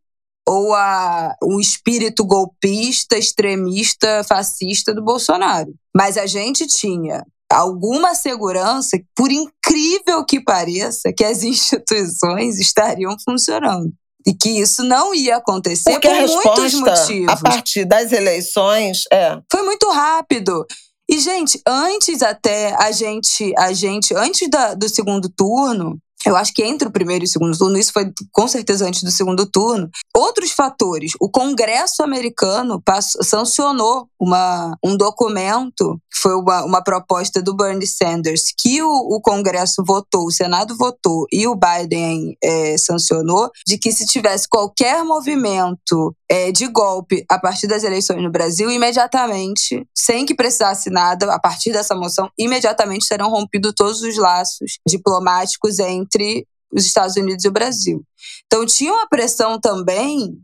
ou 0.49 0.75
a, 0.75 1.35
o 1.43 1.61
espírito 1.61 2.25
golpista, 2.25 3.19
extremista, 3.19 4.25
fascista 4.25 4.95
do 4.95 5.05
Bolsonaro. 5.05 5.75
Mas 5.95 6.17
a 6.17 6.27
gente 6.27 6.67
tinha 6.67 7.25
alguma 7.51 8.15
segurança, 8.15 8.99
por 9.15 9.31
incrível 9.31 10.25
que 10.25 10.41
pareça, 10.41 11.13
que 11.13 11.25
as 11.25 11.43
instituições 11.45 12.59
estariam 12.59 13.17
funcionando. 13.25 13.93
E 14.27 14.35
que 14.35 14.61
isso 14.61 14.83
não 14.83 15.15
ia 15.15 15.37
acontecer 15.37 15.93
Porque 15.93 16.09
por 16.09 16.29
muitos 16.29 16.75
motivos. 16.75 17.29
A 17.29 17.37
partir 17.37 17.85
das 17.85 18.11
eleições, 18.11 19.05
é. 19.13 19.39
Foi 19.51 19.63
muito 19.63 19.89
rápido. 19.89 20.67
E, 21.09 21.21
gente, 21.21 21.61
antes 21.65 22.21
até 22.23 22.75
a 22.75 22.91
gente, 22.91 23.55
a 23.57 23.73
gente, 23.73 24.13
antes 24.17 24.51
da, 24.51 24.75
do 24.75 24.89
segundo 24.89 25.29
turno, 25.29 25.97
eu 26.25 26.37
acho 26.37 26.53
que 26.53 26.63
entre 26.63 26.89
o 26.89 26.91
primeiro 26.91 27.25
e 27.25 27.27
o 27.27 27.31
segundo 27.31 27.57
turno, 27.57 27.79
isso 27.79 27.93
foi 27.93 28.11
com 28.33 28.49
certeza 28.49 28.87
antes 28.87 29.03
do 29.03 29.11
segundo 29.11 29.47
turno. 29.47 29.89
Outros 30.15 30.51
fatores. 30.51 31.13
O 31.21 31.31
Congresso 31.31 32.03
americano 32.03 32.81
passou, 32.83 33.23
sancionou 33.23 34.09
uma, 34.19 34.77
um 34.83 34.97
documento, 34.97 36.01
foi 36.15 36.35
uma, 36.35 36.65
uma 36.65 36.83
proposta 36.83 37.43
do 37.43 37.55
Bernie 37.55 37.87
Sanders, 37.87 38.53
que 38.59 38.83
o, 38.83 38.89
o 38.89 39.21
Congresso 39.21 39.85
votou, 39.87 40.27
o 40.27 40.33
Senado 40.33 40.77
votou 40.77 41.27
e 41.31 41.47
o 41.47 41.55
Biden 41.55 42.37
é, 42.43 42.77
sancionou, 42.79 43.51
de 43.67 43.79
que 43.79 43.93
se 43.93 44.07
tivesse 44.07 44.49
qualquer 44.49 45.05
movimento 45.05 46.15
é, 46.29 46.51
de 46.51 46.67
golpe 46.67 47.25
a 47.31 47.39
partir 47.39 47.67
das 47.67 47.85
eleições 47.85 48.23
no 48.23 48.31
Brasil, 48.31 48.71
imediatamente, 48.71 49.87
sem 49.97 50.27
que 50.27 50.35
precisasse 50.35 50.91
nada, 50.91 51.33
a 51.33 51.39
partir 51.39 51.73
dessa 51.73 51.95
moção, 51.95 52.29
imediatamente 52.39 53.05
serão 53.05 53.31
rompidos 53.31 53.73
todos 53.77 54.03
os 54.03 54.17
laços 54.17 54.79
diplomáticos 54.87 55.79
entre 55.79 56.06
os 56.73 56.85
Estados 56.85 57.17
Unidos 57.17 57.45
e 57.45 57.49
o 57.49 57.53
Brasil. 57.53 58.05
Então 58.47 58.67
tinha 58.67 58.93
uma 58.93 59.09
pressão 59.09 59.61
também, 59.61 60.39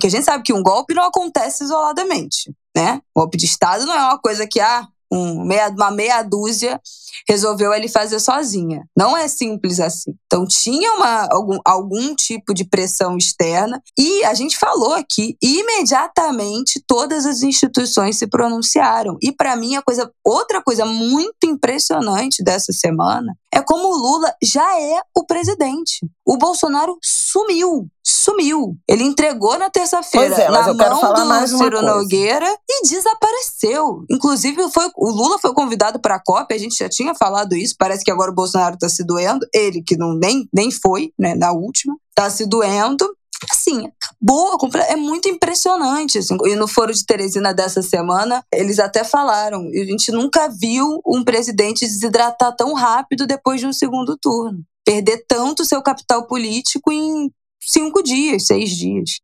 que 0.00 0.06
a 0.06 0.10
gente 0.10 0.24
sabe 0.24 0.42
que 0.42 0.52
um 0.52 0.62
golpe 0.62 0.94
não 0.94 1.04
acontece 1.04 1.64
isoladamente, 1.64 2.52
né? 2.76 3.00
Golpe 3.14 3.36
de 3.36 3.46
Estado 3.46 3.86
não 3.86 3.94
é 3.94 4.02
uma 4.04 4.18
coisa 4.18 4.46
que, 4.46 4.60
ah, 4.60 4.86
um, 5.10 5.44
meia, 5.44 5.68
uma 5.68 5.90
meia 5.90 6.22
dúzia 6.22 6.80
resolveu 7.28 7.72
ele 7.72 7.88
fazer 7.88 8.18
sozinha. 8.20 8.84
Não 8.96 9.16
é 9.16 9.28
simples 9.28 9.80
assim. 9.80 10.14
Então 10.26 10.46
tinha 10.46 10.92
uma, 10.94 11.28
algum, 11.30 11.58
algum 11.64 12.14
tipo 12.14 12.54
de 12.54 12.64
pressão 12.64 13.16
externa 13.16 13.82
e 13.98 14.24
a 14.24 14.34
gente 14.34 14.56
falou 14.56 14.94
aqui, 14.94 15.36
imediatamente 15.42 16.82
todas 16.86 17.26
as 17.26 17.42
instituições 17.42 18.18
se 18.18 18.26
pronunciaram. 18.26 19.16
E 19.22 19.32
para 19.32 19.56
mim 19.56 19.76
a 19.76 19.82
coisa, 19.82 20.10
outra 20.24 20.62
coisa 20.62 20.84
muito 20.84 21.44
impressionante 21.44 22.42
dessa 22.42 22.72
semana 22.72 23.36
é 23.52 23.60
como 23.60 23.88
o 23.88 23.96
Lula 23.96 24.32
já 24.42 24.80
é 24.80 25.00
o 25.14 25.26
presidente. 25.26 26.06
O 26.30 26.38
Bolsonaro 26.38 26.96
sumiu 27.02 27.90
sumiu. 28.20 28.76
Ele 28.88 29.02
entregou 29.02 29.58
na 29.58 29.70
terça-feira 29.70 30.34
é, 30.34 30.50
na 30.50 30.74
mão 30.74 31.14
do 31.40 31.48
Ciro 31.48 31.82
Nogueira 31.82 32.46
e 32.68 32.82
desapareceu. 32.88 34.04
Inclusive, 34.10 34.70
foi, 34.70 34.90
o 34.96 35.10
Lula 35.10 35.38
foi 35.38 35.52
convidado 35.54 36.00
para 36.00 36.16
a 36.16 36.22
COP, 36.22 36.52
a 36.54 36.58
gente 36.58 36.76
já 36.76 36.88
tinha 36.88 37.14
falado 37.14 37.56
isso, 37.56 37.74
parece 37.78 38.04
que 38.04 38.10
agora 38.10 38.30
o 38.30 38.34
Bolsonaro 38.34 38.74
está 38.74 38.88
se 38.88 39.04
doendo, 39.04 39.46
ele 39.54 39.82
que 39.82 39.96
não 39.96 40.14
nem, 40.14 40.48
nem 40.52 40.70
foi, 40.70 41.12
né, 41.18 41.34
na 41.34 41.52
última, 41.52 41.96
está 42.10 42.28
se 42.30 42.46
doendo. 42.46 43.08
Assim, 43.50 43.90
acabou, 44.02 44.58
é 44.86 44.96
muito 44.96 45.26
impressionante. 45.28 46.18
Assim. 46.18 46.36
E 46.44 46.54
no 46.56 46.68
foro 46.68 46.92
de 46.92 47.06
Teresina 47.06 47.54
dessa 47.54 47.80
semana, 47.80 48.44
eles 48.52 48.78
até 48.78 49.02
falaram: 49.02 49.66
a 49.66 49.84
gente 49.84 50.12
nunca 50.12 50.46
viu 50.48 51.00
um 51.06 51.24
presidente 51.24 51.86
desidratar 51.86 52.54
tão 52.54 52.74
rápido 52.74 53.26
depois 53.26 53.58
de 53.58 53.66
um 53.66 53.72
segundo 53.72 54.18
turno. 54.20 54.62
Perder 54.84 55.24
tanto 55.28 55.64
seu 55.64 55.82
capital 55.82 56.26
político 56.26 56.90
em 56.90 57.30
cinco 57.60 58.02
dias, 58.02 58.46
seis 58.46 58.70
dias. 58.70 59.20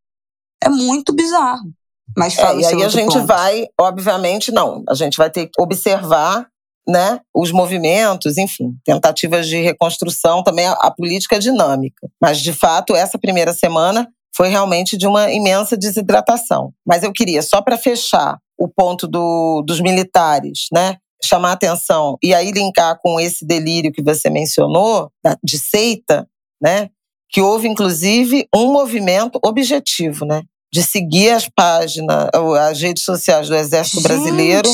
É 0.63 0.69
muito 0.69 1.15
bizarro. 1.15 1.73
Mas 2.17 2.39
é, 2.39 2.59
e 2.59 2.67
aí 2.67 2.83
a 2.83 2.89
gente 2.89 3.15
ponto. 3.15 3.27
vai, 3.27 3.67
obviamente, 3.79 4.53
não. 4.53 4.85
A 4.89 4.95
gente 4.95 5.17
vai 5.17 5.31
ter 5.31 5.47
que 5.47 5.61
observar 5.61 6.47
né, 6.89 7.21
os 7.35 7.51
movimentos, 7.51 8.39
enfim, 8.39 8.77
tentativas 8.85 9.49
de 9.49 9.61
reconstrução, 9.61 10.43
também 10.43 10.67
a, 10.67 10.73
a 10.73 10.91
política 10.91 11.39
dinâmica. 11.39 12.09
Mas, 12.21 12.41
de 12.41 12.53
fato, 12.53 12.95
essa 12.95 13.19
primeira 13.19 13.53
semana 13.53 14.09
foi 14.37 14.49
realmente 14.49 14.97
de 14.97 15.07
uma 15.07 15.33
imensa 15.33 15.77
desidratação. 15.77 16.73
Mas 16.87 17.03
eu 17.03 17.13
queria, 17.13 17.43
só 17.43 17.61
para 17.61 17.77
fechar 17.77 18.39
o 18.57 18.69
ponto 18.69 19.09
do, 19.09 19.63
dos 19.67 19.81
militares, 19.81 20.67
né? 20.73 20.97
Chamar 21.25 21.53
atenção 21.53 22.19
e 22.23 22.35
aí 22.35 22.51
linkar 22.51 22.99
com 23.03 23.19
esse 23.19 23.45
delírio 23.47 23.93
que 23.93 24.03
você 24.03 24.29
mencionou, 24.29 25.11
de 25.43 25.59
seita, 25.59 26.29
né? 26.61 26.91
que 27.29 27.41
houve, 27.41 27.69
inclusive, 27.69 28.49
um 28.55 28.73
movimento 28.73 29.39
objetivo, 29.45 30.25
né? 30.25 30.43
De 30.73 30.83
seguir 30.83 31.31
as 31.31 31.49
páginas, 31.49 32.29
as 32.61 32.81
redes 32.81 33.05
sociais 33.05 33.49
do 33.49 33.55
Exército 33.55 33.99
Gente. 33.99 34.09
Brasileiro. 34.09 34.69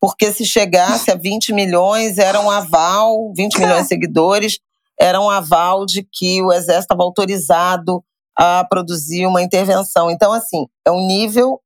Porque 0.00 0.32
se 0.32 0.44
chegasse 0.44 1.10
a 1.10 1.14
20 1.14 1.52
milhões, 1.52 2.18
era 2.18 2.40
um 2.40 2.50
aval, 2.50 3.32
20 3.36 3.58
milhões 3.58 3.82
de 3.82 3.88
seguidores, 3.88 4.58
era 4.98 5.20
um 5.20 5.30
aval 5.30 5.86
de 5.86 6.06
que 6.10 6.42
o 6.42 6.52
Exército 6.52 6.82
estava 6.82 7.02
autorizado 7.02 8.02
a 8.36 8.64
produzir 8.68 9.26
uma 9.26 9.42
intervenção. 9.42 10.10
Então, 10.10 10.32
assim, 10.32 10.66
é 10.86 10.90
um 10.90 11.06
nível 11.06 11.60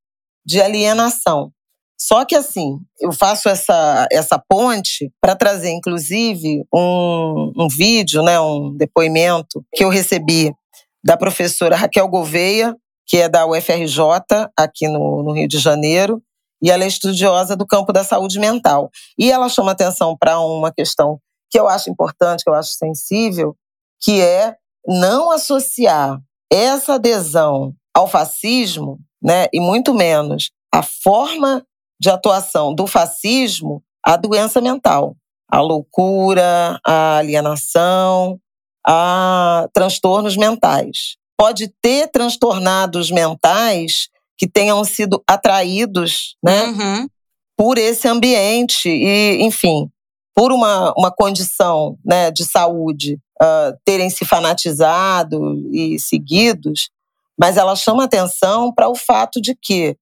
de 0.45 0.61
alienação. 0.61 1.51
Só 1.99 2.25
que 2.25 2.35
assim, 2.35 2.79
eu 3.01 3.13
faço 3.13 3.49
essa, 3.49 4.07
essa 4.13 4.39
ponte 4.39 5.11
para 5.21 5.35
trazer, 5.35 5.71
inclusive, 5.71 6.63
um, 6.73 7.53
um 7.57 7.69
vídeo, 7.69 8.23
né, 8.23 8.39
um 8.39 8.75
depoimento 8.77 9.65
que 9.75 9.83
eu 9.83 9.89
recebi 9.89 10.53
da 11.03 11.17
professora 11.17 11.77
Raquel 11.77 12.09
Gouveia, 12.09 12.77
que 13.07 13.19
é 13.19 13.29
da 13.29 13.47
UFRJ, 13.47 14.01
aqui 14.59 14.89
no, 14.89 15.23
no 15.23 15.33
Rio 15.33 15.49
de 15.49 15.59
Janeiro, 15.59 16.21
e 16.63 16.71
ela 16.71 16.85
é 16.85 16.87
estudiosa 16.87 17.57
do 17.57 17.67
campo 17.67 17.93
da 17.93 18.03
saúde 18.03 18.39
mental. 18.39 18.91
E 19.19 19.31
ela 19.31 19.49
chama 19.49 19.73
atenção 19.73 20.17
para 20.19 20.39
uma 20.41 20.73
questão 20.73 21.19
que 21.51 21.59
eu 21.59 21.69
acho 21.69 21.91
importante, 21.91 22.43
que 22.43 22.51
eu 22.51 22.55
acho 22.55 22.73
sensível, 22.73 23.57
que 24.03 24.21
é 24.21 24.57
não 24.87 25.31
associar 25.31 26.19
essa 26.53 26.95
adesão 26.95 27.73
ao 27.95 28.07
fascismo, 28.07 28.99
né, 29.23 29.47
e 29.53 29.61
muito 29.61 29.95
menos 29.95 30.51
a 30.73 30.83
forma 30.83 31.65
de 31.99 32.11
atuação 32.11 32.75
do 32.75 32.87
fascismo 32.87 33.83
à 34.05 34.17
doença 34.17 34.61
mental, 34.61 35.17
à 35.51 35.61
loucura, 35.61 36.79
à 36.85 37.19
alienação, 37.19 38.39
a 38.87 39.69
transtornos 39.73 40.37
mentais. 40.37 41.17
Pode 41.37 41.69
ter 41.83 42.09
transtornados 42.09 43.11
mentais 43.11 44.09
que 44.39 44.47
tenham 44.47 44.85
sido 44.85 45.23
atraídos 45.27 46.37
né, 46.43 46.65
uhum. 46.65 47.09
por 47.57 47.79
esse 47.79 48.07
ambiente 48.07 48.89
e, 48.89 49.43
enfim, 49.43 49.91
por 50.35 50.53
uma, 50.53 50.93
uma 50.97 51.11
condição 51.11 51.99
né, 52.05 52.31
de 52.31 52.45
saúde 52.45 53.19
uh, 53.43 53.77
terem 53.85 54.11
se 54.11 54.25
fanatizado 54.25 55.41
e 55.73 55.99
seguidos, 55.99 56.91
mas 57.39 57.57
ela 57.57 57.75
chama 57.75 58.05
atenção 58.05 58.73
para 58.73 58.89
o 58.89 58.95
fato 58.95 59.41
de 59.41 59.55
que 59.55 59.97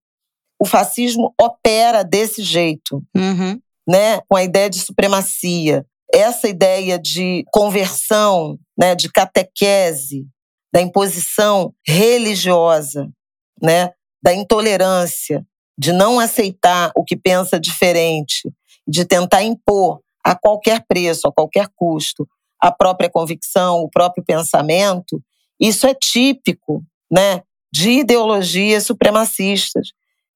o 0.64 0.66
fascismo 0.66 1.34
opera 1.38 2.02
desse 2.02 2.42
jeito, 2.42 3.04
uhum. 3.14 3.60
né? 3.86 4.22
com 4.26 4.34
a 4.34 4.42
ideia 4.42 4.70
de 4.70 4.78
supremacia. 4.78 5.84
Essa 6.10 6.48
ideia 6.48 6.98
de 6.98 7.44
conversão, 7.52 8.58
né? 8.78 8.94
de 8.94 9.12
catequese, 9.12 10.26
da 10.72 10.80
imposição 10.80 11.74
religiosa, 11.86 13.10
né? 13.62 13.90
da 14.22 14.32
intolerância, 14.32 15.46
de 15.78 15.92
não 15.92 16.18
aceitar 16.18 16.90
o 16.96 17.04
que 17.04 17.14
pensa 17.14 17.60
diferente, 17.60 18.50
de 18.88 19.04
tentar 19.04 19.42
impor 19.42 20.00
a 20.24 20.34
qualquer 20.34 20.82
preço, 20.88 21.28
a 21.28 21.32
qualquer 21.32 21.68
custo, 21.76 22.26
a 22.58 22.72
própria 22.72 23.10
convicção, 23.10 23.80
o 23.80 23.90
próprio 23.90 24.24
pensamento, 24.24 25.22
isso 25.60 25.86
é 25.86 25.92
típico 25.92 26.82
né, 27.12 27.42
de 27.70 27.90
ideologias 27.90 28.86
supremacistas. 28.86 29.88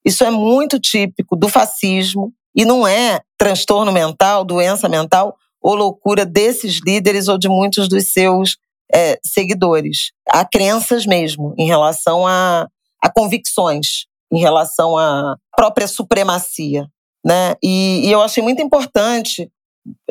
Isso 0.09 0.24
é 0.24 0.30
muito 0.30 0.80
típico 0.80 1.36
do 1.36 1.50
fascismo 1.50 2.32
e 2.56 2.64
não 2.64 2.88
é 2.88 3.20
transtorno 3.36 3.92
mental, 3.92 4.42
doença 4.42 4.88
mental 4.88 5.36
ou 5.61 5.74
loucura 5.74 6.24
desses 6.24 6.80
líderes 6.82 7.28
ou 7.28 7.36
de 7.36 7.46
muitos 7.46 7.90
dos 7.90 8.11
seus 8.11 8.56
é, 8.90 9.18
seguidores. 9.22 10.12
Há 10.26 10.46
crenças 10.46 11.04
mesmo 11.04 11.54
em 11.59 11.66
relação 11.66 12.26
a, 12.26 12.66
a 13.04 13.12
convicções, 13.12 14.06
em 14.32 14.38
relação 14.38 14.96
à 14.96 15.36
própria 15.54 15.86
supremacia. 15.86 16.88
Né? 17.22 17.54
E, 17.62 18.06
e 18.09 18.11
eu 18.11 18.22
achei 18.22 18.42
muito 18.42 18.62
importante, 18.62 19.52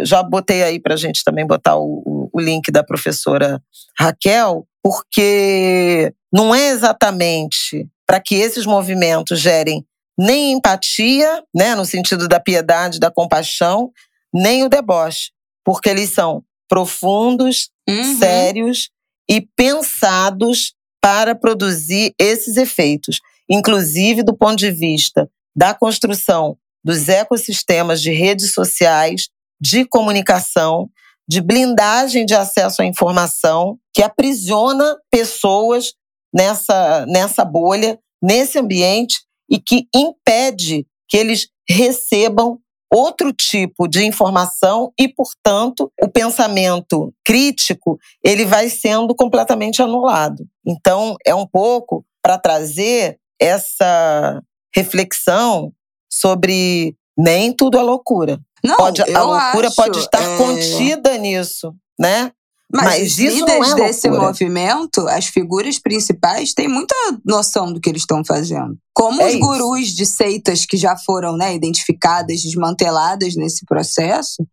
já 0.02 0.22
botei 0.22 0.62
aí 0.62 0.80
para 0.80 0.94
a 0.94 0.98
gente 0.98 1.24
também 1.24 1.48
botar 1.48 1.76
o, 1.76 2.30
o 2.32 2.40
link 2.40 2.72
da 2.72 2.84
professora 2.84 3.60
Raquel, 4.00 4.68
porque 4.88 6.14
não 6.32 6.56
é 6.56 6.70
exatamente 6.70 7.86
para 8.06 8.22
que 8.22 8.36
esses 8.36 8.66
movimentos 8.66 9.38
gerem 9.38 9.86
nem 10.18 10.54
empatia, 10.54 11.44
né, 11.54 11.76
no 11.76 11.86
sentido 11.86 12.26
da 12.26 12.40
piedade, 12.40 12.98
da 12.98 13.12
compaixão, 13.12 13.92
nem 14.34 14.64
o 14.64 14.70
deboche, 14.70 15.32
porque 15.66 15.90
eles 15.90 16.12
são 16.12 16.42
profundos, 16.70 17.70
uhum. 17.86 18.18
sérios 18.18 18.90
e 19.30 19.42
pensados 19.58 20.74
para 21.02 21.36
produzir 21.36 22.14
esses 22.18 22.56
efeitos, 22.56 23.20
inclusive 23.50 24.24
do 24.24 24.38
ponto 24.38 24.56
de 24.56 24.72
vista 24.72 25.30
da 25.54 25.74
construção 25.74 26.58
dos 26.82 27.10
ecossistemas 27.10 28.02
de 28.02 28.14
redes 28.14 28.54
sociais, 28.54 29.28
de 29.60 29.84
comunicação, 29.84 30.90
de 31.28 31.42
blindagem 31.42 32.26
de 32.26 32.34
acesso 32.34 32.82
à 32.82 32.86
informação, 32.86 33.78
que 33.94 34.02
aprisiona 34.02 34.96
pessoas 35.12 35.94
nessa, 36.34 37.06
nessa 37.08 37.44
bolha, 37.44 38.00
nesse 38.22 38.58
ambiente, 38.58 39.22
e 39.50 39.60
que 39.60 39.88
impede 39.94 40.86
que 41.08 41.18
eles 41.18 41.48
recebam 41.70 42.60
outro 42.94 43.34
tipo 43.34 43.88
de 43.88 44.06
informação 44.06 44.92
e, 44.98 45.08
portanto, 45.08 45.92
o 46.02 46.10
pensamento 46.10 47.14
crítico 47.26 47.98
ele 48.24 48.46
vai 48.46 48.70
sendo 48.70 49.14
completamente 49.14 49.82
anulado. 49.82 50.46
Então, 50.66 51.16
é 51.26 51.36
um 51.36 51.46
pouco 51.46 52.06
para 52.22 52.38
trazer 52.38 53.20
essa 53.40 54.42
reflexão 54.74 55.72
sobre 56.10 56.96
nem 57.18 57.52
tudo 57.52 57.78
é 57.78 57.82
loucura. 57.82 58.40
Não, 58.64 58.78
pode, 58.78 59.02
a 59.02 59.24
loucura 59.24 59.68
acho, 59.68 59.76
pode 59.76 60.00
estar 60.00 60.22
é... 60.22 60.38
contida 60.38 61.18
nisso, 61.18 61.74
né? 62.00 62.32
Mas, 62.72 62.86
Mas 62.86 63.12
os 63.14 63.20
isso 63.20 63.36
líderes 63.38 63.72
é 63.72 63.76
desse 63.76 64.10
movimento, 64.10 65.08
as 65.08 65.28
figuras 65.28 65.80
principais, 65.80 66.54
têm 66.54 66.68
muita 66.68 66.94
noção 67.24 67.72
do 67.72 67.80
que 67.80 67.90
eles 67.90 68.02
estão 68.02 68.24
fazendo. 68.26 68.78
Como 68.94 69.22
É 69.22 69.28
os 69.28 69.34
isso. 69.36 69.40
gurus 69.40 69.88
de 69.90 70.06
seitas 70.06 70.66
que 70.66 70.76
já 70.76 70.98
foram 70.98 71.38
né, 71.38 71.56
identificadas, 71.56 72.42
desmanteladas 72.42 73.36
nesse 73.36 73.66
processo, 73.66 74.46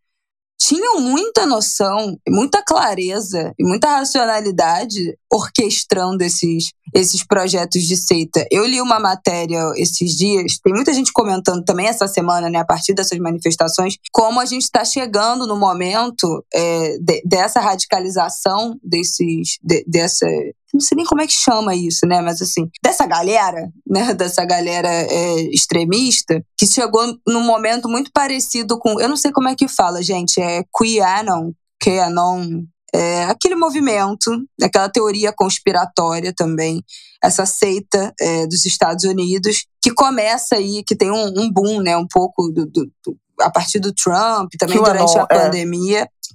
tinham 0.59 1.01
muita 1.01 1.45
noção, 1.47 2.17
muita 2.29 2.63
clareza 2.63 3.53
e 3.59 3.65
muita 3.65 3.99
racionalidade 3.99 5.17
orquestrando 5.31 6.23
esses, 6.23 6.71
esses 6.95 7.25
projetos 7.27 7.83
de 7.83 7.97
seita. 7.97 8.47
Eu 8.51 8.65
li 8.65 8.81
uma 8.81 8.99
matéria 8.99 9.73
esses 9.77 10.13
dias, 10.17 10.59
tem 10.63 10.73
muita 10.73 10.93
gente 10.93 11.13
comentando 11.13 11.63
também 11.65 11.87
essa 11.87 12.07
semana, 12.07 12.49
né, 12.49 12.59
a 12.59 12.65
partir 12.65 12.95
dessas 12.95 13.19
manifestações, 13.19 13.97
como 14.13 14.41
a 14.41 14.45
gente 14.47 14.63
está 14.63 14.85
chegando 14.85 15.47
no 15.47 15.57
momento 15.57 16.45
é, 16.55 16.99
de- 16.99 17.23
dessa 17.27 17.61
radicalização 17.61 18.79
desses, 18.83 19.59
de- 19.63 19.85
dessa 19.87 20.27
não 20.75 20.81
sei 20.81 20.97
nem 20.97 21.07
como 21.07 21.23
é 21.23 21.27
que 21.27 21.33
chama 21.33 21.75
isso, 21.75 22.05
né? 22.07 22.21
Mas 22.21 22.43
assim, 22.43 22.69
dessa 22.83 23.07
galera, 23.07 23.71
né? 23.89 24.13
Dessa 24.15 24.45
galera 24.45 24.89
é, 24.91 25.41
extremista, 25.55 26.43
que 26.59 26.67
chegou 26.67 27.17
num 27.27 27.43
momento 27.45 27.89
muito 27.89 28.11
parecido 28.13 28.79
com. 28.79 29.01
Eu 29.01 29.09
não 29.09 29.17
sei 29.17 29.31
como 29.33 29.49
é 29.49 29.55
que 29.55 29.69
fala, 29.69 30.03
gente. 30.03 30.41
É 30.41 30.63
QAnon, 30.77 31.53
QAnon. 31.83 32.65
É 32.97 33.25
aquele 33.25 33.57
movimento, 33.57 34.31
aquela 34.63 34.89
teoria 34.89 35.33
conspiratória 35.33 36.33
também, 36.33 36.81
essa 37.23 37.45
seita 37.45 38.13
é, 38.21 38.47
dos 38.47 38.65
Estados 38.65 39.05
Unidos, 39.05 39.65
que 39.83 39.93
começa 39.93 40.55
aí, 40.55 40.85
que 40.87 40.95
tem 40.95 41.11
um, 41.11 41.27
um 41.37 41.51
boom, 41.51 41.81
né? 41.81 41.97
Um 41.97 42.07
pouco 42.07 42.51
do, 42.53 42.65
do- 42.67 42.87
do- 43.05 43.17
a 43.41 43.51
partir 43.51 43.81
do 43.81 43.93
Trump, 43.93 44.49
também 44.57 44.79
QAnon, 44.79 44.93
durante 44.93 45.19
a 45.19 45.23
é. 45.23 45.27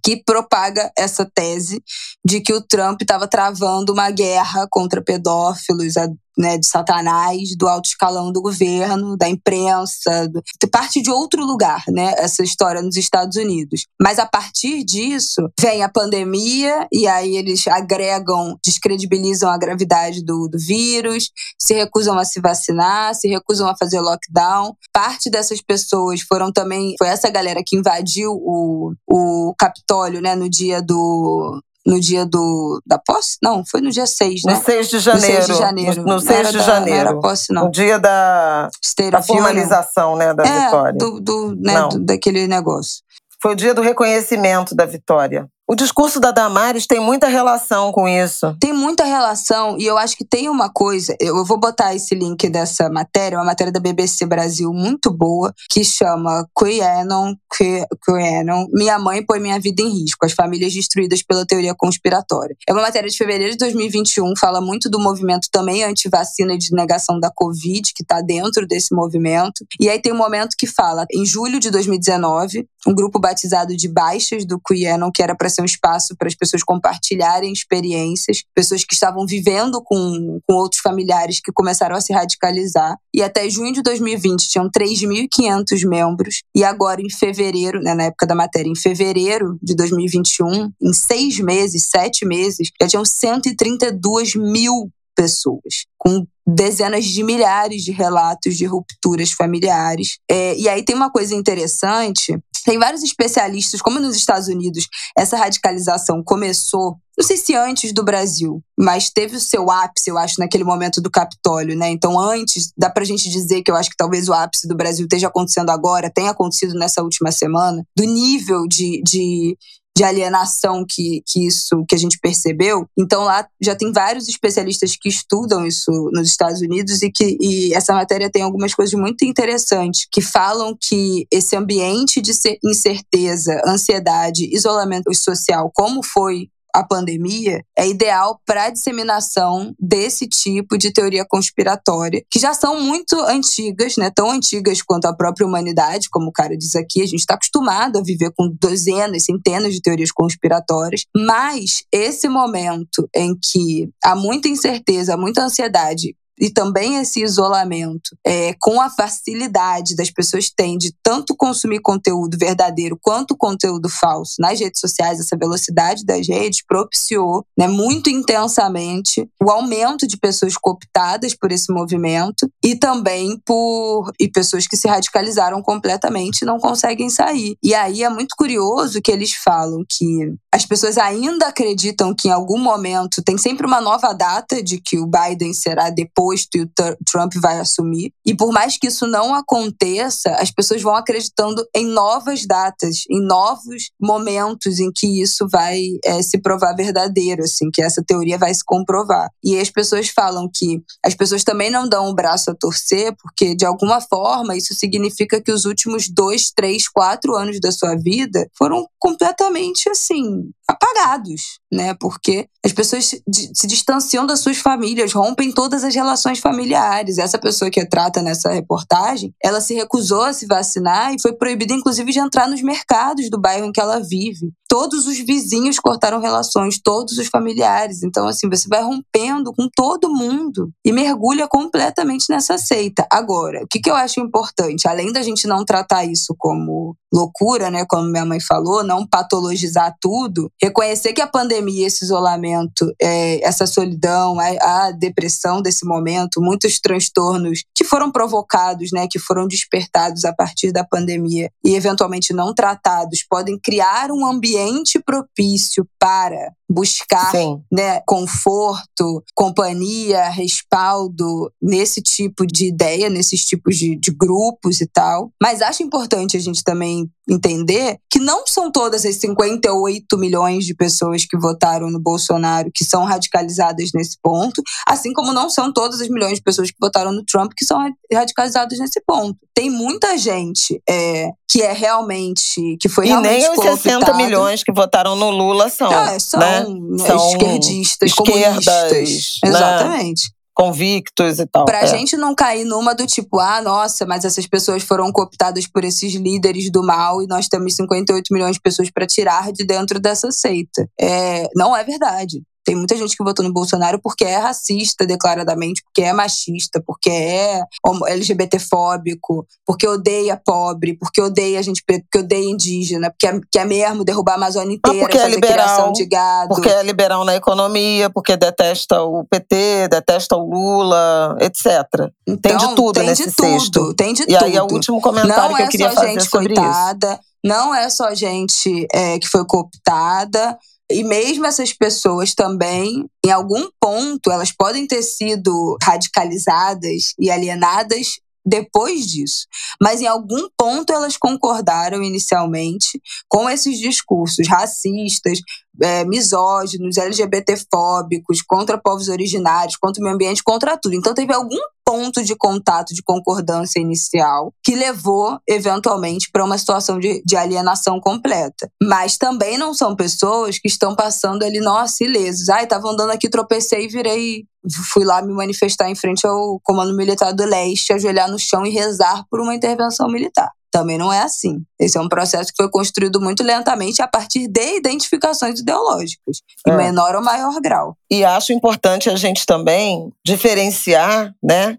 Que 0.04 0.22
propaga 0.24 0.92
essa 0.98 1.30
tese 1.34 1.82
de 2.24 2.42
que 2.42 2.54
o 2.54 2.62
Trump 2.62 3.02
estava 3.02 3.28
travando 3.28 3.94
uma 3.94 4.10
guerra 4.12 4.68
contra 4.70 5.04
pedófilos, 5.04 5.96
né, 6.40 6.58
de 6.58 6.66
Satanás, 6.66 7.56
do 7.58 7.68
alto 7.68 7.88
escalão 7.90 8.32
do 8.32 8.42
governo, 8.42 9.18
da 9.18 9.28
imprensa, 9.28 10.28
do- 10.30 10.42
parte 10.72 11.02
de 11.02 11.12
outro 11.12 11.44
lugar, 11.46 11.84
né, 11.90 12.14
essa 12.18 12.42
história 12.44 12.82
nos 12.82 12.96
Estados 12.96 13.36
Unidos. 13.36 13.86
Mas 14.02 14.20
a 14.20 14.26
partir 14.26 14.84
disso 14.84 15.50
vem 15.60 15.84
a 15.84 15.90
pandemia 15.90 16.88
e 16.92 17.08
aí 17.08 17.36
eles 17.36 17.68
agregam, 17.68 18.58
descredibilizam 18.64 19.50
a 19.50 19.58
gravidade 19.58 20.24
do, 20.24 20.48
do 20.48 20.58
vírus, 20.58 21.30
se 21.60 21.74
recusam 21.74 22.18
a 22.18 22.24
se 22.24 22.40
vacinar, 22.40 23.14
se 23.16 23.28
recusam 23.28 23.68
a 23.68 23.76
fazer 23.76 24.00
lockdown. 24.00 24.74
Parte 24.94 25.30
dessas 25.30 25.62
pessoas 25.62 26.22
foram 26.22 26.52
também, 26.52 26.96
foi 26.98 27.08
essa 27.08 27.30
galera 27.30 27.62
que 27.66 27.76
invadiu 27.76 28.32
o, 28.32 28.94
o 29.08 29.54
Capitólio, 29.58 30.22
né, 30.22 30.36
no 30.36 30.50
dia 30.50 30.82
do 30.82 31.62
no 31.90 32.00
dia 32.00 32.26
do 32.26 32.82
da 32.86 33.00
posse? 33.00 33.38
Não, 33.42 33.64
foi 33.66 33.82
no 33.82 33.90
dia 33.90 34.06
6, 34.06 34.44
né? 34.46 34.54
No 34.54 34.62
6 34.64 34.88
de 34.90 34.96
No 34.96 35.02
janeiro. 35.02 35.36
6 35.44 35.48
de 35.48 35.54
janeiro. 35.58 35.96
No, 36.02 36.04
no 36.04 36.14
Não 36.14 36.20
6 36.20 36.32
era 36.40 36.52
de 36.52 36.58
da- 36.58 36.64
janeiro. 36.64 37.04
Não 37.04 37.10
era 37.12 37.20
posse, 37.20 37.54
não. 37.54 37.66
No 37.66 37.72
dia 37.72 38.00
da, 38.00 38.70
da 39.12 39.22
formalização 39.22 40.16
né, 40.16 40.34
da 40.34 40.44
é, 40.44 40.66
vitória. 40.66 40.94
Do, 40.98 41.20
do, 41.20 41.56
né, 41.56 41.88
do- 41.90 42.00
daquele 42.00 42.48
negócio. 42.48 43.02
Foi 43.42 43.54
o 43.54 43.56
dia 43.56 43.74
do 43.74 43.82
reconhecimento 43.82 44.76
da 44.76 44.86
vitória. 44.86 45.48
O 45.72 45.76
discurso 45.76 46.20
da 46.20 46.32
Damares 46.32 46.88
tem 46.88 47.00
muita 47.00 47.28
relação 47.28 47.92
com 47.92 48.08
isso. 48.08 48.58
Tem 48.60 48.74
muita 48.74 49.04
relação, 49.04 49.78
e 49.78 49.86
eu 49.86 50.00
acho 50.00 50.18
que 50.18 50.26
tem 50.26 50.50
uma 50.50 50.68
coisa. 50.68 51.16
Eu 51.20 51.46
vou 51.46 51.60
botar 51.60 51.94
esse 51.94 52.16
link 52.16 52.50
dessa 52.50 52.90
matéria, 52.90 53.38
uma 53.38 53.46
matéria 53.46 53.72
da 53.72 53.80
BBC 53.80 54.26
Brasil 54.26 54.74
muito 54.74 55.12
boa, 55.12 55.54
que 55.70 55.84
chama 55.84 56.44
QAnon, 56.60 57.36
Q- 57.56 57.86
QAnon, 58.04 58.66
Minha 58.74 58.98
Mãe 58.98 59.24
Põe 59.24 59.40
Minha 59.40 59.60
Vida 59.60 59.84
em 59.84 59.90
Risco, 59.90 60.26
as 60.26 60.32
famílias 60.32 60.74
destruídas 60.74 61.22
pela 61.22 61.46
teoria 61.46 61.76
conspiratória. 61.78 62.56
É 62.68 62.74
uma 62.74 62.82
matéria 62.82 63.08
de 63.08 63.16
fevereiro 63.16 63.52
de 63.52 63.60
2021, 63.60 64.34
fala 64.40 64.60
muito 64.60 64.90
do 64.90 65.00
movimento 65.00 65.50
também 65.52 65.84
anti-vacina 65.84 66.56
e 66.56 66.58
de 66.58 66.74
negação 66.74 67.20
da 67.20 67.30
Covid, 67.30 67.94
que 67.94 68.02
está 68.02 68.22
dentro 68.22 68.66
desse 68.66 68.92
movimento. 68.96 69.64
E 69.80 69.88
aí 69.88 70.02
tem 70.02 70.14
um 70.14 70.18
momento 70.18 70.56
que 70.58 70.66
fala, 70.66 71.06
em 71.14 71.24
julho 71.28 71.60
de 71.60 71.70
2019, 71.70 72.68
um 72.88 72.96
grupo 72.96 73.20
batizado 73.20 73.78
de 73.78 73.88
Baixas 73.88 74.46
do 74.48 74.60
QAnon, 74.60 75.12
que 75.14 75.22
era 75.22 75.36
para 75.36 75.48
ser 75.48 75.59
um 75.62 75.66
espaço 75.66 76.16
para 76.18 76.28
as 76.28 76.36
pessoas 76.36 76.64
compartilharem 76.64 77.52
experiências, 77.52 78.44
pessoas 78.54 78.84
que 78.84 78.94
estavam 78.94 79.26
vivendo 79.26 79.82
com, 79.84 80.40
com 80.48 80.56
outros 80.56 80.82
familiares 80.82 81.40
que 81.40 81.52
começaram 81.52 81.96
a 81.96 82.02
se 82.02 82.14
radicalizar. 82.14 82.98
E 83.14 83.22
até 83.22 83.50
junho 83.50 83.74
de 83.74 83.82
2020 83.82 84.50
tinham 84.50 84.70
3.500 84.70 85.88
membros. 85.88 86.44
E 86.56 86.64
agora, 86.64 87.02
em 87.02 87.10
fevereiro, 87.10 87.82
né, 87.82 87.94
na 87.94 88.04
época 88.06 88.26
da 88.26 88.36
matéria, 88.36 88.70
em 88.70 88.76
fevereiro 88.76 89.58
de 89.62 89.76
2021, 89.76 90.72
em 90.82 90.94
seis 90.94 91.40
meses, 91.40 91.88
sete 91.90 92.26
meses, 92.26 92.70
já 92.82 92.88
tinham 92.88 93.06
132 93.06 94.36
mil 94.36 94.90
pessoas, 95.20 95.86
com 95.98 96.26
dezenas 96.48 97.04
de 97.06 97.24
milhares 97.24 97.84
de 97.84 97.92
relatos 97.92 98.56
de 98.56 98.66
rupturas 98.66 99.32
familiares. 99.32 100.18
É, 100.32 100.58
e 100.58 100.70
aí 100.70 100.84
tem 100.84 100.96
uma 100.96 101.12
coisa 101.12 101.36
interessante: 101.36 102.38
tem 102.64 102.78
vários 102.78 103.04
especialistas, 103.04 103.82
como 103.82 104.00
nos 104.00 104.16
Estados 104.16 104.48
Unidos, 104.48 104.88
essa 105.18 105.38
radicalização 105.38 106.24
começou. 106.24 106.98
Não 107.18 107.26
sei 107.26 107.36
se 107.36 107.54
antes 107.54 107.92
do 107.92 108.04
Brasil, 108.04 108.64
mas 108.78 109.10
teve 109.10 109.36
o 109.36 109.40
seu 109.40 109.70
ápice, 109.70 110.10
eu 110.10 110.18
acho, 110.18 110.40
naquele 110.40 110.64
momento 110.64 111.02
do 111.02 111.12
Capitólio, 111.12 111.78
né? 111.78 111.90
Então, 111.90 112.18
antes, 112.20 112.72
dá 112.78 112.90
pra 112.90 113.04
gente 113.04 113.30
dizer 113.30 113.62
que 113.62 113.70
eu 113.70 113.76
acho 113.76 113.90
que 113.90 113.98
talvez 113.98 114.30
o 114.30 114.34
ápice 114.34 114.68
do 114.68 114.76
Brasil 114.76 115.06
esteja 115.06 115.28
acontecendo 115.28 115.70
agora, 115.70 116.10
tenha 116.10 116.32
acontecido 116.32 116.74
nessa 116.76 117.04
última 117.04 117.32
semana, 117.32 117.84
do 117.96 118.04
nível 118.04 118.66
de, 118.68 119.02
de, 119.04 119.58
de 120.00 120.04
alienação 120.06 120.86
que, 120.88 121.22
que 121.28 121.46
isso 121.46 121.84
que 121.86 121.94
a 121.94 121.98
gente 121.98 122.18
percebeu. 122.20 122.88
Então 122.98 123.26
lá 123.26 123.46
já 123.62 123.76
tem 123.76 123.92
vários 123.92 124.30
especialistas 124.30 124.96
que 124.96 125.10
estudam 125.10 125.66
isso 125.66 125.92
nos 126.14 126.30
Estados 126.30 126.62
Unidos 126.62 127.02
e 127.02 127.12
que 127.12 127.38
e 127.42 127.74
essa 127.74 127.94
matéria 127.94 128.32
tem 128.32 128.42
algumas 128.42 128.74
coisas 128.74 128.98
muito 128.98 129.26
interessantes 129.26 130.08
que 130.10 130.22
falam 130.22 130.74
que 130.80 131.28
esse 131.30 131.54
ambiente 131.54 132.22
de 132.22 132.32
incerteza, 132.64 133.62
ansiedade, 133.68 134.50
isolamento 134.56 135.14
social, 135.14 135.70
como 135.74 136.02
foi 136.02 136.50
a 136.80 136.88
pandemia 136.88 137.64
é 137.78 137.88
ideal 137.88 138.40
para 138.46 138.66
a 138.66 138.70
disseminação 138.70 139.74
desse 139.80 140.28
tipo 140.28 140.78
de 140.78 140.92
teoria 140.92 141.26
conspiratória, 141.26 142.24
que 142.32 142.40
já 142.40 142.54
são 142.54 142.80
muito 142.82 143.20
antigas, 143.22 143.98
né? 143.98 144.10
tão 144.10 144.32
antigas 144.32 144.82
quanto 144.82 145.06
a 145.06 145.16
própria 145.16 145.46
humanidade, 145.46 146.10
como 146.10 146.28
o 146.28 146.32
cara 146.32 146.58
diz 146.58 146.76
aqui, 146.76 147.02
a 147.02 147.06
gente 147.06 147.20
está 147.20 147.36
acostumado 147.36 147.98
a 147.98 148.04
viver 148.04 148.32
com 148.36 148.50
dezenas, 148.62 149.26
centenas 149.26 149.74
de 149.74 149.82
teorias 149.82 150.12
conspiratórias, 150.12 151.04
mas 151.16 151.84
esse 151.92 152.28
momento 152.28 153.08
em 153.16 153.36
que 153.36 153.90
há 154.04 154.16
muita 154.16 154.48
incerteza, 154.48 155.18
muita 155.18 155.44
ansiedade 155.44 156.16
e 156.40 156.50
também 156.50 156.98
esse 156.98 157.22
isolamento, 157.22 158.16
é, 158.26 158.56
com 158.60 158.82
a 158.82 158.90
facilidade 158.90 159.96
das 159.96 160.10
pessoas 160.10 160.50
têm 160.50 160.78
de 160.78 160.94
tanto 161.04 161.36
consumir 161.36 161.82
conteúdo 161.82 162.38
verdadeiro 162.38 162.98
quanto 163.02 163.36
conteúdo 163.36 163.90
falso 163.90 164.36
nas 164.40 164.60
redes 164.60 164.80
sociais, 164.80 165.20
essa 165.20 165.38
velocidade 165.38 166.06
das 166.06 166.28
redes 166.28 166.64
propiciou 166.66 167.46
né, 167.58 167.68
muito 167.68 168.10
intensamente 168.10 169.28
o 169.42 169.50
aumento 169.50 170.08
de 170.08 170.18
pessoas 170.18 170.56
cooptadas 170.56 171.34
por 171.34 171.52
esse 171.52 171.72
movimento 171.72 172.50
e 172.64 172.76
também 172.76 173.40
por 173.46 174.12
e 174.20 174.30
pessoas 174.30 174.68
que 174.68 174.78
se 174.78 174.88
radicalizaram 174.88 175.62
completamente 175.62 176.42
e 176.42 176.46
não 176.46 176.60
conseguem 176.60 177.10
sair. 177.10 177.56
E 177.64 177.74
aí 177.74 178.04
é 178.04 178.10
muito 178.10 178.36
curioso 178.38 179.02
que 179.02 179.12
eles 179.12 179.34
falam 179.34 179.84
que 179.88 180.34
as 180.54 180.66
pessoas 180.66 180.98
ainda 180.98 181.48
acreditam 181.48 182.14
que 182.14 182.28
em 182.28 182.32
algum 182.32 182.58
momento 182.58 183.22
tem 183.24 183.38
sempre 183.38 183.66
uma 183.66 183.82
nova 183.82 184.14
data 184.14 184.62
de 184.64 184.80
que 184.80 185.00
o 185.00 185.08
Biden 185.08 185.54
será 185.54 185.90
deposto 186.30 186.58
e 186.58 186.62
o 186.62 186.68
Tr- 186.68 186.96
Trump 187.06 187.34
vai 187.42 187.60
assumir. 187.60 188.14
E 188.26 188.36
por 188.36 188.52
mais 188.52 188.78
que 188.78 188.88
isso 188.88 189.08
não 189.08 189.34
aconteça, 189.34 190.32
as 190.36 190.52
pessoas 190.52 190.82
vão 190.82 190.96
acreditando 190.96 191.66
em 191.76 191.86
novas 191.86 192.46
datas, 192.46 193.04
em 193.10 193.22
novos 193.22 193.90
momentos 194.00 194.80
em 194.80 194.92
que 194.94 195.22
isso 195.22 195.48
vai 195.50 195.80
eh, 196.04 196.22
se 196.22 196.40
provar 196.40 196.76
verdadeiro, 196.76 197.44
assim, 197.44 197.70
que 197.72 197.82
essa 197.82 198.04
teoria 198.06 198.38
vai 198.38 198.54
se 198.54 198.64
comprovar. 198.64 199.30
E 199.44 199.60
as 199.60 199.70
pessoas 199.70 200.10
falam 200.10 200.50
que 200.54 200.82
as 201.04 201.16
pessoas 201.16 201.44
também 201.44 201.72
não 201.72 201.88
dão 201.88 202.10
o 202.10 202.16
braço 202.16 202.52
a 202.52 202.56
torcer, 202.56 203.16
porque 203.22 203.56
de 203.56 203.66
alguma 203.66 204.02
forma 204.02 204.56
isso 204.56 204.74
significa 204.74 205.42
que 205.42 205.52
os 205.52 205.66
últimos 205.66 206.10
dois, 206.10 206.52
três, 206.52 206.88
quatro 206.88 207.36
anos 207.36 207.60
da 207.60 207.72
sua 207.72 207.96
vida 207.96 208.48
foram 208.58 208.88
completamente 209.00 209.90
assim 209.90 210.50
apagados, 210.70 211.60
né? 211.72 211.96
Porque 211.96 212.48
as 212.64 212.72
pessoas 212.72 213.06
se 213.06 213.68
distanciam 213.68 214.26
das 214.28 214.42
suas 214.42 214.58
famílias, 214.58 215.12
rompem 215.14 215.52
todas 215.52 215.84
as 215.84 215.96
relações 215.96 216.19
familiares. 216.40 217.18
Essa 217.18 217.38
pessoa 217.38 217.72
que 217.72 217.86
trata 217.86 218.22
nessa 218.22 218.52
reportagem, 218.52 219.34
ela 219.42 219.62
se 219.62 219.74
recusou 219.74 220.24
a 220.24 220.34
se 220.34 220.46
vacinar 220.46 221.14
e 221.14 221.22
foi 221.22 221.32
proibida, 221.32 221.74
inclusive, 221.74 222.12
de 222.12 222.20
entrar 222.20 222.50
nos 222.50 222.62
mercados 222.62 223.30
do 223.30 223.40
bairro 223.40 223.66
em 223.66 223.72
que 223.72 223.80
ela 223.80 224.00
vive. 224.00 224.52
Todos 224.68 225.08
os 225.08 225.18
vizinhos 225.18 225.80
cortaram 225.80 226.20
relações, 226.20 226.80
todos 226.80 227.18
os 227.18 227.28
familiares. 227.28 228.04
Então, 228.04 228.28
assim, 228.28 228.50
você 228.50 228.68
vai 228.68 228.84
rompendo 228.84 229.52
com 229.54 229.68
todo 229.74 230.14
mundo 230.14 230.70
e 230.86 230.92
mergulha 230.92 231.48
completamente 231.48 232.26
nessa 232.30 232.58
seita. 232.58 233.08
Agora, 233.12 233.64
o 233.64 233.68
que, 233.68 233.80
que 233.80 233.90
eu 233.90 233.96
acho 233.96 234.20
importante? 234.20 234.88
Além 234.88 235.12
da 235.12 235.22
gente 235.22 235.48
não 235.48 235.66
tratar 235.66 236.06
isso 236.06 236.36
como 236.38 236.96
loucura, 237.12 237.72
né? 237.72 237.86
Como 237.88 238.10
minha 238.10 238.26
mãe 238.26 238.40
falou, 238.40 238.84
não 238.84 239.06
patologizar 239.08 239.96
tudo, 240.00 240.52
reconhecer 240.62 241.14
que 241.14 241.22
a 241.22 241.28
pandemia, 241.28 241.88
esse 241.88 242.04
isolamento, 242.04 242.94
é, 243.02 243.44
essa 243.46 243.66
solidão, 243.66 244.40
a, 244.40 244.88
a, 244.88 244.92
depressão 244.92 245.62
desse 245.62 245.86
momento, 245.86 245.99
muitos 246.42 246.80
transtornos 246.80 247.64
que 247.76 247.84
foram 247.84 248.12
provocados, 248.12 248.92
né, 248.92 249.08
que 249.10 249.20
foram 249.20 249.48
despertados 249.48 250.26
a 250.26 250.34
partir 250.34 250.72
da 250.72 250.84
pandemia 250.84 251.50
e 251.64 251.76
eventualmente 251.76 252.34
não 252.34 252.54
tratados, 252.54 253.26
podem 253.30 253.58
criar 253.58 254.12
um 254.12 254.26
ambiente 254.26 255.00
propício 255.00 255.88
para 256.00 256.54
buscar 256.70 257.32
né, 257.72 258.00
conforto, 258.06 259.24
companhia, 259.34 260.30
respaldo 260.30 261.52
nesse 261.60 262.02
tipo 262.02 262.46
de 262.46 262.68
ideia, 262.68 263.10
nesses 263.10 263.44
tipos 263.44 263.76
de, 263.76 263.96
de 263.96 264.12
grupos 264.12 264.80
e 264.80 264.88
tal. 264.88 265.32
Mas 265.42 265.62
acho 265.62 265.82
importante 265.82 266.38
a 266.38 266.40
gente 266.40 266.64
também 266.64 267.10
entender 267.28 267.98
que 268.10 268.20
não 268.20 268.46
são 268.46 268.72
todas 268.72 269.06
as 269.06 269.16
58 269.16 270.18
milhões 270.18 270.66
de 270.66 270.74
pessoas 270.74 271.26
que 271.26 271.38
votaram 271.38 271.90
no 271.90 272.00
Bolsonaro 272.00 272.72
que 272.74 272.84
são 272.84 273.04
radicalizadas 273.04 273.92
nesse 273.94 274.18
ponto, 274.22 274.62
assim 274.88 275.14
como 275.14 275.32
não 275.32 275.50
são 275.50 275.72
todas 275.72 276.02
as 276.02 276.10
milhões 276.10 276.36
de 276.36 276.44
pessoas 276.44 276.72
que 276.72 276.78
votaram 276.80 277.12
no 277.12 277.24
Trump 277.24 277.52
que 277.56 277.66
são 277.66 277.80
radicalizadas 278.12 278.80
nesse 278.80 279.02
ponto. 279.06 279.38
Tem 279.54 279.70
muita 279.70 280.18
gente 280.18 280.82
é, 280.90 281.30
que 281.50 281.62
é 281.62 281.72
realmente 281.72 282.78
que 282.80 282.90
foi 282.90 283.06
e 283.06 283.10
realmente 283.10 283.42
nem 283.42 283.52
os 283.52 283.60
60 283.60 284.14
milhões 284.16 284.64
que 284.64 284.72
votaram 284.72 285.16
no 285.16 285.30
Lula 285.30 285.70
são, 285.70 285.92
ah, 285.92 286.20
são, 286.20 286.40
né? 286.40 286.59
São 286.66 287.32
esquerdistas, 287.32 288.12
esquerdas, 288.12 288.66
comunistas. 288.66 289.40
Né? 289.44 289.50
Exatamente 289.50 290.40
convictos 290.60 291.40
e 291.40 291.46
tal. 291.46 291.64
Pra 291.64 291.84
é. 291.84 291.88
gente 291.88 292.18
não 292.18 292.36
cair 292.36 292.66
numa 292.66 292.94
do 292.94 293.08
tipo, 293.08 293.40
ah, 293.40 293.62
nossa, 293.62 294.06
mas 294.06 294.26
essas 294.26 294.46
pessoas 294.46 294.84
foram 294.84 295.10
cooptadas 295.10 295.66
por 295.66 295.86
esses 295.86 296.14
líderes 296.16 296.70
do 296.70 296.84
mal 296.84 297.24
e 297.24 297.28
nós 297.28 297.48
temos 297.48 297.78
58 297.78 298.26
milhões 298.34 298.56
de 298.56 298.62
pessoas 298.62 298.92
para 298.92 299.08
tirar 299.08 299.54
de 299.54 299.66
dentro 299.66 300.02
dessa 300.02 300.30
seita. 300.34 300.86
É, 301.00 301.48
não 301.56 301.74
é 301.74 301.82
verdade. 301.86 302.44
Tem 302.66 302.76
muita 302.76 302.96
gente 302.96 303.16
que 303.16 303.24
votou 303.24 303.44
no 303.44 303.54
Bolsonaro 303.54 304.00
porque 304.02 304.24
é 304.24 304.38
racista 304.38 305.06
declaradamente, 305.06 305.82
porque 305.84 306.02
é 306.02 306.14
machista, 306.14 306.82
porque 306.86 307.10
é 307.10 307.62
LGBTfóbico, 308.08 309.46
porque 309.66 309.88
odeia 309.88 310.40
pobre, 310.44 310.98
porque 310.98 311.22
odeia 311.22 311.64
gente 311.64 311.84
preta, 311.86 312.04
porque 312.04 312.26
odeia 312.26 312.50
indígena, 312.50 313.10
porque 313.10 313.28
é, 313.28 313.40
quer 313.52 313.66
mesmo 313.66 314.04
derrubar 314.04 314.34
a 314.34 314.36
Amazônia 314.36 314.76
inteira, 314.76 315.08
ah, 315.08 315.12
fazer 315.12 315.26
é 315.26 315.30
liberal, 315.30 315.54
criação 315.54 315.92
de 315.92 316.06
gado. 316.06 316.56
Porque 316.56 316.70
é 316.70 316.84
liberal 316.84 317.26
na 317.26 317.36
economia, 317.36 318.10
porque 318.10 318.38
detesta 318.38 319.02
o 319.02 319.24
PT, 319.26 319.88
detesta 319.90 320.36
o 320.36 320.44
Lula, 320.44 321.38
etc. 321.42 322.12
Então, 322.28 322.38
tem 322.52 322.58
de 322.58 322.76
tudo 322.76 322.94
tem 322.94 323.08
nesse 323.08 323.30
de 323.30 323.36
tudo, 323.36 323.48
cesto. 323.48 323.94
Tem 323.96 324.14
de 324.14 324.24
e 324.24 324.26
tudo. 324.26 324.44
aí 324.44 324.56
é 324.56 324.62
o 324.62 324.72
último 324.72 325.02
comentário 325.02 325.50
não 325.50 325.56
que 325.56 325.62
eu 325.62 325.66
é 325.66 325.70
queria 325.70 325.90
só 325.90 325.96
fazer 325.96 326.08
gente 326.08 326.30
sobre 326.30 326.54
coitada, 326.54 327.14
isso. 327.14 327.30
Não 327.44 327.74
é 327.74 327.90
só 327.90 328.14
gente 328.14 328.88
é, 328.94 329.18
que 329.18 329.28
foi 329.28 329.46
cooptada, 329.46 330.58
e 330.92 331.04
mesmo 331.04 331.46
essas 331.46 331.72
pessoas 331.72 332.34
também, 332.34 333.06
em 333.26 333.32
algum 333.32 333.70
ponto, 333.80 334.32
elas 334.32 334.52
podem 334.52 334.88
ter 334.88 335.04
sido 335.04 335.78
radicalizadas 335.84 337.14
e 337.20 337.30
alienadas 337.30 338.20
depois 338.46 339.06
disso. 339.06 339.46
Mas 339.82 340.02
em 340.02 340.08
algum 340.08 340.50
ponto 340.58 340.92
elas 340.92 341.16
concordaram 341.18 342.04
inicialmente 342.04 343.00
com 343.28 343.50
esses 343.50 343.78
discursos 343.78 344.48
racistas, 344.48 345.40
é, 345.82 346.06
misóginos, 346.06 346.98
LGBTfóbicos, 346.98 348.42
contra 348.42 348.78
povos 348.78 349.08
originários, 349.08 349.78
contra 349.78 350.02
o 350.02 350.04
meio 350.04 350.16
ambiente, 350.16 350.44
contra 350.44 350.78
tudo. 350.78 350.96
Então 350.96 351.14
teve 351.14 351.34
algum 351.34 351.60
ponto 351.90 352.24
de 352.24 352.36
contato, 352.36 352.94
de 352.94 353.02
concordância 353.02 353.80
inicial, 353.80 354.54
que 354.64 354.76
levou, 354.76 355.40
eventualmente, 355.48 356.30
para 356.32 356.46
uma 356.46 356.56
situação 356.56 357.00
de, 357.00 357.20
de, 357.26 357.36
alienação 357.36 358.00
completa. 358.00 358.70
Mas 358.84 359.18
também 359.18 359.58
não 359.58 359.74
são 359.74 359.96
pessoas 359.96 360.60
que 360.60 360.68
estão 360.68 360.96
passando 360.96 361.42
ali, 361.42 361.60
nossa, 361.60 362.04
ilesos. 362.04 362.48
Ai, 362.50 362.68
tava 362.68 362.90
andando 362.90 363.10
aqui, 363.10 363.28
tropecei 363.28 363.86
e 363.86 363.88
virei. 363.88 364.44
Fui 364.92 365.04
lá 365.04 365.22
me 365.24 365.34
manifestar 365.34 365.90
em 365.90 365.96
frente 365.96 366.28
ao 366.28 366.60
Comando 366.62 366.96
Militar 366.96 367.34
do 367.34 367.44
Leste, 367.44 367.92
ajoelhar 367.92 368.30
no 368.30 368.38
chão 368.38 368.64
e 368.68 368.70
rezar 368.70 369.24
por 369.28 369.40
uma 369.40 369.56
intervenção 369.56 370.08
militar. 370.08 370.52
Também 370.72 370.98
não 370.98 371.12
é 371.12 371.22
assim. 371.22 371.64
Esse 371.80 371.98
é 371.98 372.02
um 372.02 372.08
processo 372.08 372.52
que 372.52 372.62
foi 372.62 372.70
construído 372.70 373.20
muito 373.20 373.44
lentamente 373.44 374.02
a 374.02 374.08
partir 374.08 374.48
de 374.48 374.78
identificações 374.78 375.60
ideológicas, 375.60 376.42
em 376.68 376.72
é. 376.72 376.78
menor 376.78 377.16
ou 377.16 377.24
maior 377.24 377.60
grau. 377.60 377.98
E 378.10 378.24
acho 378.24 378.54
importante 378.54 379.10
a 379.10 379.16
gente 379.16 379.46
também 379.46 380.12
diferenciar, 380.26 381.34
né, 381.44 381.78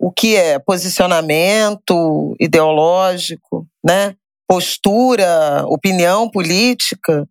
o 0.00 0.12
que 0.12 0.36
é 0.36 0.58
posicionamento 0.58 2.36
ideológico, 2.38 3.66
né, 3.84 4.14
postura, 4.48 5.64
opinião 5.66 6.30
política, 6.30 7.28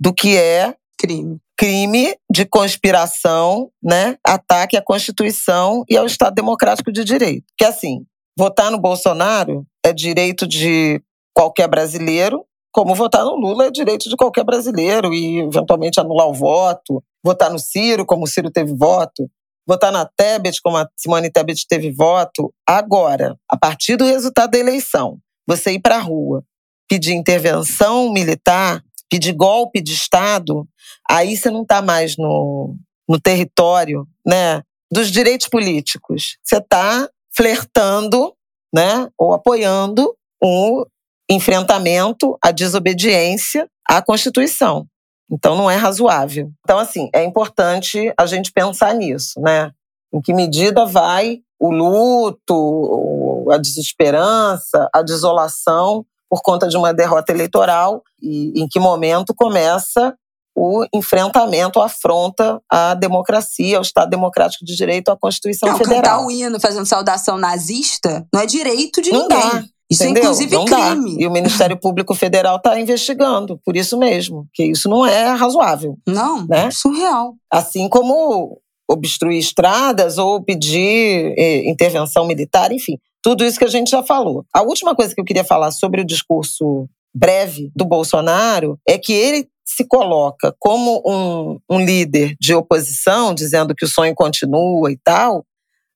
do 0.00 0.14
que 0.14 0.36
é 0.36 0.74
crime. 0.98 1.38
Crime 1.56 2.16
de 2.30 2.44
conspiração, 2.44 3.70
né, 3.82 4.16
ataque 4.24 4.76
à 4.76 4.82
Constituição 4.82 5.84
e 5.88 5.96
ao 5.96 6.06
Estado 6.06 6.34
Democrático 6.34 6.92
de 6.92 7.04
Direito. 7.04 7.44
Que 7.56 7.64
assim, 7.64 8.04
votar 8.36 8.70
no 8.70 8.78
Bolsonaro 8.78 9.66
é 9.84 9.92
direito 9.92 10.46
de 10.46 11.00
qualquer 11.34 11.68
brasileiro, 11.68 12.44
como 12.72 12.94
votar 12.94 13.24
no 13.24 13.36
Lula 13.36 13.66
é 13.66 13.70
direito 13.70 14.08
de 14.08 14.16
qualquer 14.16 14.44
brasileiro 14.44 15.14
e 15.14 15.40
eventualmente 15.40 16.00
anular 16.00 16.26
o 16.26 16.34
voto, 16.34 17.02
votar 17.22 17.50
no 17.50 17.58
Ciro, 17.58 18.04
como 18.04 18.24
o 18.24 18.26
Ciro 18.26 18.50
teve 18.50 18.74
voto, 18.74 19.30
votar 19.66 19.92
na 19.92 20.04
Tebet, 20.04 20.60
como 20.60 20.76
a 20.76 20.88
Simone 20.96 21.30
Tebet 21.30 21.66
teve 21.68 21.92
voto. 21.92 22.52
Agora, 22.66 23.38
a 23.48 23.56
partir 23.56 23.96
do 23.96 24.04
resultado 24.04 24.50
da 24.50 24.58
eleição, 24.58 25.18
você 25.46 25.72
ir 25.72 25.80
para 25.80 25.96
a 25.96 26.00
rua, 26.00 26.42
pedir 26.88 27.12
intervenção 27.12 28.12
militar, 28.12 28.82
pedir 29.08 29.32
golpe 29.32 29.80
de 29.80 29.92
Estado, 29.92 30.66
aí 31.08 31.36
você 31.36 31.50
não 31.50 31.62
está 31.62 31.80
mais 31.80 32.16
no, 32.16 32.74
no 33.08 33.20
território 33.20 34.06
né, 34.26 34.62
dos 34.90 35.10
direitos 35.10 35.48
políticos. 35.48 36.38
Você 36.42 36.56
está 36.56 37.08
flertando, 37.36 38.34
né, 38.74 39.08
ou 39.16 39.32
apoiando 39.32 40.12
um 40.42 40.84
enfrentamento 41.30 42.36
à 42.42 42.50
desobediência 42.50 43.68
à 43.88 44.02
Constituição. 44.02 44.86
Então 45.30 45.54
não 45.54 45.70
é 45.70 45.76
razoável. 45.76 46.50
Então 46.64 46.78
assim, 46.78 47.08
é 47.14 47.22
importante 47.22 48.12
a 48.18 48.26
gente 48.26 48.52
pensar 48.52 48.92
nisso, 48.94 49.40
né? 49.40 49.70
Em 50.12 50.20
que 50.20 50.34
medida 50.34 50.84
vai 50.84 51.38
o 51.58 51.70
luto, 51.70 53.46
a 53.50 53.58
desesperança, 53.58 54.88
a 54.92 55.02
desolação 55.02 56.04
por 56.28 56.42
conta 56.42 56.68
de 56.68 56.76
uma 56.76 56.92
derrota 56.92 57.32
eleitoral 57.32 58.02
e 58.20 58.60
em 58.60 58.66
que 58.68 58.80
momento 58.80 59.32
começa 59.34 60.14
o 60.54 60.86
enfrentamento, 60.94 61.80
a 61.80 61.86
afronta 61.86 62.60
à 62.70 62.94
democracia, 62.94 63.76
ao 63.76 63.82
Estado 63.82 64.10
Democrático 64.10 64.64
de 64.64 64.76
Direito, 64.76 65.10
à 65.10 65.16
Constituição 65.16 65.68
não, 65.68 65.76
Federal. 65.76 66.02
Cantar 66.02 66.26
o 66.26 66.30
hino 66.30 66.60
fazendo 66.60 66.86
saudação 66.86 67.36
nazista 67.36 68.26
não 68.32 68.40
é 68.40 68.46
direito 68.46 69.02
de 69.02 69.10
não 69.10 69.22
ninguém. 69.22 69.38
Dá. 69.38 69.64
Isso 69.90 70.02
é, 70.02 70.06
Entendeu? 70.06 70.22
é 70.22 70.26
inclusive 70.26 70.54
não 70.54 70.64
crime. 70.64 71.16
Dá. 71.16 71.22
E 71.22 71.26
o 71.26 71.30
Ministério 71.30 71.76
Público 71.76 72.14
Federal 72.14 72.56
está 72.56 72.78
investigando, 72.78 73.60
por 73.64 73.76
isso 73.76 73.98
mesmo, 73.98 74.46
que 74.54 74.64
isso 74.64 74.88
não 74.88 75.04
é 75.04 75.26
razoável. 75.34 75.98
Não, 76.06 76.46
né? 76.46 76.70
surreal. 76.70 77.34
Assim 77.52 77.88
como 77.88 78.60
obstruir 78.88 79.38
estradas 79.38 80.18
ou 80.18 80.42
pedir 80.42 81.34
eh, 81.38 81.68
intervenção 81.68 82.26
militar, 82.26 82.70
enfim, 82.70 82.98
tudo 83.22 83.44
isso 83.44 83.58
que 83.58 83.64
a 83.64 83.70
gente 83.70 83.90
já 83.90 84.02
falou. 84.02 84.44
A 84.54 84.62
última 84.62 84.94
coisa 84.94 85.14
que 85.14 85.20
eu 85.20 85.24
queria 85.24 85.44
falar 85.44 85.70
sobre 85.70 86.00
o 86.00 86.06
discurso 86.06 86.86
breve 87.14 87.70
do 87.74 87.84
Bolsonaro 87.84 88.78
é 88.86 88.98
que 88.98 89.12
ele 89.12 89.48
se 89.64 89.86
coloca 89.86 90.54
como 90.58 91.02
um, 91.06 91.58
um 91.68 91.84
líder 91.84 92.36
de 92.40 92.54
oposição, 92.54 93.34
dizendo 93.34 93.74
que 93.74 93.84
o 93.84 93.88
sonho 93.88 94.14
continua 94.14 94.92
e 94.92 94.98
tal, 95.02 95.44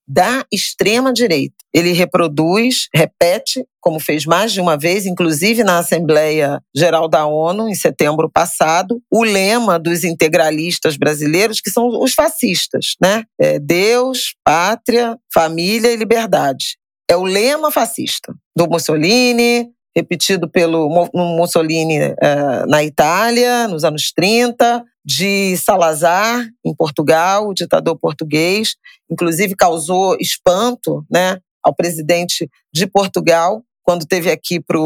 da 0.08 0.42
extrema-direita. 0.50 1.54
Ele 1.72 1.92
reproduz, 1.92 2.88
repete, 2.94 3.62
como 3.78 4.00
fez 4.00 4.24
mais 4.24 4.52
de 4.52 4.60
uma 4.60 4.76
vez, 4.76 5.04
inclusive 5.04 5.62
na 5.62 5.78
Assembleia 5.78 6.62
Geral 6.74 7.08
da 7.08 7.26
ONU, 7.26 7.68
em 7.68 7.74
setembro 7.74 8.30
passado, 8.30 9.02
o 9.12 9.22
lema 9.22 9.78
dos 9.78 10.04
integralistas 10.04 10.96
brasileiros, 10.96 11.60
que 11.60 11.68
são 11.68 11.88
os 12.00 12.14
fascistas, 12.14 12.94
né? 13.00 13.24
É 13.38 13.58
Deus, 13.58 14.34
pátria, 14.42 15.18
família 15.32 15.92
e 15.92 15.96
liberdade. 15.96 16.78
É 17.10 17.16
o 17.16 17.24
lema 17.24 17.70
fascista 17.70 18.34
do 18.56 18.66
Mussolini, 18.66 19.70
repetido 19.98 20.48
pelo 20.48 20.88
Mussolini 21.12 21.98
uh, 21.98 22.66
na 22.68 22.84
Itália, 22.84 23.66
nos 23.66 23.82
anos 23.82 24.12
30, 24.12 24.84
de 25.04 25.56
Salazar, 25.56 26.46
em 26.64 26.72
Portugal, 26.72 27.48
o 27.48 27.54
ditador 27.54 27.98
português, 27.98 28.76
inclusive 29.10 29.56
causou 29.56 30.16
espanto 30.20 31.04
né, 31.10 31.38
ao 31.64 31.74
presidente 31.74 32.48
de 32.72 32.86
Portugal, 32.86 33.64
quando 33.82 34.06
teve 34.06 34.30
aqui 34.30 34.60
para 34.60 34.78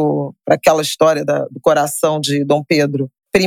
aquela 0.49 0.81
história 0.81 1.25
da, 1.25 1.41
do 1.51 1.61
coração 1.61 2.19
de 2.19 2.43
Dom 2.43 2.65
Pedro 2.67 3.11
I, 3.37 3.45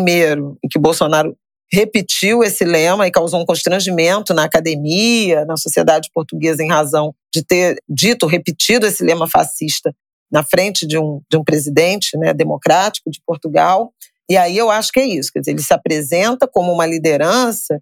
em 0.63 0.68
que 0.70 0.78
Bolsonaro 0.78 1.36
repetiu 1.72 2.43
esse 2.43 2.63
lema 2.63 3.07
e 3.07 3.11
causou 3.11 3.41
um 3.41 3.45
constrangimento 3.45 4.36
na 4.36 4.43
academia, 4.43 5.45
na 5.45 5.57
sociedade 5.57 6.11
portuguesa, 6.13 6.61
em 6.61 6.70
razão 6.70 7.16
de 7.34 7.43
ter 7.43 7.78
dito, 7.89 8.28
repetido 8.28 8.86
esse 8.86 9.03
lema 9.03 9.28
fascista 9.28 9.95
na 10.32 10.43
frente 10.43 10.86
de 10.86 10.97
um, 10.97 11.21
de 11.30 11.38
um 11.38 11.43
presidente 11.43 12.17
né, 12.17 12.34
democrático 12.34 13.09
de 13.09 13.21
Portugal. 13.26 13.93
E 14.30 14.38
aí 14.38 14.57
eu 14.57 14.71
acho 14.71 14.91
que 14.91 14.99
é 14.99 15.05
isso, 15.05 15.32
quer 15.32 15.39
dizer, 15.39 15.51
ele 15.51 15.61
se 15.61 15.73
apresenta 15.73 16.47
como 16.47 16.71
uma 16.71 16.86
liderança 16.86 17.80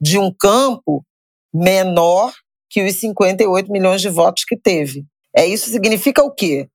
de 0.00 0.18
um 0.18 0.32
campo 0.32 1.04
menor 1.52 2.32
que 2.70 2.84
os 2.84 2.94
58 2.96 3.72
milhões 3.72 4.00
de 4.00 4.08
votos 4.08 4.44
que 4.44 4.56
teve. 4.56 5.04
É 5.34 5.46
isso 5.46 5.70
significa 5.70 6.22
o 6.22 6.30
quê? 6.30 6.68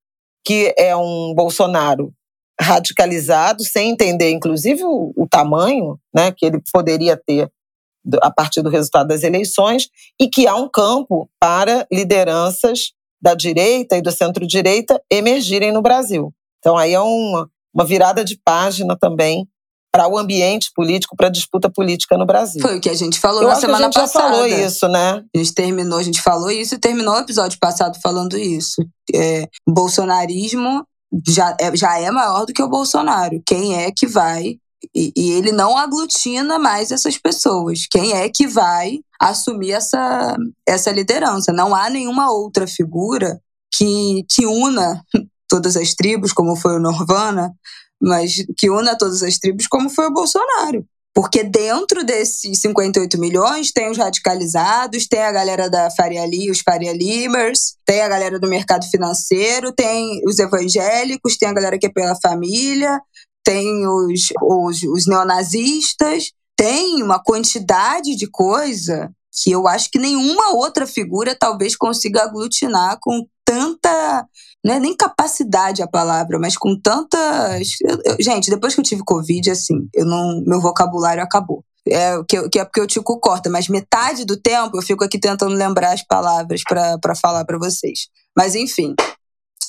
Que 0.44 0.74
é 0.78 0.96
um 0.96 1.34
Bolsonaro 1.36 2.12
radicalizado, 2.60 3.64
sem 3.64 3.92
entender, 3.92 4.32
inclusive, 4.32 4.84
o, 4.84 5.14
o 5.16 5.28
tamanho 5.28 6.00
né, 6.14 6.32
que 6.32 6.46
ele 6.46 6.62
poderia 6.72 7.18
ter 7.18 7.50
a 8.22 8.30
partir 8.30 8.62
do 8.62 8.70
resultado 8.70 9.08
das 9.08 9.24
eleições, 9.24 9.88
e 10.20 10.28
que 10.28 10.46
há 10.46 10.56
um 10.56 10.70
campo 10.70 11.30
para 11.40 11.88
lideranças 11.92 12.92
da 13.24 13.34
direita 13.34 13.96
e 13.96 14.02
do 14.02 14.12
centro-direita 14.12 15.02
emergirem 15.10 15.72
no 15.72 15.82
Brasil. 15.82 16.34
Então, 16.60 16.78
aí 16.78 16.94
é 16.94 17.00
uma, 17.00 17.50
uma 17.74 17.86
virada 17.86 18.24
de 18.24 18.38
página 18.44 18.98
também 18.98 19.48
para 19.90 20.10
o 20.10 20.18
ambiente 20.18 20.72
político, 20.76 21.16
para 21.16 21.28
a 21.28 21.32
disputa 21.32 21.70
política 21.70 22.18
no 22.18 22.26
Brasil. 22.26 22.62
Foi 22.62 22.78
o 22.78 22.82
que 22.82 22.90
a 22.90 22.96
gente 22.96 23.20
falou 23.20 23.44
Eu 23.44 23.48
na 23.48 23.56
semana 23.56 23.90
passada. 23.90 24.00
a 24.00 24.02
gente 24.02 24.14
passada. 24.14 24.28
já 24.28 24.34
falou 24.34 24.68
isso, 24.68 24.88
né? 24.90 25.24
A 25.34 25.38
gente 25.38 25.54
terminou, 25.54 26.00
a 26.00 26.04
gente 26.04 26.22
falou 26.22 26.52
isso 26.52 26.76
e 26.76 26.80
terminou 26.80 27.14
o 27.14 27.20
episódio 27.20 27.58
passado 27.60 27.98
falando 28.02 28.38
isso. 28.38 28.84
É, 29.14 29.48
bolsonarismo 29.70 30.86
já 31.28 31.56
é, 31.62 31.76
já 31.76 31.98
é 32.00 32.12
maior 32.12 32.46
do 32.46 32.54
que 32.54 32.62
o 32.62 32.68
Bolsonaro. 32.70 33.42
Quem 33.46 33.76
é 33.84 33.92
que 33.92 34.08
vai 34.08 34.58
e, 34.94 35.12
e, 35.16 35.32
ele 35.32 35.52
não 35.52 35.78
aglutina 35.78 36.60
mais 36.60 36.92
essas 36.92 37.18
pessoas. 37.18 37.88
Quem 37.90 38.14
é 38.14 38.30
que 38.30 38.48
vai 38.48 39.00
assumir 39.22 39.72
essa, 39.72 40.38
essa 40.68 40.92
liderança? 40.92 41.54
Não 41.54 41.74
há 41.74 41.90
nenhuma 41.90 42.32
outra 42.32 42.68
figura 42.68 43.40
que, 43.74 44.26
que 44.30 44.46
una 44.46 45.04
todas 45.50 45.78
as 45.78 45.94
tribos, 45.94 46.34
como 46.34 46.56
foi 46.56 46.76
o 46.76 46.80
Norvana, 46.80 47.52
mas 48.02 48.44
que 48.58 48.70
una 48.70 48.98
todas 48.98 49.24
as 49.24 49.38
tribos, 49.38 49.68
como 49.68 49.90
foi 49.90 50.08
o 50.08 50.14
Bolsonaro. 50.14 50.86
Porque 51.16 51.44
dentro 51.44 52.04
desses 52.04 52.60
58 52.60 53.20
milhões 53.20 53.72
tem 53.72 53.92
os 53.92 53.98
radicalizados, 54.00 55.08
tem 55.08 55.22
a 55.22 55.32
galera 55.32 55.70
da 55.70 55.92
Faria 55.92 56.26
Lee, 56.26 56.50
os 56.50 56.62
Faria 56.62 56.92
Limers, 56.92 57.76
tem 57.86 58.02
a 58.02 58.10
galera 58.10 58.40
do 58.40 58.50
mercado 58.50 58.84
financeiro, 58.90 59.72
tem 59.72 60.22
os 60.26 60.40
evangélicos, 60.40 61.38
tem 61.38 61.50
a 61.50 61.54
galera 61.54 61.78
que 61.78 61.86
é 61.86 61.92
pela 61.92 62.16
família, 62.20 63.00
tem 63.44 63.88
os, 63.88 64.30
os, 64.42 64.84
os 64.84 65.08
neonazistas, 65.08 66.32
tem 66.56 67.02
uma 67.04 67.22
quantidade 67.22 68.16
de 68.16 68.28
coisa 68.28 69.12
que 69.32 69.52
eu 69.52 69.68
acho 69.68 69.90
que 69.90 69.98
nenhuma 69.98 70.54
outra 70.54 70.86
figura 70.86 71.36
talvez 71.38 71.76
consiga 71.76 72.24
aglutinar 72.24 72.98
com 73.02 73.26
tanta. 73.44 74.28
Não 74.64 74.76
é 74.76 74.80
nem 74.80 74.96
capacidade 74.96 75.82
a 75.82 75.88
palavra, 75.88 76.40
mas 76.40 76.56
com 76.56 76.80
tantas. 76.80 77.68
gente, 78.20 78.50
depois 78.50 78.74
que 78.76 78.80
eu 78.80 78.86
tive 78.86 79.04
Covid, 79.04 79.52
assim, 79.52 79.90
eu 79.94 80.06
não, 80.06 80.44
meu 80.46 80.62
vocabulário 80.62 81.24
acabou. 81.24 81.64
É, 81.86 82.16
que, 82.30 82.48
que 82.48 82.60
é 82.60 82.64
porque 82.64 82.80
o 82.80 82.88
Tico 82.88 83.20
corta, 83.20 83.50
mas 83.50 83.68
metade 83.68 84.24
do 84.24 84.38
tempo 84.38 84.78
eu 84.78 84.82
fico 84.82 85.04
aqui 85.04 85.20
tentando 85.20 85.54
lembrar 85.54 85.92
as 85.92 86.02
palavras 86.02 86.62
para 86.64 87.16
falar 87.16 87.44
para 87.44 87.58
vocês. 87.58 88.08
Mas 88.38 88.56
enfim, 88.56 88.96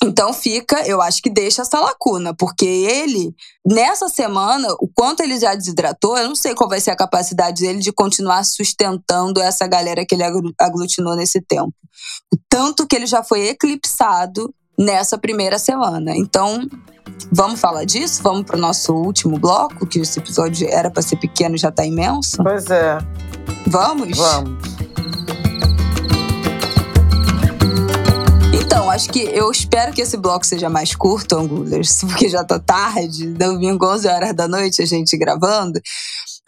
então 0.03 0.33
fica, 0.33 0.85
eu 0.87 1.01
acho 1.01 1.21
que 1.21 1.29
deixa 1.29 1.61
essa 1.61 1.79
lacuna, 1.79 2.33
porque 2.33 2.65
ele, 2.65 3.33
nessa 3.65 4.07
semana, 4.09 4.67
o 4.79 4.87
quanto 4.87 5.21
ele 5.21 5.39
já 5.39 5.55
desidratou, 5.55 6.17
eu 6.17 6.27
não 6.27 6.35
sei 6.35 6.53
qual 6.53 6.69
vai 6.69 6.79
ser 6.79 6.91
a 6.91 6.95
capacidade 6.95 7.63
dele 7.63 7.79
de 7.79 7.91
continuar 7.91 8.43
sustentando 8.43 9.41
essa 9.41 9.67
galera 9.67 10.05
que 10.05 10.15
ele 10.15 10.23
aglutinou 10.59 11.15
nesse 11.15 11.41
tempo. 11.41 11.73
Tanto 12.49 12.85
que 12.87 12.95
ele 12.95 13.07
já 13.07 13.23
foi 13.23 13.47
eclipsado 13.47 14.53
nessa 14.77 15.17
primeira 15.17 15.57
semana. 15.57 16.15
Então, 16.15 16.67
vamos 17.31 17.59
falar 17.59 17.85
disso? 17.85 18.21
Vamos 18.21 18.43
para 18.43 18.57
o 18.57 18.59
nosso 18.59 18.93
último 18.93 19.39
bloco, 19.39 19.85
que 19.87 19.99
esse 19.99 20.19
episódio 20.19 20.67
era 20.69 20.91
para 20.91 21.01
ser 21.01 21.15
pequeno 21.15 21.55
e 21.55 21.59
já 21.59 21.69
está 21.69 21.85
imenso? 21.85 22.43
Pois 22.43 22.69
é. 22.69 22.97
Vamos? 23.67 24.17
Vamos. 24.17 24.75
Então, 28.75 28.89
acho 28.89 29.09
que 29.09 29.21
eu 29.21 29.49
espero 29.49 29.93
que 29.93 30.01
esse 30.01 30.17
bloco 30.17 30.45
seja 30.45 30.69
mais 30.69 30.93
curto, 30.93 31.37
Angulers, 31.37 32.03
porque 32.03 32.27
já 32.27 32.43
tá 32.43 32.59
tarde, 32.59 33.27
domingo 33.27 33.85
11 33.85 34.05
horas 34.05 34.35
da 34.35 34.49
noite 34.49 34.81
a 34.81 34.85
gente 34.85 35.15
gravando. 35.15 35.79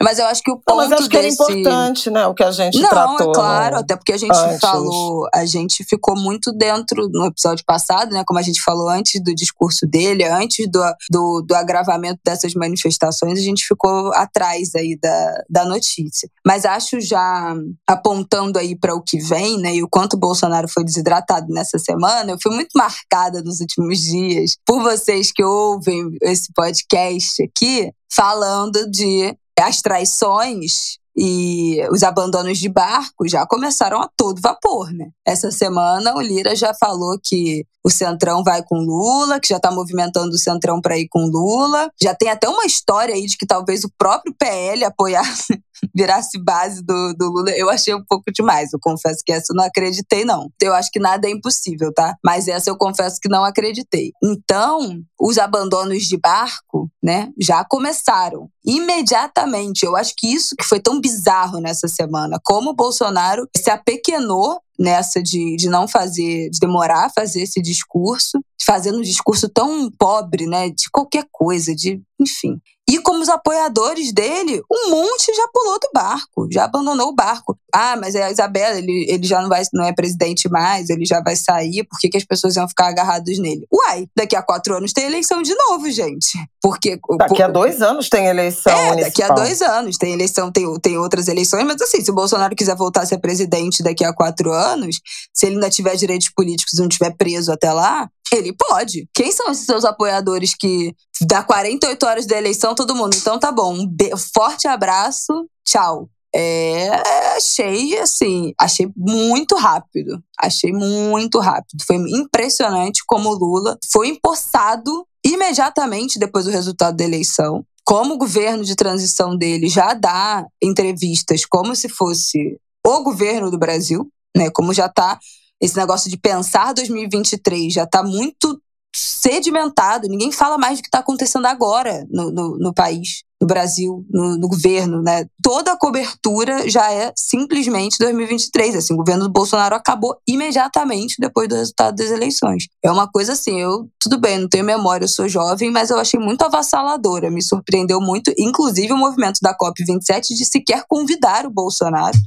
Mas 0.00 0.18
eu 0.20 0.26
acho 0.26 0.42
que 0.42 0.50
o 0.50 0.56
ponto 0.56 0.68
Não, 0.68 0.76
mas 0.76 0.92
acho 0.92 1.08
que 1.08 1.20
desse... 1.20 1.42
era 1.42 1.52
importante, 1.52 2.10
né, 2.10 2.26
o 2.26 2.34
que 2.34 2.44
a 2.44 2.52
gente 2.52 2.78
Não, 2.78 2.88
tratou. 2.88 3.26
Não, 3.26 3.30
é 3.30 3.34
claro, 3.34 3.76
até 3.78 3.96
porque 3.96 4.12
a 4.12 4.16
gente 4.16 4.36
antes. 4.36 4.60
falou, 4.60 5.28
a 5.34 5.44
gente 5.44 5.84
ficou 5.84 6.16
muito 6.16 6.52
dentro 6.52 7.08
no 7.08 7.26
episódio 7.26 7.64
passado, 7.64 8.12
né, 8.12 8.22
como 8.24 8.38
a 8.38 8.42
gente 8.42 8.62
falou 8.62 8.88
antes 8.88 9.20
do 9.22 9.34
discurso 9.34 9.86
dele, 9.86 10.24
antes 10.24 10.70
do, 10.70 10.80
do, 11.10 11.42
do 11.42 11.54
agravamento 11.54 12.20
dessas 12.24 12.54
manifestações, 12.54 13.40
a 13.40 13.42
gente 13.42 13.66
ficou 13.66 14.12
atrás 14.14 14.74
aí 14.76 14.96
da, 15.02 15.42
da 15.50 15.64
notícia. 15.64 16.30
Mas 16.46 16.64
acho 16.64 17.00
já 17.00 17.54
apontando 17.84 18.58
aí 18.58 18.78
para 18.78 18.94
o 18.94 19.02
que 19.02 19.18
vem, 19.18 19.58
né, 19.58 19.74
e 19.74 19.82
o 19.82 19.88
quanto 19.88 20.14
o 20.14 20.20
Bolsonaro 20.20 20.68
foi 20.68 20.84
desidratado 20.84 21.52
nessa 21.52 21.78
semana, 21.78 22.30
eu 22.30 22.38
fui 22.40 22.54
muito 22.54 22.70
marcada 22.76 23.42
nos 23.42 23.58
últimos 23.58 23.98
dias 23.98 24.56
por 24.64 24.80
vocês 24.80 25.32
que 25.32 25.42
ouvem 25.42 26.16
esse 26.22 26.52
podcast 26.52 27.42
aqui, 27.42 27.90
falando 28.10 28.88
de 28.90 29.36
as 29.60 29.80
traições 29.80 30.98
e 31.20 31.84
os 31.90 32.04
abandonos 32.04 32.58
de 32.58 32.68
barco 32.68 33.28
já 33.28 33.44
começaram 33.44 34.00
a 34.00 34.08
todo 34.16 34.40
vapor, 34.40 34.92
né? 34.92 35.08
Essa 35.26 35.50
semana 35.50 36.14
o 36.14 36.20
Lira 36.20 36.54
já 36.54 36.72
falou 36.72 37.18
que 37.20 37.66
o 37.84 37.90
Centrão 37.90 38.44
vai 38.44 38.62
com 38.62 38.76
Lula, 38.76 39.40
que 39.40 39.48
já 39.48 39.56
está 39.56 39.72
movimentando 39.72 40.34
o 40.34 40.38
Centrão 40.38 40.80
para 40.80 40.96
ir 40.96 41.08
com 41.08 41.26
Lula. 41.26 41.90
Já 42.00 42.14
tem 42.14 42.28
até 42.28 42.48
uma 42.48 42.64
história 42.64 43.14
aí 43.14 43.26
de 43.26 43.36
que 43.36 43.46
talvez 43.46 43.82
o 43.82 43.90
próprio 43.98 44.32
PL 44.38 44.84
apoiasse, 44.84 45.60
virasse 45.94 46.38
base 46.38 46.82
do, 46.82 47.14
do 47.14 47.30
Lula. 47.30 47.50
Eu 47.50 47.70
achei 47.70 47.94
um 47.94 48.04
pouco 48.04 48.30
demais, 48.32 48.72
eu 48.72 48.78
confesso 48.80 49.22
que 49.24 49.32
essa 49.32 49.52
eu 49.52 49.56
não 49.56 49.64
acreditei, 49.64 50.24
não. 50.24 50.50
Eu 50.60 50.74
acho 50.74 50.90
que 50.90 50.98
nada 50.98 51.28
é 51.28 51.30
impossível, 51.30 51.92
tá? 51.92 52.14
Mas 52.24 52.48
essa 52.48 52.70
eu 52.70 52.76
confesso 52.76 53.18
que 53.20 53.28
não 53.28 53.44
acreditei. 53.44 54.12
Então, 54.22 55.00
os 55.20 55.38
abandonos 55.38 56.04
de 56.04 56.18
barco, 56.18 56.90
né, 57.02 57.30
já 57.40 57.64
começaram 57.64 58.48
imediatamente. 58.64 59.84
Eu 59.84 59.96
acho 59.96 60.14
que 60.16 60.32
isso 60.32 60.54
que 60.58 60.64
foi 60.64 60.80
tão 60.80 61.00
bizarro 61.00 61.60
nessa 61.60 61.88
semana, 61.88 62.38
como 62.44 62.70
o 62.70 62.74
Bolsonaro 62.74 63.48
se 63.56 63.70
apequenou 63.70 64.60
nessa 64.78 65.20
de, 65.20 65.56
de 65.56 65.68
não 65.68 65.88
fazer, 65.88 66.50
de 66.50 66.58
demorar 66.60 67.06
a 67.06 67.10
fazer 67.10 67.42
esse 67.42 67.60
discurso, 67.60 68.38
fazendo 68.64 68.98
um 68.98 69.02
discurso 69.02 69.48
tão 69.48 69.90
pobre, 69.90 70.46
né, 70.46 70.68
de 70.68 70.88
qualquer 70.92 71.24
coisa, 71.32 71.74
de, 71.74 72.00
enfim. 72.20 72.60
E 72.88 72.98
como 73.00 73.20
os 73.20 73.28
apoiadores 73.28 74.12
dele, 74.12 74.62
um 74.70 74.90
monte 74.90 75.34
já 75.34 75.46
pulou 75.52 75.78
do 75.78 75.90
barco, 75.92 76.48
já 76.50 76.64
abandonou 76.64 77.08
o 77.08 77.14
barco. 77.14 77.58
Ah, 77.72 77.96
mas 77.96 78.14
é 78.14 78.22
a 78.22 78.30
Isabela, 78.30 78.78
ele, 78.78 79.04
ele 79.10 79.26
já 79.26 79.42
não, 79.42 79.48
vai, 79.50 79.62
não 79.74 79.84
é 79.84 79.92
presidente 79.92 80.48
mais, 80.48 80.88
ele 80.88 81.04
já 81.04 81.20
vai 81.20 81.36
sair, 81.36 81.84
por 81.84 81.98
que, 81.98 82.08
que 82.08 82.16
as 82.16 82.24
pessoas 82.24 82.56
iam 82.56 82.66
ficar 82.66 82.88
agarradas 82.88 83.38
nele? 83.38 83.66
Uai, 83.70 84.06
daqui 84.16 84.34
a 84.34 84.42
quatro 84.42 84.74
anos 84.74 84.94
tem 84.94 85.04
eleição 85.04 85.42
de 85.42 85.54
novo, 85.54 85.90
gente. 85.90 86.30
Porque. 86.62 86.98
Daqui 87.18 87.34
por, 87.34 87.42
a 87.42 87.48
dois 87.48 87.82
anos 87.82 88.08
tem 88.08 88.26
eleição. 88.26 88.72
É, 88.72 88.88
municipal. 88.88 89.04
daqui 89.04 89.22
a 89.22 89.34
dois 89.34 89.60
anos 89.60 89.98
tem 89.98 90.12
eleição, 90.14 90.50
tem, 90.50 90.80
tem 90.80 90.96
outras 90.96 91.28
eleições, 91.28 91.64
mas 91.64 91.82
assim, 91.82 92.02
se 92.02 92.10
o 92.10 92.14
Bolsonaro 92.14 92.56
quiser 92.56 92.74
voltar 92.74 93.02
a 93.02 93.06
ser 93.06 93.18
presidente 93.18 93.82
daqui 93.82 94.02
a 94.02 94.14
quatro 94.14 94.50
anos, 94.50 94.96
se 95.34 95.44
ele 95.44 95.56
ainda 95.56 95.68
tiver 95.68 95.94
direitos 95.94 96.30
políticos 96.30 96.72
e 96.72 96.80
não 96.80 96.88
tiver 96.88 97.14
preso 97.18 97.52
até 97.52 97.70
lá, 97.70 98.08
ele 98.32 98.52
pode. 98.52 99.08
Quem 99.14 99.32
são 99.32 99.50
esses 99.50 99.64
seus 99.64 99.84
apoiadores 99.84 100.54
que 100.54 100.94
dá 101.22 101.42
48 101.42 102.06
horas 102.06 102.26
da 102.26 102.36
eleição 102.36 102.74
todo 102.74 102.94
mundo? 102.94 103.16
Então 103.16 103.38
tá 103.38 103.50
bom. 103.50 103.74
Um 103.74 103.88
forte 104.34 104.66
abraço. 104.68 105.48
Tchau. 105.64 106.08
É, 106.34 106.90
achei 107.36 107.98
assim, 107.98 108.52
achei 108.58 108.90
muito 108.96 109.56
rápido. 109.56 110.22
Achei 110.38 110.72
muito 110.72 111.38
rápido. 111.38 111.82
Foi 111.86 111.96
impressionante 111.96 113.02
como 113.06 113.30
o 113.30 113.34
Lula 113.34 113.78
foi 113.90 114.08
empossado 114.08 115.06
imediatamente 115.24 116.18
depois 116.18 116.44
do 116.44 116.50
resultado 116.50 116.96
da 116.96 117.04
eleição. 117.04 117.64
Como 117.84 118.14
o 118.14 118.18
governo 118.18 118.64
de 118.64 118.76
transição 118.76 119.36
dele 119.36 119.68
já 119.68 119.94
dá 119.94 120.46
entrevistas 120.62 121.46
como 121.46 121.74
se 121.74 121.88
fosse 121.88 122.58
o 122.86 123.02
governo 123.02 123.50
do 123.50 123.58
Brasil, 123.58 124.06
né? 124.36 124.50
Como 124.50 124.74
já 124.74 124.86
está 124.86 125.18
esse 125.60 125.76
negócio 125.76 126.10
de 126.10 126.16
pensar 126.16 126.72
2023 126.72 127.72
já 127.72 127.84
está 127.84 128.02
muito 128.02 128.60
sedimentado. 128.94 130.08
Ninguém 130.08 130.32
fala 130.32 130.58
mais 130.58 130.78
do 130.78 130.82
que 130.82 130.88
está 130.88 130.98
acontecendo 130.98 131.46
agora 131.46 132.06
no, 132.10 132.30
no, 132.30 132.58
no, 132.58 132.74
país, 132.74 133.22
no 133.40 133.46
Brasil, 133.46 134.04
no, 134.10 134.36
no, 134.36 134.48
governo, 134.48 135.02
né? 135.02 135.26
Toda 135.42 135.72
a 135.72 135.76
cobertura 135.76 136.68
já 136.68 136.92
é 136.92 137.12
simplesmente 137.16 137.98
2023. 137.98 138.76
Assim, 138.76 138.94
o 138.94 138.98
governo 138.98 139.24
do 139.24 139.32
Bolsonaro 139.32 139.74
acabou 139.74 140.16
imediatamente 140.26 141.16
depois 141.18 141.48
do 141.48 141.54
resultado 141.54 141.96
das 141.96 142.10
eleições. 142.10 142.66
É 142.82 142.90
uma 142.90 143.08
coisa 143.08 143.32
assim, 143.32 143.60
eu, 143.60 143.88
tudo 144.00 144.18
bem, 144.18 144.38
não 144.38 144.48
tenho 144.48 144.64
memória, 144.64 145.04
eu 145.04 145.08
sou 145.08 145.28
jovem, 145.28 145.70
mas 145.70 145.90
eu 145.90 145.98
achei 145.98 146.18
muito 146.18 146.42
avassaladora. 146.42 147.30
Me 147.30 147.42
surpreendeu 147.42 148.00
muito, 148.00 148.32
inclusive 148.38 148.92
o 148.92 148.98
movimento 148.98 149.38
da 149.42 149.56
COP27 149.56 150.28
de 150.30 150.44
sequer 150.44 150.84
convidar 150.88 151.46
o 151.46 151.50
Bolsonaro 151.50 152.18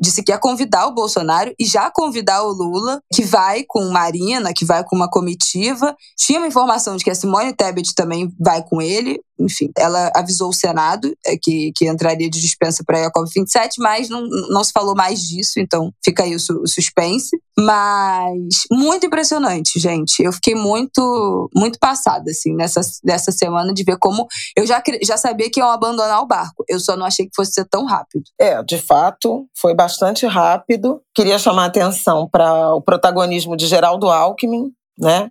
disse 0.00 0.22
que 0.22 0.32
ia 0.32 0.38
convidar 0.38 0.86
o 0.86 0.94
Bolsonaro 0.94 1.54
e 1.58 1.64
já 1.64 1.90
convidar 1.90 2.42
o 2.42 2.52
Lula, 2.52 3.02
que 3.12 3.22
vai 3.22 3.64
com 3.66 3.90
Marina, 3.90 4.52
que 4.54 4.64
vai 4.64 4.82
com 4.82 4.96
uma 4.96 5.10
comitiva. 5.10 5.94
Tinha 6.16 6.38
uma 6.38 6.48
informação 6.48 6.96
de 6.96 7.04
que 7.04 7.10
a 7.10 7.14
Simone 7.14 7.52
Tebet 7.52 7.94
também 7.94 8.32
vai 8.38 8.62
com 8.62 8.80
ele. 8.80 9.20
Enfim, 9.38 9.70
ela 9.76 10.10
avisou 10.14 10.50
o 10.50 10.54
Senado 10.54 11.16
é, 11.24 11.34
que, 11.34 11.72
que 11.74 11.88
entraria 11.88 12.28
de 12.28 12.40
dispensa 12.40 12.84
para 12.84 13.06
a 13.06 13.10
COP27, 13.10 13.74
mas 13.78 14.10
não, 14.10 14.26
não 14.50 14.62
se 14.62 14.70
falou 14.70 14.94
mais 14.94 15.20
disso, 15.20 15.58
então 15.58 15.90
fica 16.04 16.24
aí 16.24 16.34
o, 16.34 16.40
su, 16.40 16.60
o 16.60 16.66
suspense. 16.66 17.38
Mas 17.58 18.64
muito 18.70 19.06
impressionante, 19.06 19.78
gente. 19.78 20.22
Eu 20.22 20.32
fiquei 20.32 20.54
muito, 20.54 21.50
muito 21.54 21.78
passada, 21.78 22.30
assim, 22.30 22.54
nessa, 22.54 22.80
nessa 23.02 23.32
semana 23.32 23.72
de 23.72 23.82
ver 23.82 23.96
como. 23.98 24.26
Eu 24.54 24.66
já, 24.66 24.82
já 25.02 25.16
sabia 25.16 25.50
que 25.50 25.60
iam 25.60 25.70
abandonar 25.70 26.20
o 26.22 26.26
barco, 26.26 26.62
eu 26.68 26.78
só 26.78 26.96
não 26.96 27.06
achei 27.06 27.26
que 27.26 27.34
fosse 27.34 27.52
ser 27.52 27.64
tão 27.64 27.86
rápido. 27.86 28.24
É, 28.38 28.62
de 28.62 28.78
fato, 28.78 29.46
foi 29.58 29.74
bastante 29.74 29.89
bastante 29.90 30.24
rápido. 30.26 31.02
Queria 31.12 31.38
chamar 31.38 31.64
a 31.64 31.66
atenção 31.66 32.28
para 32.28 32.74
o 32.74 32.80
protagonismo 32.80 33.56
de 33.56 33.66
Geraldo 33.66 34.08
Alckmin, 34.08 34.70
né? 34.96 35.30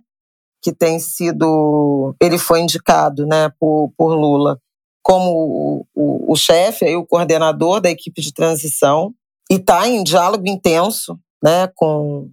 Que 0.62 0.72
tem 0.72 0.98
sido. 0.98 2.14
Ele 2.20 2.36
foi 2.36 2.60
indicado 2.60 3.26
né, 3.26 3.50
por, 3.58 3.90
por 3.96 4.14
Lula 4.14 4.58
como 5.02 5.30
o, 5.30 5.86
o, 5.94 6.32
o 6.32 6.36
chefe, 6.36 6.84
aí, 6.84 6.94
o 6.94 7.06
coordenador 7.06 7.80
da 7.80 7.90
equipe 7.90 8.20
de 8.20 8.34
transição, 8.34 9.14
e 9.50 9.54
está 9.54 9.88
em 9.88 10.04
diálogo 10.04 10.46
intenso, 10.46 11.18
né, 11.42 11.68
com, 11.74 12.28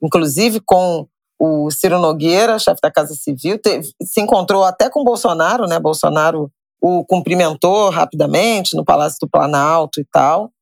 inclusive 0.00 0.60
com 0.60 1.08
o 1.36 1.68
Ciro 1.72 1.98
Nogueira, 1.98 2.60
chefe 2.60 2.80
da 2.80 2.92
Casa 2.92 3.14
Civil, 3.14 3.58
teve, 3.58 3.90
se 4.04 4.20
encontrou 4.20 4.62
até 4.62 4.88
com 4.88 5.02
Bolsonaro, 5.02 5.66
né? 5.66 5.80
Bolsonaro 5.80 6.48
o 6.80 7.04
cumprimentou 7.04 7.90
rapidamente 7.90 8.76
no 8.76 8.84
Palácio 8.84 9.18
do 9.20 9.28
Planalto 9.28 10.00
e 10.00 10.04
tal 10.04 10.52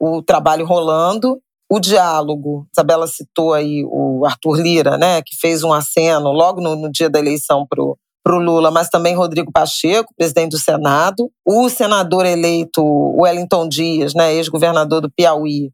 o 0.00 0.22
trabalho 0.22 0.66
rolando, 0.66 1.40
o 1.70 1.80
diálogo. 1.80 2.66
Isabela 2.72 3.06
citou 3.06 3.52
aí 3.52 3.84
o 3.84 4.24
Arthur 4.24 4.60
Lira, 4.60 4.96
né, 4.96 5.22
que 5.22 5.36
fez 5.36 5.62
um 5.62 5.72
aceno 5.72 6.30
logo 6.30 6.60
no, 6.60 6.76
no 6.76 6.90
dia 6.90 7.10
da 7.10 7.18
eleição 7.18 7.66
para 7.66 7.82
o 7.82 8.38
Lula, 8.38 8.70
mas 8.70 8.88
também 8.88 9.14
Rodrigo 9.14 9.52
Pacheco, 9.52 10.14
presidente 10.16 10.52
do 10.52 10.58
Senado, 10.58 11.30
o 11.44 11.68
senador 11.68 12.24
eleito 12.26 12.82
Wellington 13.16 13.68
Dias, 13.68 14.14
né, 14.14 14.34
ex-governador 14.34 15.00
do 15.00 15.10
Piauí, 15.10 15.70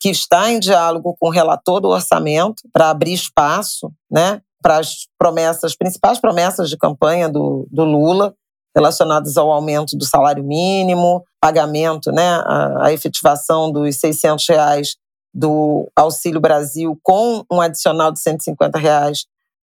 que 0.00 0.10
está 0.10 0.50
em 0.50 0.60
diálogo 0.60 1.16
com 1.18 1.28
o 1.28 1.32
relator 1.32 1.80
do 1.80 1.88
orçamento 1.88 2.62
para 2.72 2.90
abrir 2.90 3.14
espaço 3.14 3.90
né, 4.10 4.40
para 4.62 4.78
as 4.78 5.06
promessas, 5.18 5.76
principais 5.76 6.20
promessas 6.20 6.68
de 6.68 6.76
campanha 6.76 7.28
do, 7.28 7.66
do 7.70 7.84
Lula, 7.84 8.34
relacionadas 8.76 9.38
ao 9.38 9.50
aumento 9.50 9.96
do 9.96 10.04
salário 10.04 10.44
mínimo, 10.44 11.24
pagamento, 11.40 12.12
né, 12.12 12.42
a, 12.44 12.86
a 12.86 12.92
efetivação 12.92 13.72
dos 13.72 13.96
600 13.96 14.46
reais 14.46 14.96
do 15.32 15.90
Auxílio 15.96 16.40
Brasil 16.40 16.98
com 17.02 17.42
um 17.50 17.60
adicional 17.60 18.12
de 18.12 18.20
150 18.20 18.78
reais 18.78 19.24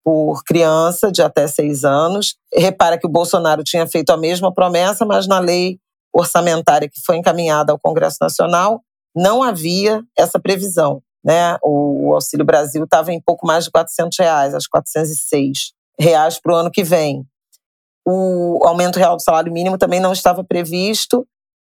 por 0.03 0.43
criança 0.43 1.11
de 1.11 1.21
até 1.21 1.47
seis 1.47 1.83
anos. 1.83 2.35
Repara 2.53 2.97
que 2.97 3.07
o 3.07 3.09
Bolsonaro 3.09 3.63
tinha 3.63 3.87
feito 3.87 4.11
a 4.11 4.17
mesma 4.17 4.53
promessa, 4.53 5.05
mas 5.05 5.27
na 5.27 5.39
lei 5.39 5.79
orçamentária 6.13 6.87
que 6.87 7.01
foi 7.03 7.17
encaminhada 7.17 7.71
ao 7.71 7.79
Congresso 7.79 8.17
Nacional 8.21 8.81
não 9.15 9.41
havia 9.41 10.03
essa 10.17 10.39
previsão. 10.39 11.01
Né? 11.23 11.57
O 11.63 12.13
Auxílio 12.13 12.45
Brasil 12.45 12.83
estava 12.83 13.11
em 13.11 13.19
pouco 13.19 13.47
mais 13.47 13.65
de 13.65 13.71
400 13.71 14.17
reais, 14.19 14.53
acho 14.53 14.67
406 14.69 15.73
reais 15.99 16.39
para 16.39 16.53
o 16.53 16.55
ano 16.55 16.71
que 16.71 16.83
vem. 16.83 17.25
O 18.05 18.59
aumento 18.65 18.99
real 18.99 19.15
do 19.15 19.21
salário 19.21 19.51
mínimo 19.51 19.77
também 19.77 19.99
não 19.99 20.13
estava 20.13 20.43
previsto 20.43 21.25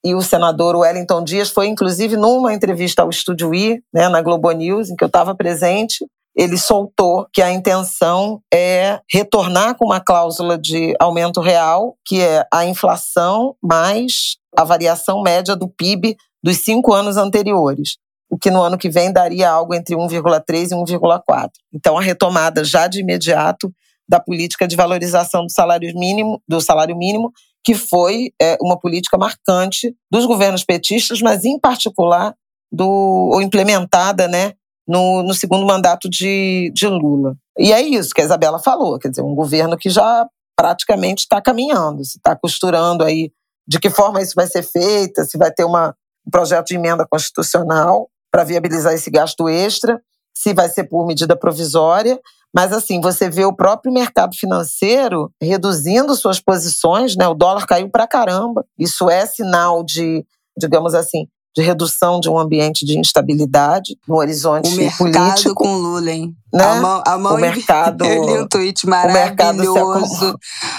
e 0.04 0.14
o 0.14 0.22
senador 0.22 0.76
Wellington 0.76 1.24
Dias 1.24 1.50
foi, 1.50 1.66
inclusive, 1.66 2.16
numa 2.16 2.54
entrevista 2.54 3.02
ao 3.02 3.10
Estúdio 3.10 3.52
I, 3.54 3.82
né, 3.92 4.08
na 4.08 4.22
Globo 4.22 4.50
News, 4.52 4.90
em 4.90 4.96
que 4.96 5.02
eu 5.02 5.08
estava 5.08 5.34
presente, 5.34 6.06
ele 6.36 6.56
soltou 6.56 7.26
que 7.32 7.42
a 7.42 7.50
intenção 7.50 8.40
é 8.52 9.00
retornar 9.10 9.76
com 9.76 9.86
uma 9.86 10.00
cláusula 10.00 10.56
de 10.56 10.94
aumento 11.00 11.40
real, 11.40 11.96
que 12.06 12.20
é 12.20 12.46
a 12.52 12.64
inflação 12.64 13.56
mais 13.60 14.36
a 14.56 14.62
variação 14.62 15.20
média 15.20 15.56
do 15.56 15.68
PIB 15.68 16.16
dos 16.42 16.58
cinco 16.58 16.94
anos 16.94 17.16
anteriores, 17.16 17.96
o 18.30 18.38
que 18.38 18.50
no 18.50 18.62
ano 18.62 18.78
que 18.78 18.88
vem 18.88 19.12
daria 19.12 19.50
algo 19.50 19.74
entre 19.74 19.96
1,3 19.96 20.70
e 20.70 20.74
1,4. 20.74 21.50
Então, 21.74 21.98
a 21.98 22.00
retomada 22.00 22.62
já 22.62 22.86
de 22.86 23.00
imediato 23.00 23.72
da 24.09 24.18
política 24.18 24.66
de 24.66 24.76
valorização 24.76 25.44
do 25.44 25.52
salário 25.52 25.92
mínimo, 25.94 26.42
do 26.48 26.61
salário 26.61 26.96
mínimo 26.96 27.32
que 27.64 27.74
foi 27.74 28.32
é, 28.40 28.56
uma 28.62 28.78
política 28.78 29.18
marcante 29.18 29.94
dos 30.11 30.24
governos 30.24 30.64
petistas, 30.64 31.20
mas 31.20 31.44
em 31.44 31.59
particular 31.59 32.34
do 32.72 32.86
ou 32.86 33.42
implementada, 33.42 34.26
né, 34.26 34.54
no, 34.86 35.22
no 35.22 35.34
segundo 35.34 35.66
mandato 35.66 36.09
de, 36.09 36.70
de 36.74 36.86
Lula. 36.86 37.36
E 37.59 37.72
é 37.72 37.82
isso 37.82 38.14
que 38.14 38.22
a 38.22 38.24
Isabela 38.24 38.59
falou, 38.59 38.98
quer 38.98 39.11
dizer, 39.11 39.22
um 39.22 39.34
governo 39.34 39.76
que 39.76 39.90
já 39.90 40.26
praticamente 40.56 41.24
está 41.24 41.42
caminhando, 41.42 42.04
se 42.04 42.16
está 42.16 42.34
costurando 42.34 43.04
aí 43.04 43.30
de 43.66 43.78
que 43.78 43.90
forma 43.90 44.22
isso 44.22 44.32
vai 44.34 44.46
ser 44.46 44.62
feito, 44.62 45.22
se 45.24 45.36
vai 45.36 45.52
ter 45.52 45.64
uma, 45.64 45.94
um 46.26 46.30
projeto 46.30 46.68
de 46.68 46.76
emenda 46.76 47.06
constitucional 47.06 48.09
para 48.30 48.44
viabilizar 48.44 48.94
esse 48.94 49.11
gasto 49.11 49.46
extra, 49.48 50.00
se 50.34 50.54
vai 50.54 50.68
ser 50.68 50.84
por 50.84 51.06
medida 51.06 51.36
provisória, 51.36 52.18
mas 52.55 52.72
assim, 52.72 53.01
você 53.01 53.28
vê 53.28 53.44
o 53.44 53.55
próprio 53.55 53.92
mercado 53.92 54.34
financeiro 54.34 55.30
reduzindo 55.40 56.14
suas 56.14 56.40
posições, 56.40 57.16
né? 57.16 57.28
O 57.28 57.34
dólar 57.34 57.66
caiu 57.66 57.90
para 57.90 58.07
caramba. 58.07 58.64
Isso 58.78 59.11
é 59.11 59.26
sinal 59.26 59.84
de, 59.84 60.24
digamos 60.57 60.94
assim, 60.94 61.26
de 61.55 61.62
redução 61.62 62.20
de 62.20 62.30
um 62.30 62.38
ambiente 62.38 62.86
de 62.86 62.99
instabilidade 62.99 63.99
no 64.07 64.16
horizonte 64.16 64.72
o 64.72 64.76
mercado 64.76 65.12
político. 65.12 65.55
com 65.55 65.76
Lula, 65.76 66.11
hein? 66.11 66.34
Né? 66.53 66.64
A 66.64 66.80
mão, 66.80 67.03
a 67.05 67.18
mão 67.18 67.34
o 67.34 67.38
mercado, 67.38 68.05
eu 68.07 68.24
li 68.24 68.40
um 68.40 68.46
tweet 68.46 68.86
maravilhoso. 68.86 70.38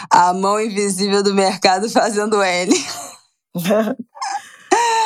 A 0.09 0.33
mão 0.33 0.59
invisível 0.59 1.21
do 1.21 1.33
mercado 1.33 1.89
fazendo 1.91 2.41
L. 2.41 2.73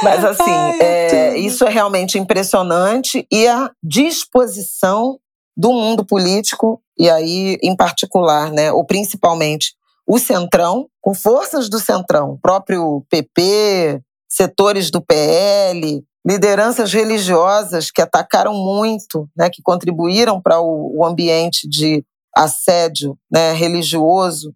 Mas 0.03 0.25
assim, 0.25 0.43
Ai, 0.43 0.79
é, 0.81 1.37
isso 1.37 1.63
é 1.65 1.69
realmente 1.69 2.19
impressionante 2.19 3.25
e 3.31 3.47
a 3.47 3.71
disposição 3.81 5.17
do 5.55 5.71
mundo 5.71 6.05
político, 6.05 6.81
e 6.97 7.09
aí, 7.09 7.57
em 7.61 7.75
particular, 7.75 8.51
né, 8.51 8.71
ou 8.71 8.85
principalmente, 8.85 9.75
o 10.05 10.19
Centrão, 10.19 10.87
com 11.01 11.13
forças 11.13 11.69
do 11.69 11.79
Centrão, 11.79 12.37
próprio 12.41 13.05
PP, 13.09 14.01
setores 14.27 14.89
do 14.91 15.01
PL, 15.01 16.03
lideranças 16.25 16.91
religiosas 16.91 17.91
que 17.91 18.01
atacaram 18.01 18.53
muito, 18.53 19.29
né, 19.35 19.49
que 19.49 19.61
contribuíram 19.61 20.41
para 20.41 20.59
o, 20.59 21.05
ambiente 21.05 21.67
de 21.67 22.03
assédio 22.35 23.17
né, 23.31 23.53
religioso 23.53 24.53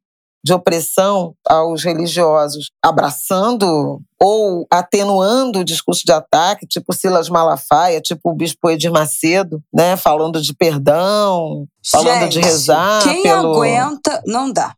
de 0.47 0.53
opressão 0.53 1.35
aos 1.47 1.83
religiosos, 1.83 2.71
abraçando 2.83 4.01
ou 4.19 4.65
atenuando 4.71 5.59
o 5.59 5.63
discurso 5.63 6.01
de 6.05 6.13
ataque, 6.13 6.65
tipo 6.65 6.93
Silas 6.93 7.27
Malafaia, 7.29 7.99
tipo 7.99 8.31
o 8.31 8.33
Bispo 8.33 8.69
Edir 8.69 8.91
Macedo, 8.91 9.61
né, 9.73 9.97
falando 9.97 10.41
de 10.41 10.55
perdão, 10.55 11.67
falando 11.85 12.21
Gente, 12.21 12.33
de 12.33 12.39
rezar. 12.39 13.03
Quem 13.03 13.23
pelo... 13.23 13.55
aguenta, 13.55 14.23
não 14.25 14.49
dá. 14.51 14.73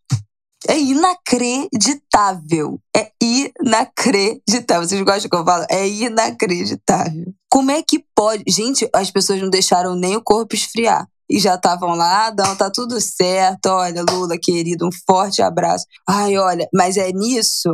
É 0.68 0.78
inacreditável. 0.78 2.78
É 2.94 3.10
inacreditável. 3.22 4.86
Vocês 4.88 5.02
gostam 5.04 5.30
que 5.30 5.36
eu 5.36 5.46
falo? 5.46 5.66
É 5.70 5.88
inacreditável. 5.88 7.34
Como 7.50 7.72
é 7.72 7.82
que 7.82 8.04
pode. 8.14 8.44
Gente, 8.46 8.90
as 8.94 9.10
pessoas 9.10 9.42
não 9.42 9.50
deixaram 9.50 9.96
nem 9.96 10.18
o 10.18 10.22
corpo 10.22 10.56
esfriar. 10.56 11.08
E 11.30 11.40
já 11.40 11.56
estavam 11.56 11.96
lá, 11.96 12.34
não, 12.36 12.56
tá 12.56 12.70
tudo 12.70 13.00
certo, 13.00 13.68
olha, 13.68 14.04
Lula, 14.10 14.38
querido, 14.42 14.88
um 14.88 14.90
forte 15.06 15.42
abraço. 15.42 15.86
Ai, 16.08 16.38
olha, 16.38 16.68
mas 16.74 16.98
é 16.98 17.12
nisso 17.12 17.70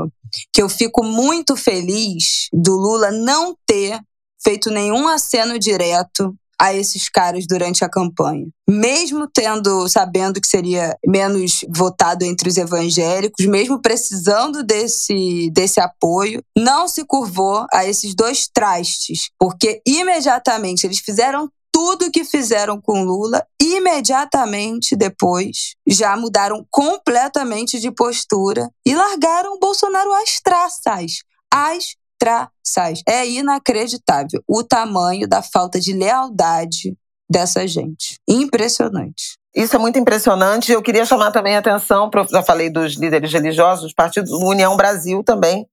que 0.51 0.61
eu 0.61 0.67
fico 0.67 1.03
muito 1.03 1.55
feliz 1.55 2.47
do 2.51 2.75
Lula 2.75 3.11
não 3.11 3.55
ter 3.65 3.99
feito 4.43 4.69
nenhum 4.69 5.07
aceno 5.07 5.57
direto 5.57 6.35
a 6.59 6.73
esses 6.73 7.09
caras 7.09 7.45
durante 7.47 7.83
a 7.83 7.89
campanha. 7.89 8.47
Mesmo 8.67 9.27
tendo, 9.27 9.87
sabendo 9.87 10.39
que 10.39 10.47
seria 10.47 10.95
menos 11.05 11.59
votado 11.69 12.23
entre 12.23 12.49
os 12.49 12.57
evangélicos, 12.57 13.45
mesmo 13.45 13.81
precisando 13.81 14.63
desse, 14.63 15.49
desse 15.51 15.79
apoio, 15.79 16.41
não 16.57 16.87
se 16.87 17.03
curvou 17.05 17.65
a 17.73 17.85
esses 17.85 18.15
dois 18.15 18.47
trastes, 18.47 19.29
porque 19.37 19.81
imediatamente 19.85 20.85
eles 20.85 20.99
fizeram 20.99 21.49
tudo 21.75 22.09
que 22.09 22.23
fizeram 22.23 22.79
com 22.79 23.03
Lula, 23.03 23.45
imediatamente 23.61 24.95
depois 24.95 25.75
já 25.85 26.15
mudaram 26.15 26.65
completamente 26.71 27.81
de 27.81 27.91
postura 27.91 28.69
e 28.85 28.95
largaram 28.95 29.55
o 29.55 29.59
Bolsonaro 29.59 30.13
às 30.13 30.39
traças. 30.39 31.17
Às 31.53 31.97
traçais. 32.17 33.01
É 33.05 33.27
inacreditável 33.27 34.41
o 34.47 34.63
tamanho 34.63 35.27
da 35.27 35.41
falta 35.41 35.77
de 35.77 35.91
lealdade 35.91 36.95
dessa 37.29 37.67
gente. 37.67 38.21
Impressionante. 38.25 39.37
Isso 39.53 39.75
é 39.75 39.79
muito 39.79 39.99
impressionante. 39.99 40.71
Eu 40.71 40.81
queria 40.81 41.05
chamar 41.05 41.31
também 41.31 41.57
a 41.57 41.59
atenção, 41.59 42.09
já 42.31 42.41
falei 42.41 42.69
dos 42.69 42.95
líderes 42.95 43.33
religiosos, 43.33 43.83
dos 43.83 43.93
partidos, 43.93 44.31
União 44.31 44.77
Brasil 44.77 45.21
também, 45.25 45.67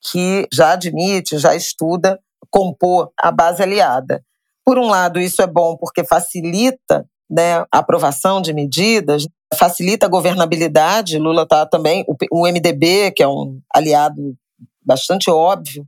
que 0.00 0.48
já 0.50 0.72
admite, 0.72 1.36
já 1.36 1.54
estuda 1.54 2.18
compor 2.50 3.12
a 3.18 3.30
base 3.30 3.62
aliada. 3.62 4.24
Por 4.64 4.78
um 4.78 4.88
lado, 4.88 5.20
isso 5.20 5.42
é 5.42 5.46
bom 5.46 5.76
porque 5.76 6.04
facilita 6.04 7.06
né, 7.30 7.60
a 7.72 7.78
aprovação 7.78 8.40
de 8.40 8.52
medidas, 8.52 9.26
facilita 9.54 10.06
a 10.06 10.08
governabilidade. 10.08 11.18
Lula 11.18 11.42
está 11.42 11.66
também, 11.66 12.04
o 12.30 12.46
MDB, 12.46 13.12
que 13.12 13.22
é 13.22 13.28
um 13.28 13.60
aliado 13.74 14.36
bastante 14.84 15.30
óbvio, 15.30 15.86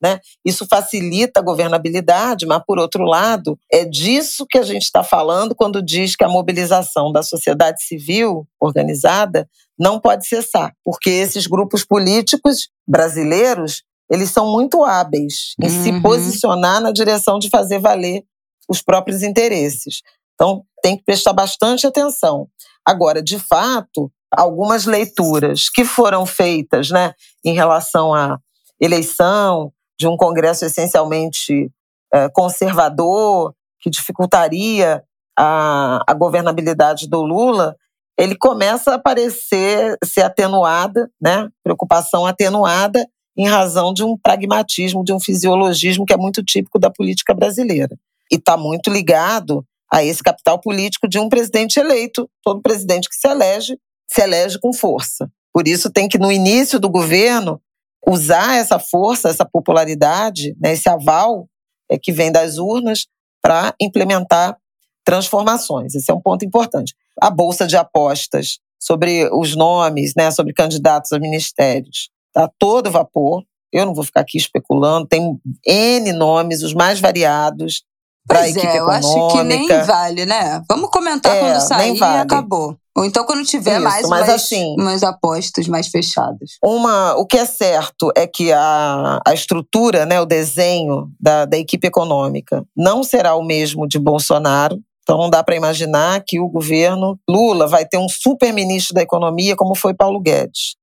né? 0.00 0.20
Isso 0.44 0.66
facilita 0.66 1.40
a 1.40 1.42
governabilidade, 1.42 2.46
mas, 2.46 2.62
por 2.66 2.78
outro 2.78 3.04
lado, 3.04 3.58
é 3.70 3.84
disso 3.84 4.46
que 4.48 4.58
a 4.58 4.62
gente 4.62 4.82
está 4.82 5.02
falando 5.02 5.54
quando 5.54 5.82
diz 5.82 6.14
que 6.14 6.24
a 6.24 6.28
mobilização 6.28 7.10
da 7.10 7.22
sociedade 7.22 7.82
civil 7.82 8.46
organizada 8.60 9.48
não 9.78 10.00
pode 10.00 10.26
cessar, 10.26 10.74
porque 10.84 11.10
esses 11.10 11.46
grupos 11.46 11.84
políticos 11.84 12.68
brasileiros 12.86 13.82
eles 14.10 14.30
são 14.30 14.50
muito 14.52 14.84
hábeis 14.84 15.54
em 15.60 15.68
uhum. 15.68 15.82
se 15.82 16.00
posicionar 16.00 16.80
na 16.80 16.92
direção 16.92 17.38
de 17.38 17.48
fazer 17.48 17.78
valer 17.78 18.24
os 18.68 18.82
próprios 18.82 19.22
interesses. 19.22 20.02
Então, 20.34 20.64
tem 20.82 20.96
que 20.96 21.04
prestar 21.04 21.32
bastante 21.32 21.86
atenção. 21.86 22.48
Agora, 22.84 23.22
de 23.22 23.38
fato, 23.38 24.10
algumas 24.30 24.84
leituras 24.84 25.68
que 25.68 25.84
foram 25.84 26.26
feitas 26.26 26.90
né, 26.90 27.14
em 27.44 27.54
relação 27.54 28.14
à 28.14 28.38
eleição, 28.80 29.72
de 29.98 30.06
um 30.06 30.16
Congresso 30.16 30.64
essencialmente 30.64 31.72
é, 32.12 32.28
conservador, 32.28 33.54
que 33.80 33.90
dificultaria 33.90 35.02
a, 35.38 36.02
a 36.06 36.14
governabilidade 36.14 37.08
do 37.08 37.22
Lula, 37.22 37.74
ele 38.18 38.36
começa 38.36 38.94
a 38.94 38.98
parecer 38.98 39.96
ser 40.04 40.22
atenuada, 40.22 41.10
né? 41.20 41.48
preocupação 41.62 42.26
atenuada 42.26 43.06
em 43.36 43.46
razão 43.46 43.92
de 43.92 44.02
um 44.02 44.16
pragmatismo, 44.16 45.04
de 45.04 45.12
um 45.12 45.20
fisiologismo 45.20 46.06
que 46.06 46.12
é 46.12 46.16
muito 46.16 46.42
típico 46.42 46.78
da 46.78 46.90
política 46.90 47.34
brasileira. 47.34 47.96
E 48.30 48.36
está 48.36 48.56
muito 48.56 48.90
ligado 48.90 49.64
a 49.92 50.02
esse 50.02 50.22
capital 50.22 50.58
político 50.58 51.08
de 51.08 51.18
um 51.18 51.28
presidente 51.28 51.78
eleito. 51.78 52.28
Todo 52.42 52.62
presidente 52.62 53.08
que 53.08 53.14
se 53.14 53.28
elege, 53.28 53.78
se 54.08 54.22
elege 54.22 54.58
com 54.58 54.72
força. 54.72 55.30
Por 55.52 55.68
isso 55.68 55.90
tem 55.90 56.08
que, 56.08 56.18
no 56.18 56.32
início 56.32 56.78
do 56.80 56.90
governo, 56.90 57.60
usar 58.06 58.56
essa 58.56 58.78
força, 58.78 59.28
essa 59.28 59.44
popularidade, 59.44 60.56
né, 60.60 60.72
esse 60.72 60.88
aval 60.88 61.48
é, 61.90 61.98
que 61.98 62.12
vem 62.12 62.30
das 62.30 62.56
urnas 62.58 63.06
para 63.42 63.74
implementar 63.80 64.56
transformações. 65.04 65.94
Esse 65.94 66.10
é 66.10 66.14
um 66.14 66.20
ponto 66.20 66.44
importante. 66.44 66.94
A 67.20 67.30
bolsa 67.30 67.66
de 67.66 67.76
apostas 67.76 68.58
sobre 68.78 69.28
os 69.32 69.56
nomes, 69.56 70.14
né, 70.16 70.30
sobre 70.30 70.52
candidatos 70.52 71.12
a 71.12 71.18
ministérios, 71.18 72.10
está 72.36 72.50
todo 72.58 72.90
vapor. 72.90 73.42
Eu 73.72 73.86
não 73.86 73.94
vou 73.94 74.04
ficar 74.04 74.20
aqui 74.20 74.36
especulando. 74.36 75.06
Tem 75.06 75.38
N 75.66 76.12
nomes, 76.12 76.62
os 76.62 76.74
mais 76.74 77.00
variados 77.00 77.82
para 78.26 78.40
a 78.40 78.48
equipe 78.48 78.66
é, 78.66 78.76
econômica. 78.76 79.08
Eu 79.08 79.26
acho 79.26 79.36
que 79.36 79.42
nem 79.44 79.68
vale, 79.84 80.26
né? 80.26 80.62
Vamos 80.68 80.90
comentar 80.90 81.34
é, 81.34 81.40
quando 81.40 81.60
sair 81.60 81.96
vale. 81.96 82.18
e 82.18 82.20
acabou. 82.20 82.76
Ou 82.96 83.04
então 83.04 83.24
quando 83.26 83.44
tiver 83.44 83.74
Isso, 83.74 83.84
mais 83.84 84.06
umas, 84.06 84.28
assim, 84.28 84.74
umas 84.78 85.02
apostas 85.02 85.68
mais 85.68 85.88
fechadas. 85.88 86.52
Uma, 86.64 87.14
o 87.16 87.26
que 87.26 87.36
é 87.36 87.44
certo 87.44 88.10
é 88.16 88.26
que 88.26 88.52
a, 88.52 89.20
a 89.24 89.34
estrutura, 89.34 90.06
né, 90.06 90.18
o 90.20 90.24
desenho 90.24 91.10
da, 91.20 91.44
da 91.44 91.58
equipe 91.58 91.86
econômica 91.86 92.64
não 92.74 93.04
será 93.04 93.34
o 93.36 93.44
mesmo 93.44 93.86
de 93.86 93.98
Bolsonaro. 93.98 94.78
Então 95.02 95.18
não 95.18 95.30
dá 95.30 95.44
para 95.44 95.54
imaginar 95.54 96.24
que 96.26 96.40
o 96.40 96.48
governo 96.48 97.16
Lula 97.28 97.68
vai 97.68 97.84
ter 97.84 97.98
um 97.98 98.08
super 98.08 98.52
ministro 98.52 98.94
da 98.94 99.02
economia 99.02 99.54
como 99.54 99.74
foi 99.74 99.94
Paulo 99.94 100.18
Guedes. 100.18 100.74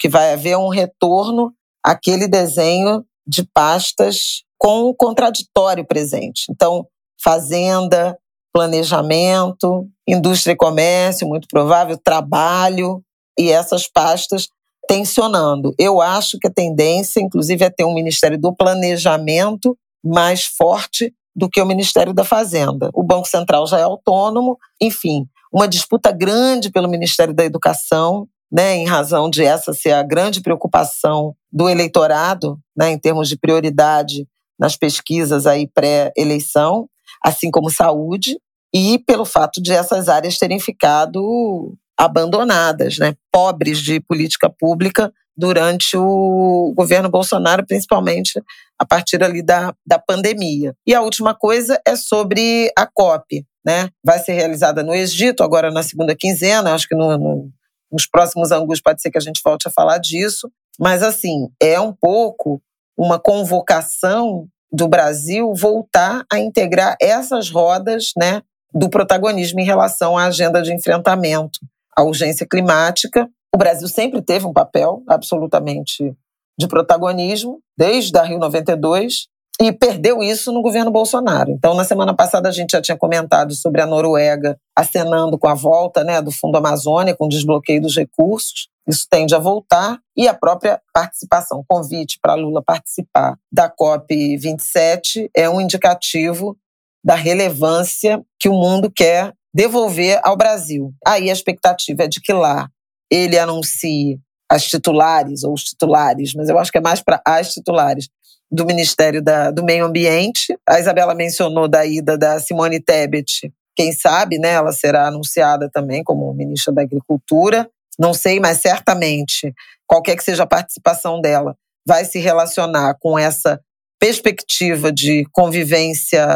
Que 0.00 0.08
vai 0.08 0.32
haver 0.32 0.56
um 0.56 0.68
retorno 0.68 1.52
àquele 1.84 2.26
desenho 2.26 3.04
de 3.26 3.44
pastas 3.54 4.42
com 4.58 4.84
o 4.84 4.94
contraditório 4.94 5.86
presente. 5.86 6.44
Então, 6.50 6.86
fazenda, 7.22 8.18
planejamento, 8.52 9.86
indústria 10.06 10.52
e 10.52 10.56
comércio, 10.56 11.28
muito 11.28 11.46
provável, 11.48 11.96
trabalho 11.96 13.02
e 13.38 13.50
essas 13.50 13.86
pastas 13.86 14.48
tensionando. 14.88 15.72
Eu 15.78 16.00
acho 16.00 16.38
que 16.38 16.48
a 16.48 16.52
tendência, 16.52 17.20
inclusive, 17.20 17.64
é 17.64 17.70
ter 17.70 17.84
um 17.84 17.94
Ministério 17.94 18.38
do 18.38 18.54
Planejamento 18.54 19.78
mais 20.04 20.44
forte 20.44 21.14
do 21.34 21.48
que 21.48 21.60
o 21.60 21.66
Ministério 21.66 22.12
da 22.12 22.24
Fazenda. 22.24 22.90
O 22.92 23.04
Banco 23.04 23.28
Central 23.28 23.66
já 23.66 23.78
é 23.78 23.82
autônomo, 23.82 24.58
enfim, 24.80 25.26
uma 25.52 25.68
disputa 25.68 26.10
grande 26.10 26.70
pelo 26.70 26.88
Ministério 26.88 27.32
da 27.32 27.44
Educação, 27.44 28.26
né, 28.50 28.74
em 28.74 28.86
razão 28.86 29.30
de 29.30 29.44
essa 29.44 29.72
ser 29.72 29.92
a 29.92 30.02
grande 30.02 30.40
preocupação 30.40 31.34
do 31.52 31.68
eleitorado, 31.68 32.58
né, 32.76 32.90
em 32.90 32.98
termos 32.98 33.28
de 33.28 33.38
prioridade 33.38 34.26
nas 34.58 34.76
pesquisas 34.76 35.46
aí 35.46 35.66
pré-eleição 35.66 36.88
assim 37.22 37.50
como 37.50 37.70
saúde, 37.70 38.38
e 38.72 38.98
pelo 39.00 39.24
fato 39.24 39.60
de 39.60 39.72
essas 39.72 40.08
áreas 40.08 40.38
terem 40.38 40.60
ficado 40.60 41.74
abandonadas, 41.98 42.98
né, 42.98 43.14
pobres 43.30 43.78
de 43.78 44.00
política 44.00 44.48
pública 44.48 45.12
durante 45.36 45.96
o 45.96 46.72
governo 46.76 47.10
Bolsonaro, 47.10 47.66
principalmente 47.66 48.40
a 48.78 48.86
partir 48.86 49.22
ali 49.22 49.42
da, 49.42 49.74
da 49.86 49.98
pandemia. 49.98 50.74
E 50.86 50.94
a 50.94 51.02
última 51.02 51.34
coisa 51.34 51.80
é 51.86 51.96
sobre 51.96 52.70
a 52.76 52.86
COP, 52.86 53.44
né? 53.64 53.88
Vai 54.04 54.18
ser 54.18 54.32
realizada 54.32 54.82
no 54.82 54.94
Egito, 54.94 55.42
agora 55.42 55.70
na 55.70 55.82
segunda 55.82 56.14
quinzena, 56.14 56.74
acho 56.74 56.86
que 56.86 56.94
no, 56.94 57.16
no, 57.16 57.50
nos 57.90 58.06
próximos 58.06 58.50
ângulos 58.50 58.80
pode 58.80 59.02
ser 59.02 59.10
que 59.10 59.18
a 59.18 59.22
gente 59.22 59.40
volte 59.44 59.68
a 59.68 59.70
falar 59.70 59.98
disso, 59.98 60.50
mas 60.78 61.02
assim, 61.02 61.48
é 61.60 61.78
um 61.80 61.92
pouco 61.92 62.62
uma 62.96 63.18
convocação 63.18 64.46
do 64.72 64.86
Brasil 64.86 65.52
voltar 65.54 66.24
a 66.32 66.38
integrar 66.38 66.96
essas 67.00 67.50
rodas 67.50 68.12
né, 68.16 68.42
do 68.72 68.88
protagonismo 68.88 69.60
em 69.60 69.64
relação 69.64 70.16
à 70.16 70.26
agenda 70.26 70.62
de 70.62 70.72
enfrentamento 70.72 71.58
à 71.96 72.02
urgência 72.02 72.46
climática. 72.46 73.28
O 73.54 73.58
Brasil 73.58 73.88
sempre 73.88 74.22
teve 74.22 74.46
um 74.46 74.52
papel 74.52 75.02
absolutamente 75.08 76.14
de 76.58 76.68
protagonismo, 76.68 77.60
desde 77.76 78.16
a 78.18 78.22
Rio 78.22 78.38
92, 78.38 79.26
e 79.60 79.70
perdeu 79.70 80.22
isso 80.22 80.50
no 80.52 80.62
governo 80.62 80.90
Bolsonaro. 80.90 81.50
Então, 81.50 81.74
na 81.74 81.84
semana 81.84 82.14
passada, 82.14 82.48
a 82.48 82.52
gente 82.52 82.70
já 82.70 82.80
tinha 82.80 82.96
comentado 82.96 83.54
sobre 83.54 83.82
a 83.82 83.86
Noruega 83.86 84.58
acenando 84.74 85.38
com 85.38 85.46
a 85.46 85.54
volta 85.54 86.02
né, 86.02 86.22
do 86.22 86.30
Fundo 86.30 86.56
Amazônia, 86.56 87.14
com 87.14 87.26
o 87.26 87.28
desbloqueio 87.28 87.82
dos 87.82 87.94
recursos. 87.94 88.68
Isso 88.88 89.06
tende 89.08 89.34
a 89.34 89.38
voltar 89.38 89.98
e 90.16 90.26
a 90.26 90.32
própria 90.32 90.80
participação, 90.94 91.62
convite 91.68 92.18
para 92.22 92.34
Lula 92.34 92.62
participar 92.62 93.36
da 93.52 93.70
COP27 93.70 95.28
é 95.36 95.48
um 95.48 95.60
indicativo 95.60 96.56
da 97.04 97.14
relevância 97.14 98.22
que 98.38 98.48
o 98.48 98.54
mundo 98.54 98.90
quer 98.90 99.34
devolver 99.54 100.20
ao 100.24 100.36
Brasil. 100.36 100.92
Aí 101.06 101.28
a 101.28 101.32
expectativa 101.32 102.04
é 102.04 102.08
de 102.08 102.20
que 102.20 102.32
lá 102.32 102.68
ele 103.10 103.38
anuncie 103.38 104.18
as 104.50 104.64
titulares 104.64 105.44
ou 105.44 105.52
os 105.52 105.62
titulares, 105.62 106.34
mas 106.34 106.48
eu 106.48 106.58
acho 106.58 106.72
que 106.72 106.78
é 106.78 106.80
mais 106.80 107.00
para 107.00 107.22
as 107.24 107.52
titulares 107.52 108.08
do 108.50 108.66
Ministério 108.66 109.22
da, 109.22 109.50
do 109.50 109.62
Meio 109.62 109.84
Ambiente. 109.84 110.56
A 110.68 110.80
Isabela 110.80 111.14
mencionou 111.14 111.68
da 111.68 111.86
ida 111.86 112.18
da 112.18 112.40
Simone 112.40 112.80
Tebet. 112.80 113.52
Quem 113.76 113.92
sabe, 113.92 114.38
né, 114.38 114.50
ela 114.52 114.72
será 114.72 115.06
anunciada 115.06 115.70
também 115.72 116.02
como 116.02 116.32
ministra 116.34 116.72
da 116.74 116.82
Agricultura. 116.82 117.68
Não 117.98 118.12
sei, 118.12 118.40
mas 118.40 118.60
certamente, 118.60 119.54
qualquer 119.86 120.16
que 120.16 120.24
seja 120.24 120.42
a 120.42 120.46
participação 120.46 121.20
dela, 121.20 121.54
vai 121.86 122.04
se 122.04 122.18
relacionar 122.18 122.96
com 122.98 123.18
essa 123.18 123.60
perspectiva 123.98 124.90
de 124.90 125.24
convivência 125.32 126.26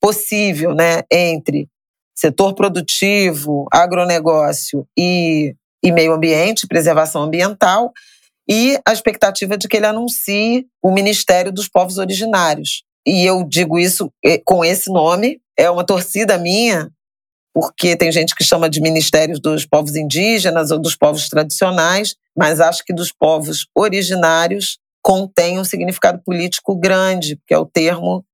possível 0.00 0.74
né, 0.74 1.02
entre 1.10 1.68
setor 2.14 2.54
produtivo, 2.54 3.66
agronegócio 3.72 4.86
e, 4.96 5.54
e 5.82 5.92
meio 5.92 6.12
ambiente, 6.12 6.66
preservação 6.66 7.22
ambiental, 7.22 7.92
e 8.48 8.78
a 8.86 8.92
expectativa 8.92 9.58
de 9.58 9.68
que 9.68 9.76
ele 9.76 9.86
anuncie 9.86 10.66
o 10.82 10.90
Ministério 10.90 11.52
dos 11.52 11.68
Povos 11.68 11.98
Originários. 11.98 12.82
E 13.06 13.24
eu 13.24 13.44
digo 13.44 13.78
isso 13.78 14.10
eh, 14.24 14.40
com 14.44 14.64
esse 14.64 14.90
nome, 14.90 15.40
é 15.56 15.70
uma 15.70 15.84
torcida 15.84 16.38
minha, 16.38 16.90
porque 17.54 17.96
tem 17.96 18.10
gente 18.12 18.34
que 18.34 18.44
chama 18.44 18.70
de 18.70 18.80
Ministérios 18.80 19.40
dos 19.40 19.66
Povos 19.66 19.96
Indígenas 19.96 20.70
ou 20.70 20.78
dos 20.78 20.96
Povos 20.96 21.28
Tradicionais, 21.28 22.14
mas 22.36 22.60
acho 22.60 22.84
que 22.84 22.94
dos 22.94 23.12
povos 23.12 23.66
originários 23.74 24.78
contém 25.02 25.58
um 25.58 25.64
significado 25.64 26.22
político 26.24 26.76
grande, 26.76 27.38
que 27.46 27.54
é 27.54 27.58
o 27.58 27.66
termo 27.66 28.24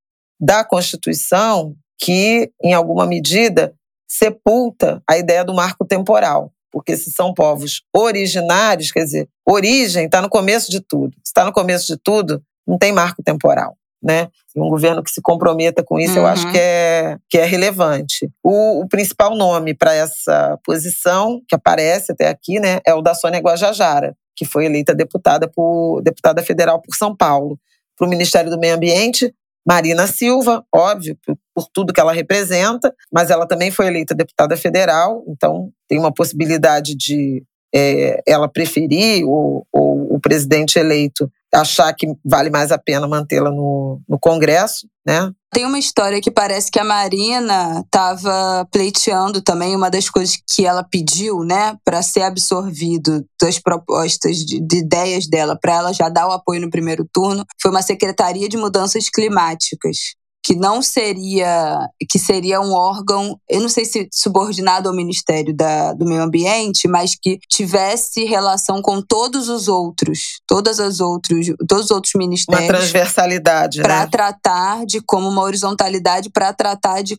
da 0.41 0.65
Constituição 0.65 1.75
que, 1.99 2.51
em 2.63 2.75
alguma 2.75 3.07
medida, 3.07 3.75
sepulta 4.07 5.03
a 5.09 5.17
ideia 5.17 5.45
do 5.45 5.55
marco 5.55 5.85
temporal. 5.87 6.53
Porque 6.75 6.97
se 6.97 7.13
são 7.13 7.33
povos 7.33 7.83
originários, 7.97 8.91
quer 8.91 9.05
dizer, 9.05 9.29
origem 9.49 10.07
está 10.07 10.21
no 10.21 10.29
começo 10.29 10.73
de 10.73 10.81
tudo. 10.81 11.15
Se 11.19 11.31
está 11.31 11.45
no 11.45 11.53
começo 11.53 11.87
de 11.87 11.97
tudo, 11.97 12.43
não 12.67 12.77
tem 12.77 12.91
marco 12.91 13.23
temporal. 13.23 13.77
Né? 14.03 14.27
E 14.57 14.61
um 14.61 14.69
governo 14.69 15.01
que 15.01 15.11
se 15.13 15.23
comprometa 15.23 15.85
com 15.85 16.01
isso, 16.01 16.15
uhum. 16.15 16.23
eu 16.23 16.27
acho 16.27 16.47
uhum. 16.47 16.53
que 16.53 16.59
é, 16.59 17.17
que 17.31 17.39
é 17.39 17.45
relevante. 17.45 18.29
O, 18.43 18.81
o 18.81 18.89
principal 18.89 19.37
nome 19.37 19.73
para 19.73 19.95
essa 19.95 20.59
posição, 20.65 21.41
que 21.49 21.55
aparece 21.55 22.11
até 22.11 22.27
aqui, 22.27 22.59
né, 22.59 22.81
é 22.85 22.93
o 22.93 23.01
da 23.01 23.15
Sônia 23.15 23.39
Guajajara, 23.39 24.17
que 24.35 24.45
foi 24.45 24.67
eleita 24.67 24.93
deputada, 24.93 25.47
por, 25.47 26.03
deputada 26.03 26.43
federal 26.43 26.83
por 26.83 26.97
São 26.97 27.15
Paulo. 27.17 27.57
Para 27.97 28.09
o 28.09 28.11
Ministério 28.11 28.51
do 28.51 28.59
Meio 28.59 28.75
Ambiente, 28.75 29.33
Marina 29.67 30.07
Silva, 30.07 30.65
óbvio, 30.73 31.17
por, 31.55 31.67
tudo 31.73 31.93
que 31.93 32.01
ela 32.01 32.13
representa, 32.13 32.95
mas 33.13 33.31
ela 33.31 33.47
também 33.47 33.71
foi 33.71 33.87
eleita 33.87 34.15
deputada 34.15 34.57
federal, 34.57 35.25
então 35.29 35.71
tem 35.89 35.99
uma 35.99 36.13
possibilidade 36.13 36.95
de 36.95 37.43
é, 37.75 38.23
ela 38.27 38.49
preferir 38.49 39.25
ou, 39.27 39.67
ou 39.73 40.15
o 40.15 40.21
presidente 40.21 40.79
eleito 40.79 41.31
achar 41.55 41.93
que 41.95 42.07
vale 42.25 42.51
mais 42.51 42.73
a 42.73 42.79
pena 42.79 43.07
mantê-la 43.07 43.51
no, 43.51 44.01
no 44.09 44.19
Congresso, 44.19 44.89
né? 45.07 45.31
Tem 45.53 45.65
uma 45.65 45.79
história 45.79 46.21
que 46.21 46.31
parece 46.31 46.71
que 46.71 46.81
a 46.81 46.85
Marina 46.85 47.81
estava 47.85 48.67
pleiteando 48.73 49.41
também 49.41 49.77
uma 49.77 49.89
das 49.89 50.11
coisas 50.11 50.37
que 50.51 50.67
ela 50.67 50.83
pediu, 50.83 51.45
né, 51.45 51.77
para 51.85 52.03
ser 52.03 52.23
absorvido 52.23 53.25
das 53.41 53.59
propostas 53.61 54.39
de, 54.39 54.61
de 54.61 54.79
ideias 54.79 55.29
dela, 55.29 55.57
para 55.57 55.75
ela 55.75 55.93
já 55.93 56.09
dar 56.09 56.27
o 56.27 56.33
apoio 56.33 56.61
no 56.61 56.71
primeiro 56.71 57.07
turno, 57.13 57.45
foi 57.63 57.71
uma 57.71 57.83
secretaria 57.83 58.49
de 58.49 58.57
mudanças 58.57 59.09
climáticas 59.09 60.15
que 60.45 60.55
não 60.55 60.83
seria, 60.83 61.89
que 62.11 62.19
seria 62.19 62.61
um 62.61 62.75
órgão, 62.75 63.41
eu 63.49 63.63
não 63.63 63.69
sei 63.69 63.87
se 63.87 64.07
subordinado 64.13 64.91
ao 64.91 64.95
Ministério 64.95 65.57
da, 65.57 65.95
do 65.95 66.05
Meio 66.05 66.23
Ambiente, 66.23 66.87
mas 66.87 67.15
que 67.15 67.39
tivesse 67.49 68.25
relação 68.25 68.83
com 68.83 69.01
todos 69.01 69.49
os 69.49 69.69
outros, 69.69 70.43
todas 70.47 70.79
as 70.79 71.01
outros, 71.01 71.47
todos 71.67 71.87
os 71.87 71.91
outros 71.91 72.13
ministérios. 72.15 72.69
Uma 72.69 72.79
transversalidade, 72.79 73.81
Para 73.81 74.01
né? 74.01 74.09
tratar 74.11 74.85
de 74.85 75.01
como 75.01 75.27
uma 75.31 75.41
horizontalidade 75.41 76.29
para 76.29 76.53
tratar 76.53 77.03
de, 77.03 77.19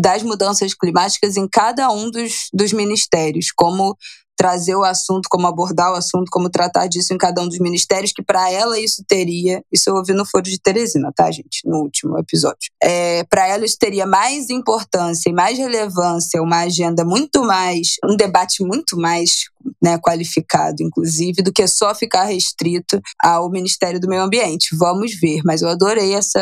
das 0.00 0.22
mudanças 0.22 0.72
climáticas 0.72 1.36
em 1.36 1.46
cada 1.46 1.90
um 1.90 2.10
dos, 2.10 2.48
dos 2.54 2.72
ministérios, 2.72 3.52
como 3.54 3.94
trazer 4.40 4.74
o 4.74 4.84
assunto, 4.84 5.28
como 5.28 5.46
abordar 5.46 5.92
o 5.92 5.96
assunto, 5.96 6.30
como 6.30 6.48
tratar 6.48 6.86
disso 6.86 7.12
em 7.12 7.18
cada 7.18 7.42
um 7.42 7.46
dos 7.46 7.58
ministérios, 7.58 8.10
que 8.10 8.22
para 8.22 8.50
ela 8.50 8.80
isso 8.80 9.04
teria, 9.06 9.62
isso 9.70 9.90
eu 9.90 9.96
ouvi 9.96 10.14
no 10.14 10.24
Foro 10.24 10.44
de 10.44 10.58
Teresina, 10.58 11.12
tá, 11.14 11.30
gente, 11.30 11.60
no 11.66 11.80
último 11.80 12.18
episódio. 12.18 12.72
É, 12.82 13.22
para 13.24 13.46
ela 13.46 13.66
isso 13.66 13.76
teria 13.78 14.06
mais 14.06 14.48
importância 14.48 15.28
e 15.28 15.32
mais 15.34 15.58
relevância, 15.58 16.40
uma 16.40 16.60
agenda 16.60 17.04
muito 17.04 17.44
mais, 17.44 17.96
um 18.02 18.16
debate 18.16 18.64
muito 18.64 18.96
mais 18.96 19.44
né, 19.82 19.98
qualificado, 19.98 20.82
inclusive, 20.82 21.42
do 21.42 21.52
que 21.52 21.68
só 21.68 21.94
ficar 21.94 22.24
restrito 22.24 22.98
ao 23.22 23.50
Ministério 23.50 24.00
do 24.00 24.08
Meio 24.08 24.22
Ambiente. 24.22 24.74
Vamos 24.74 25.20
ver, 25.20 25.42
mas 25.44 25.60
eu 25.60 25.68
adorei 25.68 26.14
essa. 26.14 26.40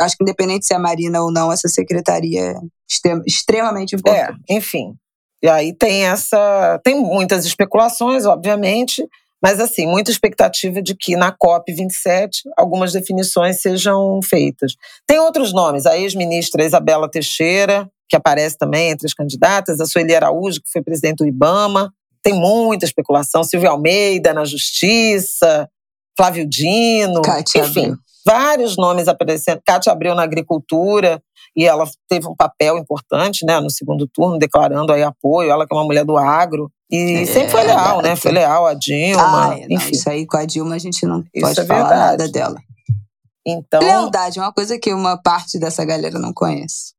Acho 0.00 0.16
que 0.16 0.24
independente 0.24 0.66
se 0.66 0.74
é 0.74 0.76
a 0.76 0.80
Marina 0.80 1.22
ou 1.22 1.30
não, 1.30 1.52
essa 1.52 1.68
secretaria 1.68 2.40
é 2.40 2.54
extremamente 3.24 3.94
importante. 3.94 4.40
É, 4.50 4.56
enfim, 4.56 4.96
e 5.42 5.48
aí 5.48 5.72
tem 5.72 6.06
essa. 6.06 6.80
Tem 6.84 7.00
muitas 7.00 7.44
especulações, 7.44 8.26
obviamente, 8.26 9.06
mas 9.42 9.58
assim, 9.58 9.86
muita 9.86 10.10
expectativa 10.10 10.82
de 10.82 10.94
que 10.94 11.16
na 11.16 11.32
COP27 11.32 12.42
algumas 12.56 12.92
definições 12.92 13.62
sejam 13.62 14.20
feitas. 14.22 14.74
Tem 15.06 15.18
outros 15.18 15.52
nomes, 15.52 15.86
a 15.86 15.98
ex-ministra 15.98 16.64
Isabela 16.64 17.10
Teixeira, 17.10 17.88
que 18.08 18.16
aparece 18.16 18.58
também 18.58 18.90
entre 18.90 19.06
as 19.06 19.14
candidatas, 19.14 19.80
a 19.80 19.86
Sueli 19.86 20.14
Araújo, 20.14 20.60
que 20.60 20.70
foi 20.70 20.82
presidente 20.82 21.18
do 21.18 21.26
IBAMA. 21.26 21.92
Tem 22.22 22.34
muita 22.34 22.84
especulação, 22.84 23.42
Silvio 23.42 23.70
Almeida 23.70 24.34
na 24.34 24.44
Justiça, 24.44 25.66
Flávio 26.14 26.46
Dino, 26.46 27.22
Cátia 27.22 27.62
enfim, 27.62 27.80
Abreu. 27.80 27.96
vários 28.26 28.76
nomes 28.76 29.08
aparecendo. 29.08 29.62
Cátia 29.64 29.90
Abreu 29.90 30.14
na 30.14 30.22
Agricultura 30.22 31.22
e 31.56 31.66
ela 31.66 31.84
teve 32.08 32.26
um 32.26 32.34
papel 32.34 32.78
importante, 32.78 33.44
né, 33.44 33.58
no 33.60 33.70
segundo 33.70 34.06
turno, 34.06 34.38
declarando 34.38 34.92
aí 34.92 35.02
apoio, 35.02 35.50
ela 35.50 35.66
que 35.66 35.74
é 35.74 35.76
uma 35.76 35.84
mulher 35.84 36.04
do 36.04 36.16
agro, 36.16 36.70
e 36.90 37.22
é, 37.22 37.26
sempre 37.26 37.50
foi 37.50 37.64
leal, 37.64 38.02
né, 38.02 38.16
foi 38.16 38.32
leal 38.32 38.66
a 38.66 38.74
Dilma, 38.74 39.52
ah, 39.52 39.58
enfim. 39.58 39.74
Não, 39.74 39.90
isso 39.90 40.10
aí 40.10 40.26
com 40.26 40.36
a 40.36 40.44
Dilma 40.44 40.74
a 40.74 40.78
gente 40.78 41.04
não 41.06 41.24
isso 41.34 41.46
pode 41.46 41.60
é 41.60 41.64
falar 41.64 41.88
verdade. 41.88 42.10
nada 42.10 42.28
dela. 42.28 42.56
Então, 43.46 43.80
Lealdade 43.80 44.38
é 44.38 44.42
uma 44.42 44.52
coisa 44.52 44.78
que 44.78 44.92
uma 44.92 45.16
parte 45.16 45.58
dessa 45.58 45.84
galera 45.84 46.18
não 46.18 46.32
conhece. 46.32 46.92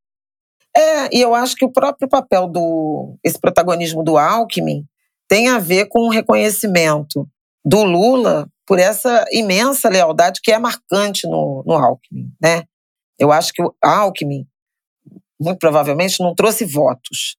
É, 0.76 1.15
e 1.15 1.22
eu 1.22 1.36
acho 1.36 1.56
que 1.56 1.65
o 1.65 1.72
próprio 1.72 2.07
papel 2.07 2.48
do 2.48 3.18
esse 3.23 3.40
protagonismo 3.40 4.03
do 4.03 4.18
Alckmin 4.18 4.86
tem 5.28 5.49
a 5.49 5.60
ver 5.60 5.88
com 5.88 5.99
o 6.07 6.10
reconhecimento 6.10 7.28
do 7.64 7.84
Lula 7.84 8.48
por 8.65 8.80
essa 8.80 9.26
imensa 9.32 9.90
lealdade 9.90 10.40
que 10.41 10.52
é 10.52 10.57
marcante 10.57 11.28
no, 11.28 11.64
no 11.65 11.73
Alckmin, 11.73 12.32
né? 12.41 12.64
Eu 13.22 13.31
acho 13.31 13.53
que 13.53 13.61
o 13.61 13.72
Alckmin, 13.84 14.48
muito 15.39 15.60
provavelmente, 15.60 16.19
não 16.19 16.34
trouxe 16.34 16.65
votos, 16.65 17.38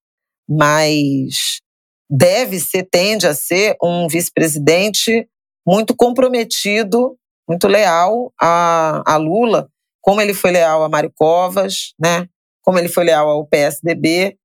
mas 0.49 1.61
deve 2.09 2.61
ser, 2.61 2.85
tende 2.85 3.27
a 3.27 3.35
ser 3.35 3.77
um 3.83 4.07
vice-presidente 4.07 5.29
muito 5.67 5.97
comprometido, 5.97 7.19
muito 7.49 7.67
leal 7.67 8.33
a, 8.41 9.03
a 9.05 9.17
Lula, 9.17 9.69
como 10.01 10.21
ele 10.21 10.35
foi 10.35 10.53
leal 10.53 10.85
a 10.85 10.89
Mário 10.89 11.13
Covas, 11.15 11.95
né? 12.01 12.29
como 12.63 12.79
ele 12.79 12.89
foi 12.89 13.03
leal 13.03 13.29
ao 13.29 13.45
PSDB. 13.45 14.37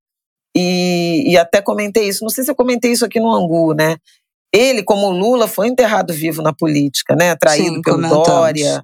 E, 0.56 1.32
e 1.32 1.38
até 1.38 1.62
comentei 1.62 2.08
isso, 2.08 2.24
não 2.24 2.32
sei 2.32 2.44
se 2.44 2.50
eu 2.50 2.56
comentei 2.56 2.92
isso 2.92 3.06
aqui 3.06 3.20
no 3.20 3.32
Angu, 3.32 3.76
né? 3.76 3.98
Ele, 4.52 4.82
como 4.82 5.12
Lula, 5.12 5.48
foi 5.48 5.68
enterrado 5.68 6.12
vivo 6.12 6.42
na 6.42 6.52
política, 6.52 7.16
né? 7.16 7.36
Traído 7.36 7.76
Sim, 7.76 7.82
pelo 7.84 8.24
Dória, 8.24 8.84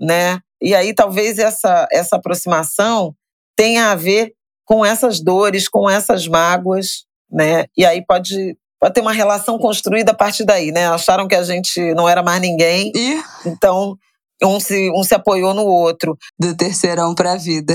né? 0.00 0.40
E 0.60 0.74
aí 0.74 0.94
talvez 0.94 1.38
essa, 1.38 1.86
essa 1.90 2.16
aproximação 2.16 3.14
tenha 3.56 3.90
a 3.90 3.94
ver 3.94 4.32
com 4.64 4.84
essas 4.84 5.20
dores, 5.20 5.68
com 5.68 5.88
essas 5.88 6.26
mágoas, 6.26 7.04
né? 7.30 7.64
E 7.76 7.84
aí 7.84 8.04
pode, 8.04 8.56
pode 8.80 8.94
ter 8.94 9.00
uma 9.00 9.12
relação 9.12 9.58
construída 9.58 10.12
a 10.12 10.16
partir 10.16 10.44
daí, 10.44 10.70
né? 10.70 10.86
Acharam 10.86 11.26
que 11.26 11.34
a 11.34 11.42
gente 11.42 11.92
não 11.94 12.08
era 12.08 12.22
mais 12.22 12.40
ninguém, 12.40 12.92
e? 12.94 13.20
então 13.46 13.96
um 14.42 14.58
se, 14.58 14.90
um 14.92 15.02
se 15.02 15.14
apoiou 15.14 15.52
no 15.52 15.66
outro. 15.66 16.16
Do 16.38 16.56
terceirão 16.56 17.14
para 17.14 17.32
a 17.32 17.36
vida. 17.36 17.74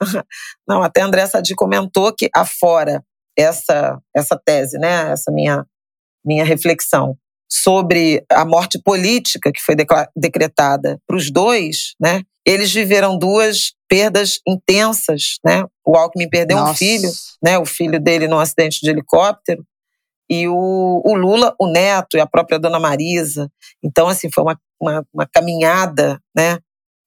Não, 0.68 0.82
até 0.82 1.00
a 1.00 1.06
André 1.06 1.26
Sadi 1.26 1.54
comentou 1.54 2.14
que 2.14 2.28
afora 2.34 3.02
essa 3.36 3.98
essa 4.14 4.40
tese, 4.44 4.78
né? 4.78 5.12
Essa 5.12 5.32
minha 5.32 5.64
minha 6.24 6.44
reflexão 6.44 7.16
sobre 7.54 8.24
a 8.32 8.44
morte 8.44 8.80
política 8.82 9.52
que 9.52 9.60
foi 9.60 9.76
decretada 10.16 10.98
para 11.06 11.16
os 11.16 11.30
dois, 11.30 11.94
né? 12.00 12.22
Eles 12.44 12.72
viveram 12.72 13.16
duas 13.16 13.72
perdas 13.88 14.40
intensas, 14.46 15.38
né? 15.44 15.64
O 15.86 15.96
Alckmin 15.96 16.28
perdeu 16.28 16.56
Nossa. 16.56 16.72
um 16.72 16.74
filho, 16.74 17.10
né? 17.42 17.56
O 17.56 17.64
filho 17.64 18.00
dele 18.00 18.26
num 18.26 18.40
acidente 18.40 18.80
de 18.80 18.90
helicóptero 18.90 19.64
e 20.28 20.48
o, 20.48 21.02
o, 21.04 21.14
Lula, 21.14 21.54
o 21.60 21.68
neto 21.68 22.16
e 22.16 22.20
a 22.20 22.26
própria 22.26 22.58
Dona 22.58 22.80
Marisa. 22.80 23.48
Então, 23.82 24.08
assim, 24.08 24.28
foi 24.32 24.42
uma, 24.42 24.60
uma, 24.80 25.06
uma 25.14 25.26
caminhada, 25.32 26.18
né? 26.36 26.58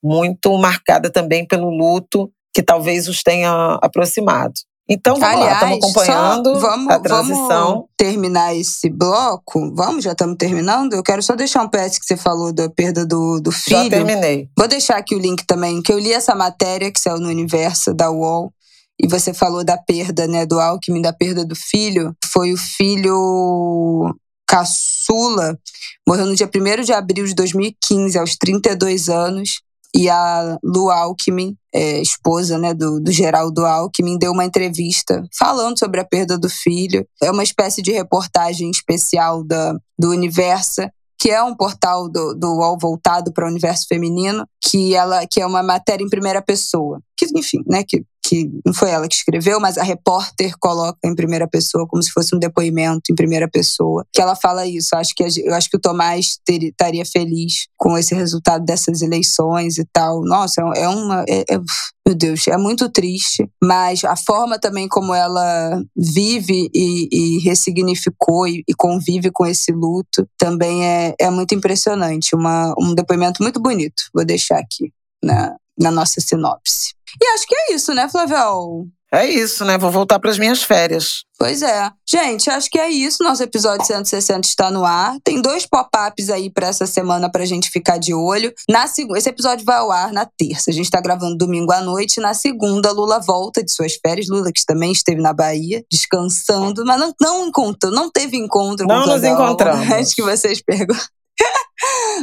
Muito 0.01 0.55
marcada 0.57 1.11
também 1.11 1.45
pelo 1.45 1.69
luto 1.69 2.31
que 2.53 2.63
talvez 2.63 3.09
os 3.09 3.21
tenha 3.21 3.77
aproximado. 3.81 4.53
Então 4.89 5.19
vamos 5.19 5.35
Aliás, 5.35 5.61
lá, 5.61 5.76
estamos 5.76 5.95
acompanhando 5.95 6.59
vamos, 6.59 6.93
a 6.93 6.99
transição. 6.99 7.47
Vamos 7.47 7.85
terminar 7.97 8.55
esse 8.55 8.89
bloco? 8.89 9.73
Vamos, 9.76 10.03
já 10.03 10.14
estamos 10.14 10.38
terminando? 10.38 10.93
Eu 10.93 11.03
quero 11.03 11.22
só 11.22 11.35
deixar 11.35 11.61
um 11.61 11.68
PS 11.68 11.99
que 11.99 12.05
você 12.05 12.15
falou 12.15 12.53
da 12.53 12.69
perda 12.69 13.05
do, 13.05 13.41
do 13.41 13.51
filho. 13.51 13.84
Já 13.84 13.89
terminei. 13.89 14.49
Vou 14.57 14.68
deixar 14.68 14.97
aqui 14.97 15.14
o 15.14 15.19
link 15.19 15.45
também, 15.45 15.81
que 15.81 15.91
eu 15.91 15.99
li 15.99 16.14
essa 16.14 16.34
matéria 16.34 16.91
que 16.91 16.99
saiu 16.99 17.19
no 17.19 17.27
Universo 17.27 17.93
da 17.93 18.09
UOL. 18.09 18.53
E 18.99 19.07
você 19.07 19.34
falou 19.34 19.64
da 19.64 19.77
perda, 19.77 20.26
né, 20.26 20.45
do 20.45 20.59
Alckmin, 20.59 21.01
da 21.01 21.14
perda 21.14 21.45
do 21.45 21.55
filho. 21.55 22.15
Foi 22.31 22.51
o 22.53 22.57
filho 22.57 24.15
caçula, 24.47 25.59
morreu 26.07 26.26
no 26.26 26.35
dia 26.35 26.47
1 26.47 26.84
de 26.84 26.93
abril 26.93 27.26
de 27.26 27.35
2015, 27.35 28.18
aos 28.18 28.38
32 28.38 29.09
anos. 29.09 29.61
E 29.97 30.07
a 30.09 30.57
Lu 30.63 30.91
Alckmin, 30.91 31.55
é, 31.73 31.99
esposa 31.99 32.59
né, 32.59 32.71
do, 32.73 32.99
do 32.99 33.11
Geraldo 33.11 33.65
Alckmin, 33.65 34.19
deu 34.19 34.31
uma 34.31 34.45
entrevista 34.45 35.23
falando 35.37 35.79
sobre 35.79 35.99
a 35.99 36.05
perda 36.05 36.37
do 36.37 36.47
filho. 36.47 37.03
É 37.21 37.31
uma 37.31 37.43
espécie 37.43 37.81
de 37.81 37.91
reportagem 37.91 38.69
especial 38.69 39.43
da, 39.43 39.73
do 39.97 40.11
Universa 40.11 40.91
que 41.19 41.31
é 41.31 41.41
um 41.41 41.55
portal 41.55 42.07
do, 42.07 42.35
do 42.35 42.57
UOL 42.57 42.77
voltado 42.79 43.33
para 43.33 43.45
o 43.45 43.49
universo 43.49 43.87
feminino, 43.89 44.47
que 44.61 44.93
ela 44.93 45.25
que 45.25 45.41
é 45.41 45.45
uma 45.45 45.63
matéria 45.63 46.03
em 46.03 46.09
primeira 46.09 46.41
pessoa. 46.41 47.01
Que, 47.17 47.25
enfim, 47.35 47.63
né, 47.65 47.83
que, 47.83 48.03
que 48.27 48.51
não 48.65 48.73
foi 48.73 48.91
ela 48.91 49.07
que 49.07 49.15
escreveu, 49.15 49.57
mas 49.57 49.77
a 49.77 49.83
repórter 49.83 50.53
coloca 50.59 50.99
em 51.05 51.15
primeira 51.15 51.47
pessoa, 51.47 51.87
como 51.87 52.03
se 52.03 52.11
fosse 52.11 52.35
um 52.35 52.39
depoimento 52.39 53.09
em 53.09 53.15
primeira 53.15 53.47
pessoa, 53.47 54.05
que 54.11 54.21
ela 54.21 54.35
fala 54.35 54.67
isso. 54.67 54.95
Acho 54.95 55.13
que, 55.15 55.23
eu 55.23 55.53
acho 55.53 55.69
que 55.69 55.77
o 55.77 55.79
Tomás 55.79 56.37
ter, 56.45 56.61
estaria 56.63 57.05
feliz 57.05 57.67
com 57.77 57.97
esse 57.97 58.13
resultado 58.13 58.65
dessas 58.65 59.01
eleições 59.01 59.77
e 59.77 59.85
tal. 59.93 60.21
Nossa, 60.23 60.61
é 60.75 60.89
uma. 60.89 61.23
É, 61.27 61.45
é, 61.49 61.59
meu 62.05 62.15
Deus, 62.15 62.47
é 62.47 62.57
muito 62.57 62.89
triste, 62.89 63.49
mas 63.61 64.03
a 64.03 64.15
forma 64.15 64.59
também 64.59 64.87
como 64.87 65.13
ela 65.13 65.81
vive 65.95 66.69
e, 66.73 67.07
e 67.11 67.39
ressignificou 67.39 68.47
e, 68.47 68.63
e, 68.67 68.73
convive 68.73 69.29
com 69.29 69.45
esse 69.45 69.71
luto 69.71 70.27
também 70.37 70.85
é, 70.85 71.15
é 71.19 71.29
muito 71.29 71.55
impressionante. 71.55 72.35
Uma, 72.35 72.73
um 72.77 72.93
depoimento 72.93 73.41
muito 73.41 73.61
bonito. 73.61 74.03
Vou 74.13 74.25
deixar 74.25 74.57
aqui 74.57 74.91
na, 75.23 75.55
na 75.79 75.91
nossa 75.91 76.19
sinopse. 76.19 76.96
E 77.22 77.27
acho 77.34 77.45
que 77.48 77.56
é 77.56 77.73
isso, 77.73 77.94
né, 77.94 78.07
Flavel? 78.10 78.88
É 79.11 79.26
isso, 79.26 79.64
né? 79.64 79.77
Vou 79.77 79.89
voltar 79.89 80.19
para 80.19 80.30
as 80.30 80.38
minhas 80.38 80.61
férias. 80.61 81.23
Pois 81.39 81.61
é. 81.61 81.89
Gente, 82.06 82.49
acho 82.49 82.69
que 82.69 82.77
é 82.77 82.89
isso. 82.89 83.23
Nosso 83.23 83.41
episódio 83.41 83.85
160 83.85 84.45
está 84.45 84.69
no 84.69 84.84
ar. 84.84 85.15
Tem 85.23 85.41
dois 85.41 85.65
pop-ups 85.65 86.30
aí 86.30 86.49
para 86.49 86.68
essa 86.68 86.85
semana 86.85 87.31
pra 87.31 87.45
gente 87.45 87.69
ficar 87.69 87.98
de 87.98 88.14
olho. 88.14 88.53
Na 88.69 88.85
segunda, 88.85 89.18
esse 89.18 89.30
episódio 89.30 89.65
vai 89.65 89.77
ao 89.77 89.91
ar 89.91 90.11
na 90.11 90.26
terça. 90.38 90.72
A 90.72 90.73
gente 90.73 90.89
tá 90.89 90.99
gravando 90.99 91.38
domingo 91.38 91.72
à 91.72 91.81
noite. 91.81 92.19
Na 92.19 92.34
segunda, 92.34 92.91
Lula 92.91 93.19
volta 93.19 93.64
de 93.64 93.72
suas 93.72 93.94
férias. 93.95 94.27
Lula 94.27 94.52
que 94.52 94.65
também 94.65 94.91
esteve 94.91 95.22
na 95.22 95.31
Bahia, 95.31 95.85
descansando, 95.89 96.84
mas 96.85 96.99
não, 96.99 97.14
não 97.22 97.48
encontrou, 97.48 97.94
não 97.94 98.11
teve 98.11 98.35
encontro 98.35 98.85
não 98.85 99.03
com 99.03 99.07
Não 99.07 99.15
nos 99.15 99.23
encontramos. 99.23 99.88
Antes 99.89 100.14
que 100.14 100.22
vocês 100.22 100.61
perguntam. 100.61 101.06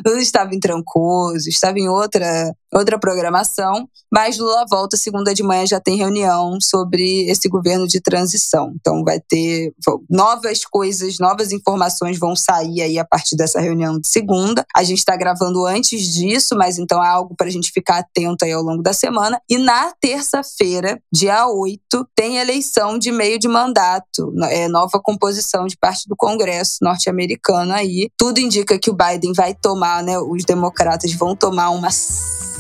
Lula 0.05 0.20
estava 0.20 0.55
em 0.55 0.60
Trancoso, 0.60 1.48
estava 1.48 1.78
em 1.78 1.89
outra, 1.89 2.52
outra 2.72 2.98
programação, 2.98 3.89
mas 4.12 4.39
Lula 4.39 4.64
volta 4.68 4.97
segunda 4.97 5.35
de 5.35 5.43
manhã 5.43 5.66
já 5.66 5.81
tem 5.81 5.97
reunião 5.97 6.59
sobre 6.60 7.28
esse 7.28 7.48
governo 7.48 7.86
de 7.86 8.01
transição. 8.01 8.72
Então 8.74 9.02
vai 9.05 9.20
ter 9.20 9.72
novas 10.09 10.64
coisas, 10.64 11.18
novas 11.18 11.52
informações 11.52 12.18
vão 12.18 12.35
sair 12.36 12.82
aí 12.82 12.98
a 12.98 13.05
partir 13.05 13.36
dessa 13.36 13.60
reunião 13.60 13.98
de 13.98 14.09
segunda. 14.09 14.64
A 14.74 14.82
gente 14.82 14.98
está 14.98 15.16
gravando 15.16 15.66
antes 15.66 16.12
disso, 16.12 16.55
mas 16.56 16.78
então 16.78 17.02
é 17.02 17.09
algo 17.09 17.35
para 17.36 17.47
a 17.47 17.51
gente 17.51 17.70
ficar 17.72 17.98
atento 17.98 18.44
aí 18.44 18.52
ao 18.52 18.62
longo 18.62 18.82
da 18.82 18.93
semana. 18.93 19.40
E 19.48 19.59
na 19.59 19.93
terça-feira, 20.01 21.01
dia 21.12 21.47
8, 21.48 22.09
tem 22.14 22.39
eleição 22.39 22.98
de 22.98 23.10
meio 23.10 23.39
de 23.39 23.48
mandato, 23.48 24.32
é, 24.44 24.68
nova 24.68 25.01
composição 25.02 25.66
de 25.66 25.76
parte 25.76 26.09
do 26.09 26.16
Congresso 26.16 26.78
norte-americano 26.82 27.72
aí. 27.72 28.10
Tudo 28.16 28.39
indica 28.39 28.78
que 28.78 28.90
o 28.90 28.97
Biden 28.97 29.32
vai 29.32 29.44
tomar, 29.53 30.03
né? 30.03 30.19
Os 30.19 30.45
democratas 30.45 31.12
vão 31.12 31.35
tomar 31.37 31.71
uma 31.71 31.91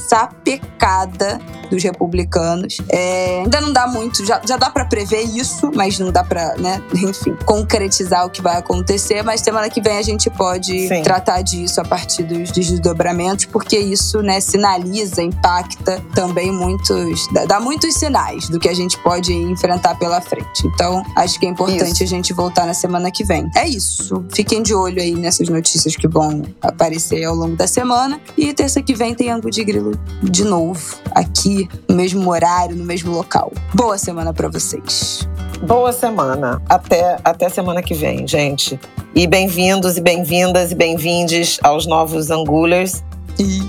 sapecada 0.08 1.40
dos 1.70 1.82
republicanos. 1.82 2.78
É, 2.88 3.40
ainda 3.40 3.60
não 3.60 3.72
dá 3.72 3.86
muito, 3.86 4.24
já, 4.24 4.40
já 4.46 4.56
dá 4.56 4.70
para 4.70 4.84
prever 4.84 5.22
isso, 5.22 5.70
mas 5.74 5.98
não 5.98 6.10
dá 6.10 6.22
para, 6.22 6.54
né, 6.56 6.82
enfim, 6.94 7.36
concretizar 7.44 8.26
o 8.26 8.30
que 8.30 8.40
vai 8.40 8.56
acontecer. 8.56 9.22
Mas 9.22 9.40
semana 9.40 9.68
que 9.68 9.80
vem 9.80 9.98
a 9.98 10.02
gente 10.02 10.30
pode 10.30 10.88
Sim. 10.88 11.02
tratar 11.02 11.42
disso 11.42 11.80
a 11.80 11.84
partir 11.84 12.22
dos, 12.22 12.52
desdobramentos, 12.52 13.46
porque 13.46 13.78
isso, 13.78 14.22
né, 14.22 14.40
sinaliza, 14.40 15.22
impacta 15.22 16.02
também 16.14 16.52
muitos, 16.52 17.28
dá, 17.46 17.58
muitos 17.58 17.94
sinais 17.94 18.48
do 18.48 18.58
que 18.58 18.68
a 18.68 18.74
gente 18.74 18.98
pode 18.98 19.32
enfrentar 19.32 19.98
pela 19.98 20.20
frente. 20.20 20.66
Então, 20.66 21.02
acho 21.16 21.38
que 21.38 21.46
é 21.46 21.48
importante 21.48 21.94
isso. 21.94 22.04
a 22.04 22.06
gente 22.06 22.32
voltar 22.32 22.66
na 22.66 22.74
semana 22.74 23.10
que 23.10 23.24
vem. 23.24 23.50
É 23.56 23.66
isso. 23.66 24.24
Fiquem 24.32 24.62
de 24.62 24.74
olho 24.74 25.00
aí 25.00 25.14
nessas 25.14 25.48
notícias 25.48 25.96
que 25.96 26.06
vão 26.06 26.42
aparecer 26.62 27.24
ao 27.24 27.34
longo 27.34 27.56
da 27.56 27.66
semana. 27.66 28.20
E 28.36 28.52
terça 28.52 28.82
que 28.82 28.94
vem 28.94 29.14
tem 29.14 29.30
ângulo 29.30 29.50
de 29.50 29.64
grilo 29.64 29.93
de 30.22 30.44
novo 30.44 30.96
aqui 31.12 31.68
no 31.88 31.96
mesmo 31.96 32.30
horário, 32.30 32.76
no 32.76 32.84
mesmo 32.84 33.12
local. 33.12 33.52
Boa 33.74 33.98
semana 33.98 34.32
para 34.32 34.48
vocês. 34.48 35.28
Boa 35.62 35.92
semana. 35.92 36.60
Até 36.68 37.18
até 37.24 37.48
semana 37.48 37.82
que 37.82 37.94
vem, 37.94 38.26
gente. 38.26 38.78
E 39.14 39.26
bem-vindos 39.26 39.96
e 39.96 40.00
bem-vindas 40.00 40.72
e 40.72 40.74
bem-vindes 40.74 41.58
aos 41.62 41.86
novos 41.86 42.30
Angulers. 42.30 43.02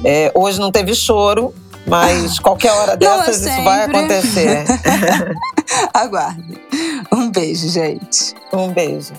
É, 0.03 0.31
hoje 0.35 0.60
não 0.60 0.72
teve 0.72 0.93
choro, 0.93 1.53
mas 1.88 2.38
qualquer 2.39 2.72
hora 2.72 2.97
dessas 2.97 3.41
isso 3.41 3.64
vai 3.64 3.84
acontecer. 3.84 4.65
Aguarde. 5.93 6.57
Um 7.11 7.31
beijo, 7.31 7.69
gente. 7.69 8.35
Um 8.52 8.69
beijo. 8.69 9.14